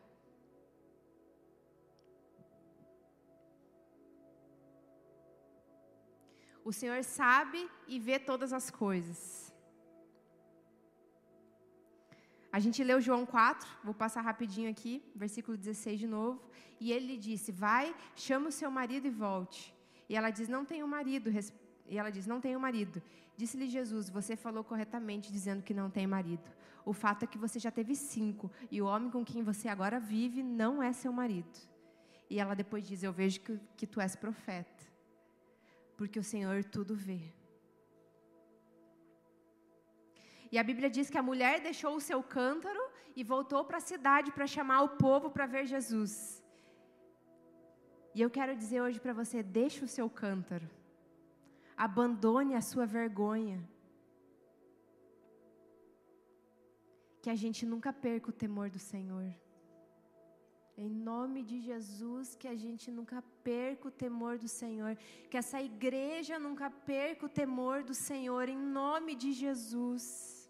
O 6.68 6.72
Senhor 6.78 7.02
sabe 7.02 7.60
e 7.86 7.98
vê 7.98 8.18
todas 8.18 8.52
as 8.52 8.70
coisas. 8.70 9.50
A 12.52 12.58
gente 12.58 12.84
leu 12.84 13.00
João 13.00 13.24
4, 13.24 13.66
vou 13.82 13.94
passar 13.94 14.20
rapidinho 14.20 14.70
aqui, 14.70 15.02
versículo 15.16 15.56
16 15.56 15.98
de 15.98 16.06
novo. 16.06 16.42
E 16.78 16.92
ele 16.92 17.16
disse: 17.16 17.50
Vai, 17.50 17.96
chama 18.14 18.50
o 18.50 18.52
seu 18.52 18.70
marido 18.70 19.06
e 19.06 19.10
volte. 19.10 19.74
E 20.10 20.14
ela 20.14 20.28
diz: 20.28 20.46
Não 20.46 20.62
tenho 20.66 20.86
marido. 20.86 21.30
E 21.86 21.96
ela 21.96 22.10
diz: 22.10 22.26
Não 22.26 22.38
tenho 22.38 22.60
marido. 22.60 23.00
Disse-lhe 23.34 23.66
Jesus: 23.66 24.10
Você 24.10 24.36
falou 24.36 24.62
corretamente 24.62 25.32
dizendo 25.32 25.62
que 25.62 25.72
não 25.72 25.88
tem 25.88 26.06
marido. 26.06 26.50
O 26.84 26.92
fato 26.92 27.22
é 27.22 27.26
que 27.26 27.38
você 27.38 27.58
já 27.58 27.70
teve 27.70 27.94
cinco, 27.94 28.52
e 28.70 28.82
o 28.82 28.86
homem 28.86 29.10
com 29.10 29.24
quem 29.24 29.42
você 29.42 29.68
agora 29.68 29.98
vive 29.98 30.42
não 30.42 30.82
é 30.82 30.92
seu 30.92 31.14
marido. 31.14 31.58
E 32.28 32.38
ela 32.38 32.52
depois 32.52 32.86
diz: 32.86 33.02
Eu 33.02 33.12
vejo 33.12 33.40
que, 33.40 33.58
que 33.74 33.86
tu 33.86 34.02
és 34.02 34.14
profeta, 34.14 34.87
porque 35.98 36.18
o 36.24 36.28
Senhor 36.32 36.58
tudo 36.76 36.94
vê. 37.08 37.22
E 40.52 40.56
a 40.56 40.64
Bíblia 40.68 40.88
diz 40.96 41.06
que 41.12 41.20
a 41.20 41.28
mulher 41.30 41.56
deixou 41.68 41.92
o 41.96 42.04
seu 42.08 42.20
cântaro 42.36 42.84
e 43.18 43.22
voltou 43.32 43.62
para 43.68 43.78
a 43.78 43.86
cidade 43.92 44.32
para 44.36 44.52
chamar 44.56 44.80
o 44.82 44.90
povo 45.04 45.28
para 45.34 45.50
ver 45.54 45.64
Jesus. 45.74 46.12
E 48.14 48.22
eu 48.24 48.30
quero 48.36 48.54
dizer 48.62 48.80
hoje 48.84 49.00
para 49.04 49.12
você: 49.20 49.42
deixe 49.42 49.80
o 49.84 49.92
seu 49.96 50.08
cântaro, 50.22 50.68
abandone 51.86 52.54
a 52.54 52.62
sua 52.70 52.86
vergonha. 52.98 53.58
Que 57.22 57.30
a 57.34 57.38
gente 57.42 57.66
nunca 57.66 57.92
perca 57.92 58.30
o 58.30 58.38
temor 58.44 58.70
do 58.70 58.78
Senhor. 58.92 59.28
Em 60.80 60.88
nome 60.88 61.42
de 61.42 61.58
Jesus, 61.60 62.36
que 62.36 62.46
a 62.46 62.54
gente 62.54 62.88
nunca 62.88 63.20
perca 63.42 63.88
o 63.88 63.90
temor 63.90 64.38
do 64.38 64.46
Senhor. 64.46 64.96
Que 65.28 65.36
essa 65.36 65.60
igreja 65.60 66.38
nunca 66.38 66.70
perca 66.70 67.26
o 67.26 67.28
temor 67.28 67.82
do 67.82 67.92
Senhor. 67.92 68.48
Em 68.48 68.56
nome 68.56 69.16
de 69.16 69.32
Jesus. 69.32 70.48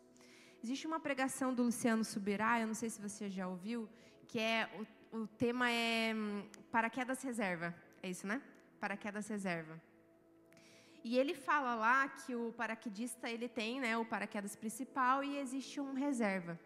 Existe 0.62 0.86
uma 0.86 1.00
pregação 1.00 1.54
do 1.54 1.62
Luciano 1.62 2.04
Subirá, 2.04 2.60
eu 2.60 2.66
não 2.66 2.74
sei 2.74 2.90
se 2.90 3.00
você 3.00 3.30
já 3.30 3.48
ouviu, 3.48 3.88
que 4.26 4.38
é 4.38 4.68
o, 5.12 5.20
o 5.20 5.26
tema 5.26 5.70
é 5.70 6.12
hum, 6.14 6.46
paraquedas 6.70 7.22
reserva. 7.22 7.74
É 8.02 8.10
isso, 8.10 8.26
né? 8.26 8.42
Paraquedas 8.78 9.28
reserva. 9.28 9.80
E 11.02 11.16
ele 11.16 11.32
fala 11.32 11.74
lá 11.74 12.06
que 12.06 12.34
o 12.34 12.52
paraquedista 12.52 13.30
ele 13.30 13.48
tem, 13.48 13.80
né, 13.80 13.96
o 13.96 14.04
paraquedas 14.04 14.54
principal 14.54 15.24
e 15.24 15.38
existe 15.38 15.80
um 15.80 15.94
reserva. 15.94 16.60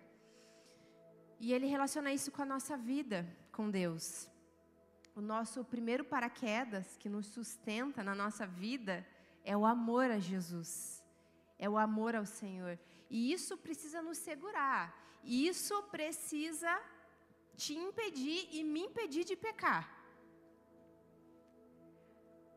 E 1.38 1.52
ele 1.52 1.66
relaciona 1.66 2.12
isso 2.12 2.32
com 2.32 2.42
a 2.42 2.46
nossa 2.46 2.76
vida 2.76 3.24
com 3.52 3.70
Deus. 3.70 4.28
O 5.14 5.20
nosso 5.20 5.62
primeiro 5.64 6.04
paraquedas 6.04 6.96
que 6.96 7.08
nos 7.08 7.26
sustenta 7.26 8.02
na 8.02 8.14
nossa 8.14 8.46
vida 8.46 9.06
é 9.44 9.56
o 9.56 9.66
amor 9.66 10.10
a 10.10 10.18
Jesus. 10.18 11.04
É 11.58 11.68
o 11.68 11.76
amor 11.76 12.16
ao 12.16 12.24
Senhor. 12.24 12.78
E 13.10 13.32
isso 13.32 13.56
precisa 13.58 14.00
nos 14.00 14.18
segurar. 14.18 14.96
Isso 15.22 15.82
precisa 15.84 16.80
te 17.56 17.74
impedir 17.74 18.48
e 18.50 18.64
me 18.64 18.80
impedir 18.80 19.24
de 19.24 19.36
pecar. 19.36 20.02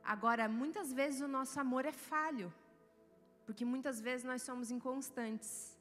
Agora, 0.03 0.47
muitas 0.47 0.93
vezes 0.93 1.19
o 1.21 1.27
nosso 1.27 1.59
amor 1.59 1.83
é 1.85 1.91
falho, 1.91 2.53
porque 3.45 3.65
muitas 3.65 3.99
vezes 3.99 4.23
nós 4.23 4.41
somos 4.43 4.71
inconstantes. 4.71 5.74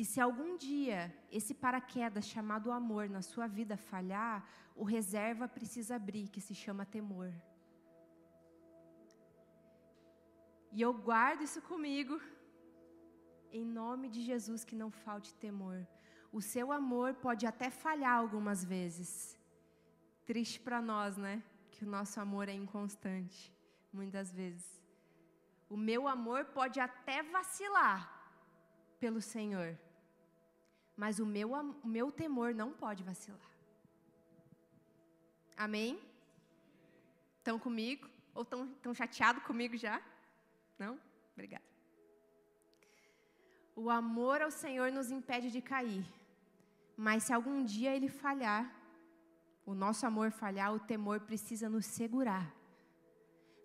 E 0.00 0.04
se 0.10 0.18
algum 0.18 0.50
dia 0.56 1.00
esse 1.30 1.52
paraquedas 1.62 2.26
chamado 2.34 2.72
amor 2.72 3.04
na 3.16 3.20
sua 3.30 3.46
vida 3.46 3.76
falhar, 3.76 4.36
o 4.74 4.82
reserva 4.82 5.46
precisa 5.56 5.96
abrir, 5.96 6.26
que 6.34 6.40
se 6.46 6.54
chama 6.54 6.86
temor. 6.86 7.30
E 10.72 10.80
eu 10.80 10.92
guardo 11.08 11.42
isso 11.42 11.60
comigo, 11.60 12.18
em 13.52 13.66
nome 13.80 14.08
de 14.08 14.22
Jesus, 14.22 14.64
que 14.64 14.80
não 14.82 14.90
falte 14.90 15.34
temor. 15.34 15.86
O 16.32 16.40
seu 16.40 16.72
amor 16.72 17.12
pode 17.26 17.44
até 17.52 17.68
falhar 17.68 18.16
algumas 18.16 18.64
vezes. 18.64 19.38
Triste 20.24 20.58
para 20.60 20.80
nós, 20.80 21.18
né? 21.18 21.42
Que 21.72 21.84
o 21.84 21.92
nosso 21.96 22.18
amor 22.24 22.48
é 22.48 22.54
inconstante, 22.54 23.54
muitas 23.92 24.32
vezes. 24.32 24.66
O 25.68 25.76
meu 25.76 26.08
amor 26.08 26.46
pode 26.46 26.80
até 26.80 27.22
vacilar 27.22 28.00
pelo 28.98 29.20
Senhor, 29.20 29.78
mas 31.02 31.18
o 31.18 31.24
meu, 31.24 31.52
o 31.82 31.88
meu 31.96 32.12
temor 32.12 32.54
não 32.54 32.70
pode 32.82 33.02
vacilar. 33.02 33.50
Amém? 35.56 35.98
Estão 37.38 37.58
comigo? 37.58 38.06
Ou 38.34 38.42
estão 38.42 38.92
chateados 38.92 39.42
comigo 39.44 39.78
já? 39.78 39.96
Não? 40.78 41.00
Obrigada. 41.32 41.64
O 43.74 43.88
amor 43.88 44.42
ao 44.42 44.50
Senhor 44.50 44.92
nos 44.92 45.10
impede 45.10 45.50
de 45.50 45.62
cair. 45.62 46.04
Mas 47.06 47.22
se 47.24 47.32
algum 47.32 47.64
dia 47.64 47.96
ele 47.96 48.10
falhar, 48.10 48.70
o 49.64 49.72
nosso 49.72 50.04
amor 50.04 50.30
falhar, 50.30 50.70
o 50.74 50.80
temor 50.80 51.20
precisa 51.20 51.66
nos 51.70 51.86
segurar. 51.86 52.46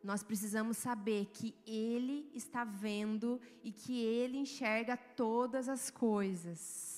Nós 0.02 0.24
precisamos 0.24 0.78
saber 0.78 1.26
que 1.34 1.54
Ele 1.68 2.32
está 2.34 2.64
vendo 2.64 3.42
e 3.62 3.74
que 3.74 4.02
Ele 4.02 4.38
enxerga 4.38 4.96
todas 4.96 5.68
as 5.68 5.90
coisas. 5.90 6.95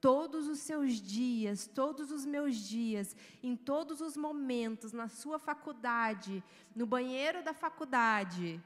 Todos 0.00 0.46
os 0.46 0.58
seus 0.60 0.94
dias, 0.94 1.66
todos 1.66 2.10
os 2.10 2.24
meus 2.26 2.56
dias, 2.56 3.16
em 3.42 3.56
todos 3.56 4.00
os 4.00 4.16
momentos, 4.16 4.92
na 4.92 5.08
sua 5.08 5.38
faculdade, 5.38 6.44
no 6.74 6.86
banheiro 6.86 7.42
da 7.42 7.54
faculdade, 7.54 8.62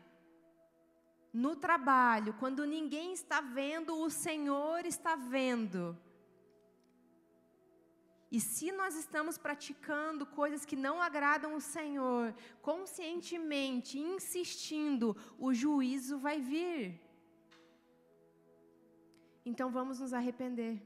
no 1.32 1.54
trabalho, 1.54 2.34
quando 2.34 2.66
ninguém 2.66 3.12
está 3.12 3.40
vendo, 3.40 3.96
o 3.96 4.10
Senhor 4.10 4.84
está 4.84 5.14
vendo. 5.14 5.96
E 8.30 8.40
se 8.40 8.70
nós 8.70 8.94
estamos 8.94 9.36
praticando 9.36 10.24
coisas 10.24 10.64
que 10.64 10.76
não 10.76 11.02
agradam 11.02 11.54
o 11.54 11.60
Senhor, 11.60 12.32
conscientemente, 12.62 13.98
insistindo, 13.98 15.16
o 15.36 15.52
juízo 15.52 16.18
vai 16.18 16.40
vir. 16.40 17.00
Então 19.44 19.70
vamos 19.70 19.98
nos 19.98 20.12
arrepender. 20.12 20.80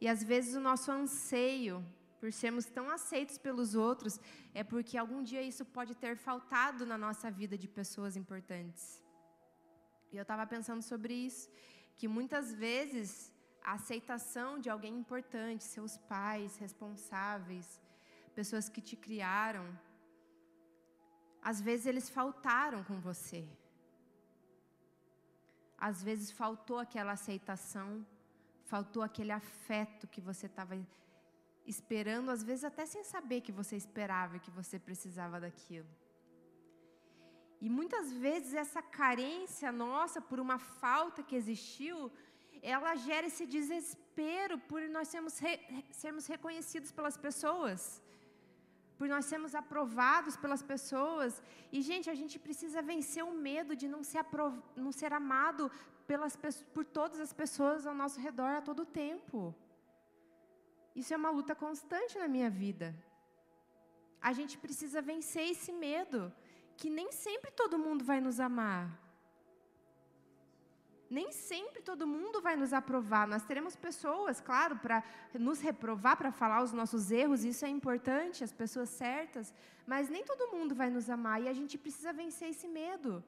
E 0.00 0.08
às 0.08 0.22
vezes 0.22 0.54
o 0.54 0.60
nosso 0.60 0.90
anseio 0.90 1.84
por 2.20 2.32
sermos 2.32 2.66
tão 2.66 2.88
aceitos 2.90 3.38
pelos 3.38 3.74
outros, 3.74 4.18
é 4.54 4.64
porque 4.64 4.96
algum 4.96 5.22
dia 5.22 5.42
isso 5.42 5.64
pode 5.64 5.94
ter 5.94 6.16
faltado 6.16 6.86
na 6.86 6.96
nossa 6.96 7.30
vida 7.30 7.56
de 7.56 7.68
pessoas 7.68 8.16
importantes. 8.16 9.02
E 10.12 10.16
eu 10.16 10.22
estava 10.22 10.46
pensando 10.46 10.82
sobre 10.82 11.14
isso, 11.14 11.50
que 11.94 12.08
muitas 12.08 12.52
vezes 12.54 13.32
a 13.62 13.72
aceitação 13.72 14.58
de 14.58 14.70
alguém 14.70 14.94
importante, 14.98 15.64
seus 15.64 15.96
pais, 15.96 16.56
responsáveis, 16.56 17.80
pessoas 18.34 18.68
que 18.68 18.80
te 18.80 18.96
criaram, 18.96 19.66
às 21.42 21.60
vezes 21.60 21.86
eles 21.86 22.08
faltaram 22.08 22.82
com 22.84 22.98
você. 23.00 23.46
Às 25.78 26.02
vezes 26.02 26.30
faltou 26.30 26.78
aquela 26.78 27.12
aceitação, 27.12 28.06
faltou 28.72 29.02
aquele 29.02 29.32
afeto 29.32 30.06
que 30.14 30.20
você 30.28 30.46
estava 30.46 30.74
esperando, 31.74 32.30
às 32.30 32.42
vezes 32.48 32.64
até 32.70 32.84
sem 32.86 33.02
saber 33.04 33.40
que 33.46 33.52
você 33.60 33.76
esperava 33.76 34.38
que 34.44 34.50
você 34.58 34.78
precisava 34.78 35.40
daquilo. 35.40 35.88
E 37.60 37.68
muitas 37.78 38.12
vezes 38.24 38.52
essa 38.54 38.82
carência 39.00 39.70
nossa 39.72 40.20
por 40.20 40.38
uma 40.46 40.58
falta 40.58 41.22
que 41.22 41.38
existiu, 41.40 41.98
ela 42.62 42.94
gera 43.06 43.26
esse 43.26 43.44
desespero 43.56 44.58
por 44.70 44.80
nós 44.96 45.08
sermos, 45.08 45.38
re, 45.38 45.54
sermos 46.02 46.26
reconhecidos 46.26 46.92
pelas 46.92 47.16
pessoas, 47.26 48.02
por 48.98 49.08
nós 49.08 49.24
sermos 49.26 49.54
aprovados 49.54 50.36
pelas 50.36 50.62
pessoas. 50.72 51.42
E, 51.72 51.80
gente, 51.90 52.08
a 52.10 52.14
gente 52.20 52.38
precisa 52.46 52.82
vencer 52.92 53.24
o 53.24 53.34
medo 53.48 53.74
de 53.74 53.88
não 53.94 54.02
ser, 54.02 54.24
não 54.84 54.92
ser 55.00 55.12
amado 55.12 55.70
pelas, 56.06 56.36
por 56.74 56.84
todas 56.84 57.18
as 57.20 57.32
pessoas 57.32 57.86
ao 57.86 57.94
nosso 57.94 58.20
redor 58.20 58.52
a 58.56 58.62
todo 58.62 58.84
tempo. 58.84 59.54
Isso 60.94 61.12
é 61.12 61.16
uma 61.16 61.30
luta 61.30 61.54
constante 61.54 62.18
na 62.18 62.28
minha 62.28 62.48
vida. 62.48 62.94
A 64.20 64.32
gente 64.32 64.56
precisa 64.58 65.02
vencer 65.02 65.50
esse 65.50 65.72
medo 65.72 66.32
que 66.76 66.88
nem 66.90 67.10
sempre 67.12 67.50
todo 67.50 67.78
mundo 67.78 68.04
vai 68.04 68.20
nos 68.20 68.38
amar. 68.40 68.84
Nem 71.08 71.30
sempre 71.30 71.82
todo 71.82 72.06
mundo 72.06 72.40
vai 72.40 72.56
nos 72.56 72.72
aprovar. 72.72 73.28
Nós 73.28 73.44
teremos 73.44 73.76
pessoas, 73.76 74.40
claro, 74.40 74.76
para 74.76 75.04
nos 75.34 75.60
reprovar, 75.60 76.16
para 76.16 76.32
falar 76.32 76.62
os 76.62 76.72
nossos 76.72 77.10
erros, 77.10 77.44
isso 77.44 77.64
é 77.64 77.68
importante, 77.68 78.42
as 78.42 78.52
pessoas 78.52 78.88
certas, 78.88 79.54
mas 79.86 80.08
nem 80.08 80.24
todo 80.24 80.50
mundo 80.50 80.74
vai 80.74 80.90
nos 80.90 81.08
amar 81.08 81.40
e 81.40 81.48
a 81.48 81.52
gente 81.52 81.78
precisa 81.78 82.12
vencer 82.12 82.48
esse 82.50 82.66
medo. 82.66 83.22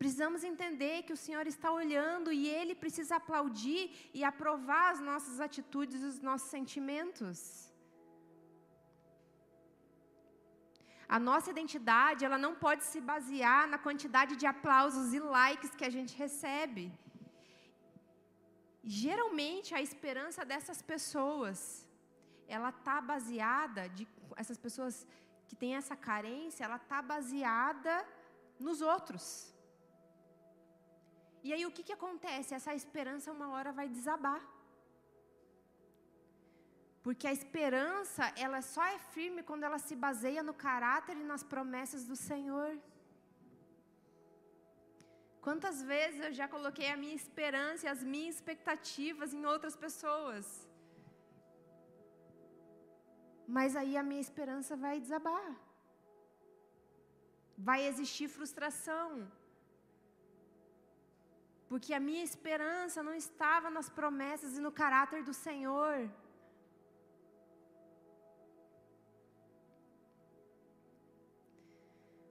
Precisamos 0.00 0.44
entender 0.50 0.96
que 1.06 1.14
o 1.16 1.22
Senhor 1.24 1.46
está 1.52 1.68
olhando 1.72 2.32
e 2.32 2.42
Ele 2.58 2.74
precisa 2.82 3.16
aplaudir 3.16 3.82
e 4.18 4.22
aprovar 4.32 4.84
as 4.92 5.00
nossas 5.08 5.40
atitudes 5.46 6.02
e 6.02 6.10
os 6.12 6.20
nossos 6.28 6.48
sentimentos. 6.56 7.38
A 11.16 11.18
nossa 11.18 11.50
identidade, 11.54 12.24
ela 12.28 12.38
não 12.46 12.54
pode 12.64 12.84
se 12.84 13.00
basear 13.00 13.66
na 13.66 13.78
quantidade 13.86 14.36
de 14.36 14.46
aplausos 14.54 15.14
e 15.18 15.20
likes 15.36 15.74
que 15.78 15.86
a 15.90 15.92
gente 15.96 16.14
recebe. 16.24 16.84
Geralmente, 18.84 19.74
a 19.74 19.82
esperança 19.88 20.44
dessas 20.44 20.80
pessoas, 20.92 21.60
ela 22.46 22.68
está 22.68 23.00
baseada, 23.00 23.88
de, 23.88 24.06
essas 24.36 24.58
pessoas 24.66 25.06
que 25.48 25.56
têm 25.56 25.74
essa 25.74 25.96
carência, 25.96 26.64
ela 26.64 26.76
está 26.76 27.00
baseada 27.02 27.94
nos 28.60 28.80
outros. 28.80 29.28
E 31.48 31.52
aí 31.54 31.64
o 31.66 31.74
que, 31.74 31.82
que 31.88 31.96
acontece? 31.98 32.56
Essa 32.58 32.72
esperança 32.80 33.34
uma 33.36 33.48
hora 33.54 33.70
vai 33.78 33.86
desabar. 33.98 34.40
Porque 37.04 37.26
a 37.30 37.34
esperança, 37.38 38.24
ela 38.44 38.60
só 38.72 38.84
é 38.94 38.98
firme 39.14 39.42
quando 39.48 39.64
ela 39.68 39.78
se 39.84 39.94
baseia 40.04 40.42
no 40.48 40.54
caráter 40.66 41.16
e 41.22 41.28
nas 41.30 41.44
promessas 41.52 42.02
do 42.10 42.16
Senhor. 42.28 42.72
Quantas 45.46 45.78
vezes 45.92 46.20
eu 46.26 46.32
já 46.40 46.46
coloquei 46.54 46.88
a 46.90 46.98
minha 47.02 47.18
esperança 47.22 47.86
e 47.86 47.92
as 47.94 48.02
minhas 48.12 48.34
expectativas 48.38 49.32
em 49.38 49.44
outras 49.52 49.76
pessoas? 49.84 50.44
Mas 53.56 53.74
aí 53.80 53.96
a 53.96 54.06
minha 54.10 54.24
esperança 54.28 54.76
vai 54.84 54.96
desabar. 55.06 55.48
Vai 57.70 57.80
existir 57.90 58.28
frustração. 58.38 59.10
Porque 61.68 61.92
a 61.92 62.00
minha 62.00 62.24
esperança 62.24 63.02
não 63.02 63.14
estava 63.14 63.68
nas 63.70 63.88
promessas 63.90 64.56
e 64.56 64.60
no 64.60 64.72
caráter 64.72 65.22
do 65.22 65.34
Senhor. 65.34 66.10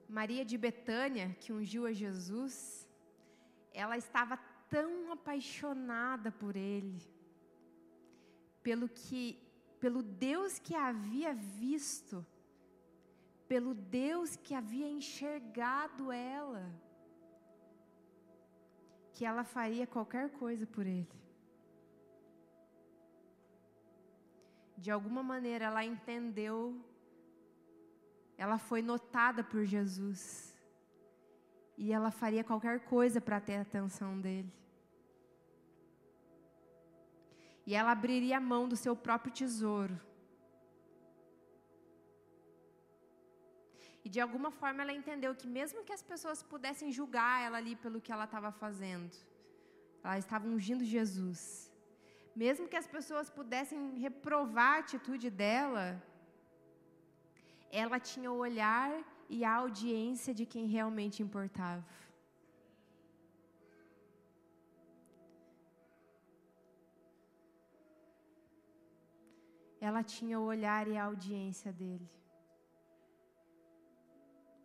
Maria 0.10 0.44
de 0.44 0.58
Betânia, 0.58 1.36
que 1.40 1.54
ungiu 1.54 1.86
a 1.86 1.94
Jesus, 1.94 2.90
ela 3.72 3.98
estava 3.98 4.38
tão 4.70 5.12
apaixonada 5.12 6.32
por 6.32 6.56
ele, 6.56 7.00
pelo 8.64 8.88
que, 8.90 9.40
pelo 9.80 10.02
Deus 10.02 10.58
que 10.60 10.76
havia 10.76 11.34
visto, 11.34 12.26
pelo 13.48 13.74
Deus 13.74 14.36
que 14.36 14.54
havia 14.54 14.90
enxergado 14.90 16.12
ela, 16.12 16.66
que 19.18 19.26
ela 19.26 19.44
faria 19.44 19.88
qualquer 19.96 20.30
coisa 20.42 20.66
por 20.66 20.86
ele. 20.86 21.10
De 24.78 24.92
alguma 24.92 25.24
maneira 25.24 25.66
ela 25.66 25.84
entendeu 25.84 26.60
ela 28.38 28.60
foi 28.60 28.82
notada 28.82 29.44
por 29.44 29.66
Jesus. 29.66 30.56
E 31.76 31.92
ela 31.92 32.12
faria 32.12 32.44
qualquer 32.44 32.82
coisa 32.86 33.20
para 33.20 33.42
ter 33.42 33.56
a 33.56 33.62
atenção 33.62 34.20
dele. 34.20 34.54
E 37.66 37.74
ela 37.74 37.92
abriria 37.92 38.38
a 38.38 38.42
mão 38.42 38.68
do 38.70 38.76
seu 38.76 38.96
próprio 38.96 39.34
tesouro. 39.34 40.00
E 44.08 44.12
de 44.16 44.22
alguma 44.26 44.50
forma 44.60 44.82
ela 44.84 44.94
entendeu 45.00 45.32
que, 45.40 45.48
mesmo 45.56 45.84
que 45.88 45.94
as 45.96 46.04
pessoas 46.12 46.42
pudessem 46.52 46.90
julgar 46.98 47.34
ela 47.46 47.58
ali 47.62 47.74
pelo 47.84 48.00
que 48.04 48.12
ela 48.16 48.28
estava 48.28 48.52
fazendo, 48.62 49.14
ela 50.02 50.18
estava 50.24 50.46
ungindo 50.54 50.84
Jesus. 50.96 51.42
Mesmo 52.44 52.70
que 52.72 52.80
as 52.82 52.88
pessoas 52.96 53.28
pudessem 53.38 53.82
reprovar 54.06 54.72
a 54.76 54.80
atitude 54.84 55.30
dela, 55.42 55.86
ela 57.84 58.00
tinha 58.12 58.32
o 58.32 58.38
olhar 58.48 58.92
e 59.36 59.44
a 59.44 59.54
audiência 59.64 60.34
de 60.40 60.46
quem 60.54 60.68
realmente 60.78 61.22
importava. 61.28 61.86
Ela 69.90 70.04
tinha 70.16 70.40
o 70.40 70.48
olhar 70.54 70.86
e 70.88 70.96
a 70.96 71.04
audiência 71.12 71.74
dele. 71.82 72.10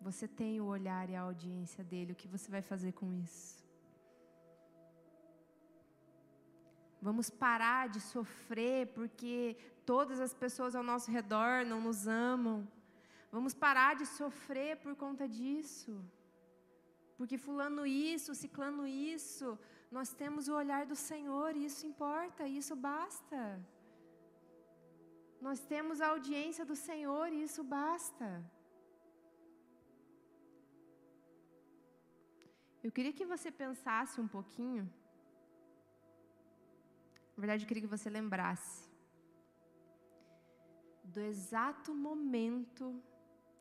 Você 0.08 0.26
tem 0.26 0.60
o 0.60 0.66
olhar 0.76 1.08
e 1.08 1.14
a 1.16 1.22
audiência 1.22 1.82
dele. 1.90 2.12
O 2.12 2.20
que 2.22 2.28
você 2.34 2.50
vai 2.50 2.62
fazer 2.72 2.92
com 3.00 3.08
isso? 3.24 3.62
Vamos 7.08 7.28
parar 7.44 7.88
de 7.88 8.00
sofrer 8.00 8.80
porque 8.96 9.56
todas 9.84 10.18
as 10.26 10.32
pessoas 10.42 10.74
ao 10.74 10.84
nosso 10.92 11.10
redor 11.10 11.64
não 11.72 11.80
nos 11.80 12.06
amam. 12.06 12.56
Vamos 13.36 13.54
parar 13.54 13.92
de 14.00 14.06
sofrer 14.06 14.76
por 14.84 14.94
conta 15.04 15.26
disso. 15.36 15.92
Porque 17.16 17.38
fulano 17.46 17.84
isso, 17.86 18.34
ciclano 18.34 18.84
isso, 18.86 19.58
nós 19.96 20.08
temos 20.20 20.48
o 20.48 20.54
olhar 20.62 20.84
do 20.92 20.96
Senhor 21.10 21.50
e 21.56 21.64
isso 21.68 21.86
importa, 21.86 22.46
isso 22.60 22.74
basta. 22.74 23.42
Nós 25.40 25.60
temos 25.72 26.00
a 26.00 26.08
audiência 26.14 26.64
do 26.64 26.76
Senhor 26.88 27.26
e 27.32 27.42
isso 27.42 27.62
basta. 27.64 28.28
Eu 32.84 32.90
queria 32.96 33.12
que 33.18 33.24
você 33.32 33.50
pensasse 33.64 34.20
um 34.20 34.28
pouquinho. 34.36 34.84
Na 37.34 37.40
verdade, 37.42 37.62
eu 37.62 37.68
queria 37.68 37.84
que 37.86 37.94
você 37.96 38.10
lembrasse 38.10 38.90
do 41.14 41.20
exato 41.20 41.94
momento 41.94 42.84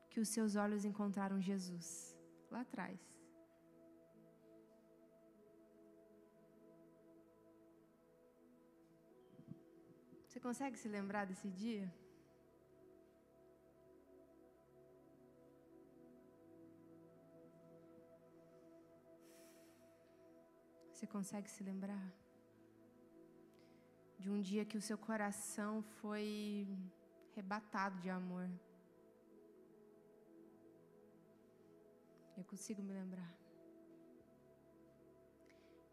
que 0.10 0.20
os 0.20 0.30
seus 0.36 0.56
olhos 0.56 0.84
encontraram 0.90 1.40
Jesus 1.40 1.86
lá 2.50 2.62
atrás. 2.62 3.00
Você 10.28 10.40
consegue 10.40 10.78
se 10.78 10.88
lembrar 10.88 11.26
desse 11.26 11.50
dia? 11.50 11.88
Você 21.02 21.08
consegue 21.08 21.50
se 21.50 21.64
lembrar 21.64 22.14
de 24.20 24.30
um 24.30 24.40
dia 24.40 24.64
que 24.64 24.78
o 24.78 24.82
seu 24.88 24.96
coração 24.96 25.82
foi 26.00 26.68
rebatado 27.36 27.98
de 28.04 28.10
amor? 28.12 28.48
Eu 32.38 32.44
consigo 32.44 32.84
me 32.84 32.94
lembrar. 32.94 33.34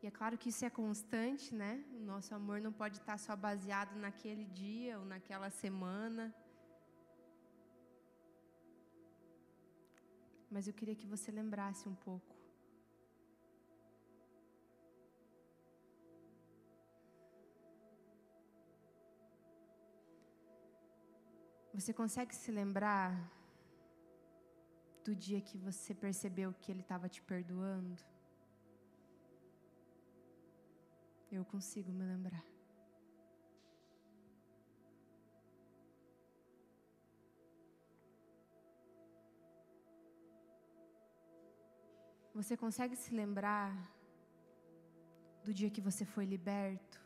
E 0.02 0.06
é 0.06 0.10
claro 0.10 0.36
que 0.36 0.50
isso 0.50 0.66
é 0.66 0.68
constante, 0.68 1.54
né? 1.54 1.82
O 1.98 2.00
nosso 2.00 2.34
amor 2.34 2.60
não 2.60 2.70
pode 2.70 2.98
estar 2.98 3.16
só 3.16 3.34
baseado 3.34 3.96
naquele 3.96 4.44
dia 4.44 4.98
ou 4.98 5.06
naquela 5.06 5.48
semana. 5.48 6.34
Mas 10.50 10.68
eu 10.68 10.74
queria 10.74 10.94
que 10.94 11.06
você 11.06 11.30
lembrasse 11.32 11.88
um 11.88 11.94
pouco. 11.94 12.37
Você 21.78 21.92
consegue 21.92 22.34
se 22.34 22.50
lembrar 22.50 23.12
do 25.04 25.14
dia 25.14 25.40
que 25.40 25.56
você 25.56 25.94
percebeu 25.94 26.52
que 26.60 26.72
Ele 26.72 26.80
estava 26.80 27.08
te 27.08 27.22
perdoando? 27.22 28.02
Eu 31.30 31.44
consigo 31.44 31.92
me 31.92 32.04
lembrar. 32.04 32.44
Você 42.34 42.56
consegue 42.56 42.96
se 42.96 43.14
lembrar 43.14 43.72
do 45.44 45.54
dia 45.54 45.70
que 45.70 45.80
você 45.80 46.04
foi 46.04 46.24
liberto? 46.24 47.00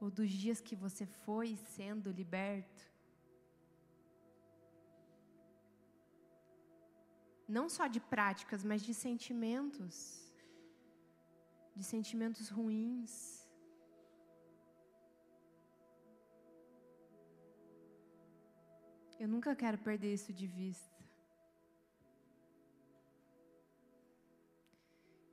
Ou 0.00 0.10
dos 0.10 0.30
dias 0.30 0.58
que 0.58 0.74
você 0.74 1.04
foi 1.04 1.54
sendo 1.76 2.10
liberto? 2.10 2.91
Não 7.56 7.66
só 7.76 7.84
de 7.94 8.00
práticas, 8.12 8.60
mas 8.70 8.80
de 8.88 8.94
sentimentos. 9.06 9.96
De 11.78 11.84
sentimentos 11.94 12.46
ruins. 12.56 13.14
Eu 19.22 19.28
nunca 19.34 19.52
quero 19.62 19.78
perder 19.88 20.12
isso 20.18 20.32
de 20.40 20.46
vista. 20.60 21.00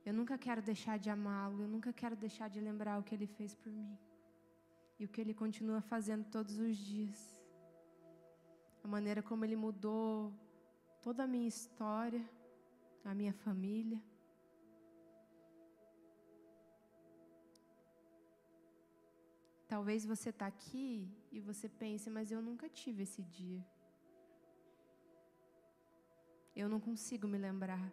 Eu 0.08 0.14
nunca 0.18 0.36
quero 0.44 0.62
deixar 0.70 0.98
de 0.98 1.08
amá-lo, 1.16 1.62
eu 1.64 1.70
nunca 1.74 1.90
quero 2.02 2.16
deixar 2.26 2.48
de 2.54 2.60
lembrar 2.68 2.98
o 2.98 3.02
que 3.06 3.14
ele 3.16 3.28
fez 3.38 3.54
por 3.62 3.72
mim. 3.80 3.96
E 4.98 5.04
o 5.06 5.08
que 5.08 5.20
ele 5.22 5.34
continua 5.42 5.80
fazendo 5.80 6.24
todos 6.36 6.58
os 6.66 6.76
dias. 6.76 7.18
A 8.84 8.88
maneira 8.96 9.22
como 9.22 9.44
ele 9.46 9.56
mudou 9.66 10.12
toda 11.02 11.24
a 11.24 11.26
minha 11.26 11.48
história, 11.48 12.24
a 13.04 13.14
minha 13.14 13.32
família. 13.32 14.00
Talvez 19.68 20.04
você 20.04 20.30
está 20.30 20.46
aqui 20.46 21.08
e 21.30 21.40
você 21.40 21.68
pense, 21.68 22.10
mas 22.10 22.30
eu 22.30 22.42
nunca 22.42 22.68
tive 22.68 23.04
esse 23.04 23.22
dia. 23.22 23.64
Eu 26.54 26.68
não 26.68 26.80
consigo 26.80 27.26
me 27.28 27.38
lembrar. 27.38 27.92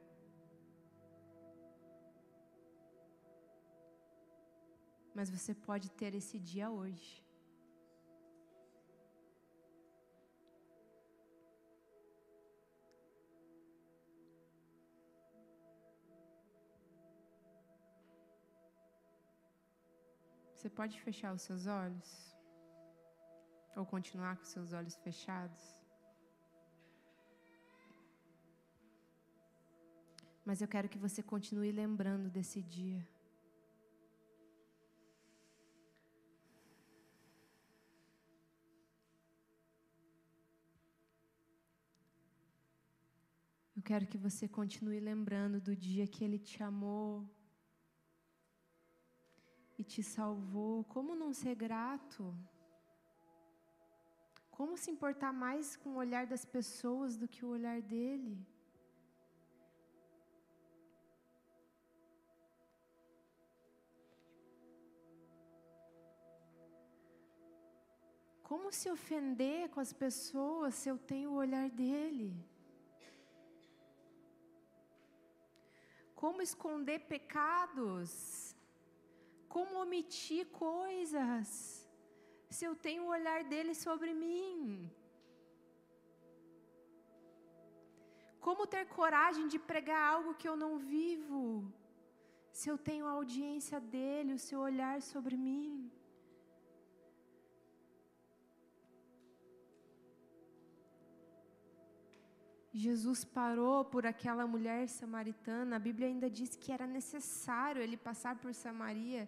mas 5.18 5.32
você 5.32 5.52
pode 5.52 5.90
ter 5.90 6.14
esse 6.14 6.38
dia 6.38 6.70
hoje. 6.70 7.27
Você 20.58 20.70
pode 20.70 21.00
fechar 21.00 21.34
os 21.34 21.44
seus 21.44 21.68
olhos? 21.68 22.10
Ou 23.76 23.86
continuar 23.86 24.36
com 24.38 24.44
os 24.44 24.50
seus 24.50 24.74
olhos 24.74 24.96
fechados? 24.98 25.64
Mas 30.44 30.62
eu 30.62 30.68
quero 30.68 30.90
que 30.90 30.98
você 30.98 31.22
continue 31.22 31.72
lembrando 31.72 32.28
desse 32.28 32.62
dia. 32.64 33.06
quero 43.88 44.06
que 44.06 44.18
você 44.18 44.50
continue 44.50 45.00
lembrando 45.00 45.62
do 45.62 45.74
dia 45.74 46.06
que 46.06 46.22
Ele 46.26 46.38
te 46.38 46.62
amou 46.62 47.26
e 49.78 49.84
te 49.84 50.02
salvou. 50.02 50.84
Como 50.86 51.16
não 51.16 51.34
ser 51.34 51.56
grato? 51.56 52.34
Como 54.50 54.78
se 54.78 54.90
importar 54.90 55.32
mais 55.32 55.76
com 55.76 55.90
o 55.92 55.96
olhar 55.96 56.26
das 56.26 56.44
pessoas 56.44 57.16
do 57.16 57.28
que 57.28 57.46
o 57.46 57.50
olhar 57.50 57.82
dele? 57.82 58.38
Como 68.42 68.72
se 68.72 68.90
ofender 68.90 69.70
com 69.70 69.80
as 69.80 69.92
pessoas 69.94 70.74
se 70.74 70.90
eu 70.90 70.98
tenho 70.98 71.32
o 71.32 71.36
olhar 71.36 71.70
dele? 71.70 72.34
como 76.18 76.42
esconder 76.42 77.02
pecados, 77.02 78.56
como 79.56 79.82
omitir 79.84 80.46
coisas, 80.48 81.48
se 82.56 82.64
eu 82.66 82.76
tenho 82.86 83.04
o 83.04 83.14
olhar 83.18 83.44
dele 83.44 83.74
sobre 83.86 84.14
mim. 84.14 84.92
Como 88.40 88.66
ter 88.74 88.86
coragem 89.00 89.48
de 89.54 89.60
pregar 89.60 90.02
algo 90.14 90.38
que 90.40 90.48
eu 90.48 90.56
não 90.64 90.74
vivo, 90.78 91.42
se 92.60 92.70
eu 92.72 92.78
tenho 92.78 93.06
a 93.06 93.12
audiência 93.20 93.80
dele, 93.80 94.34
o 94.34 94.44
seu 94.48 94.60
olhar 94.70 95.02
sobre 95.02 95.36
mim. 95.48 95.92
Jesus 102.74 103.24
parou 103.24 103.86
por 103.86 104.06
aquela 104.06 104.46
mulher 104.46 104.88
samaritana, 104.88 105.76
a 105.76 105.80
Bíblia 105.80 106.08
ainda 106.08 106.30
diz 106.30 106.56
que 106.56 106.72
era 106.72 106.86
necessário 106.86 107.82
ele 107.82 107.98
passar 107.98 108.36
por 108.38 108.54
Samaria. 108.54 109.28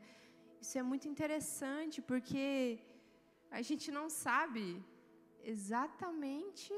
Isso 0.61 0.77
é 0.77 0.83
muito 0.83 1.07
interessante, 1.07 2.01
porque 2.01 2.79
a 3.49 3.61
gente 3.61 3.91
não 3.91 4.09
sabe 4.09 4.83
exatamente 5.43 6.73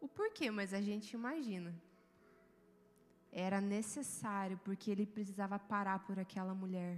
o 0.00 0.08
porquê, 0.08 0.50
mas 0.50 0.72
a 0.72 0.80
gente 0.80 1.12
imagina. 1.12 1.74
Era 3.30 3.60
necessário, 3.60 4.58
porque 4.64 4.90
ele 4.90 5.06
precisava 5.06 5.58
parar 5.58 5.98
por 6.06 6.18
aquela 6.18 6.54
mulher. 6.54 6.96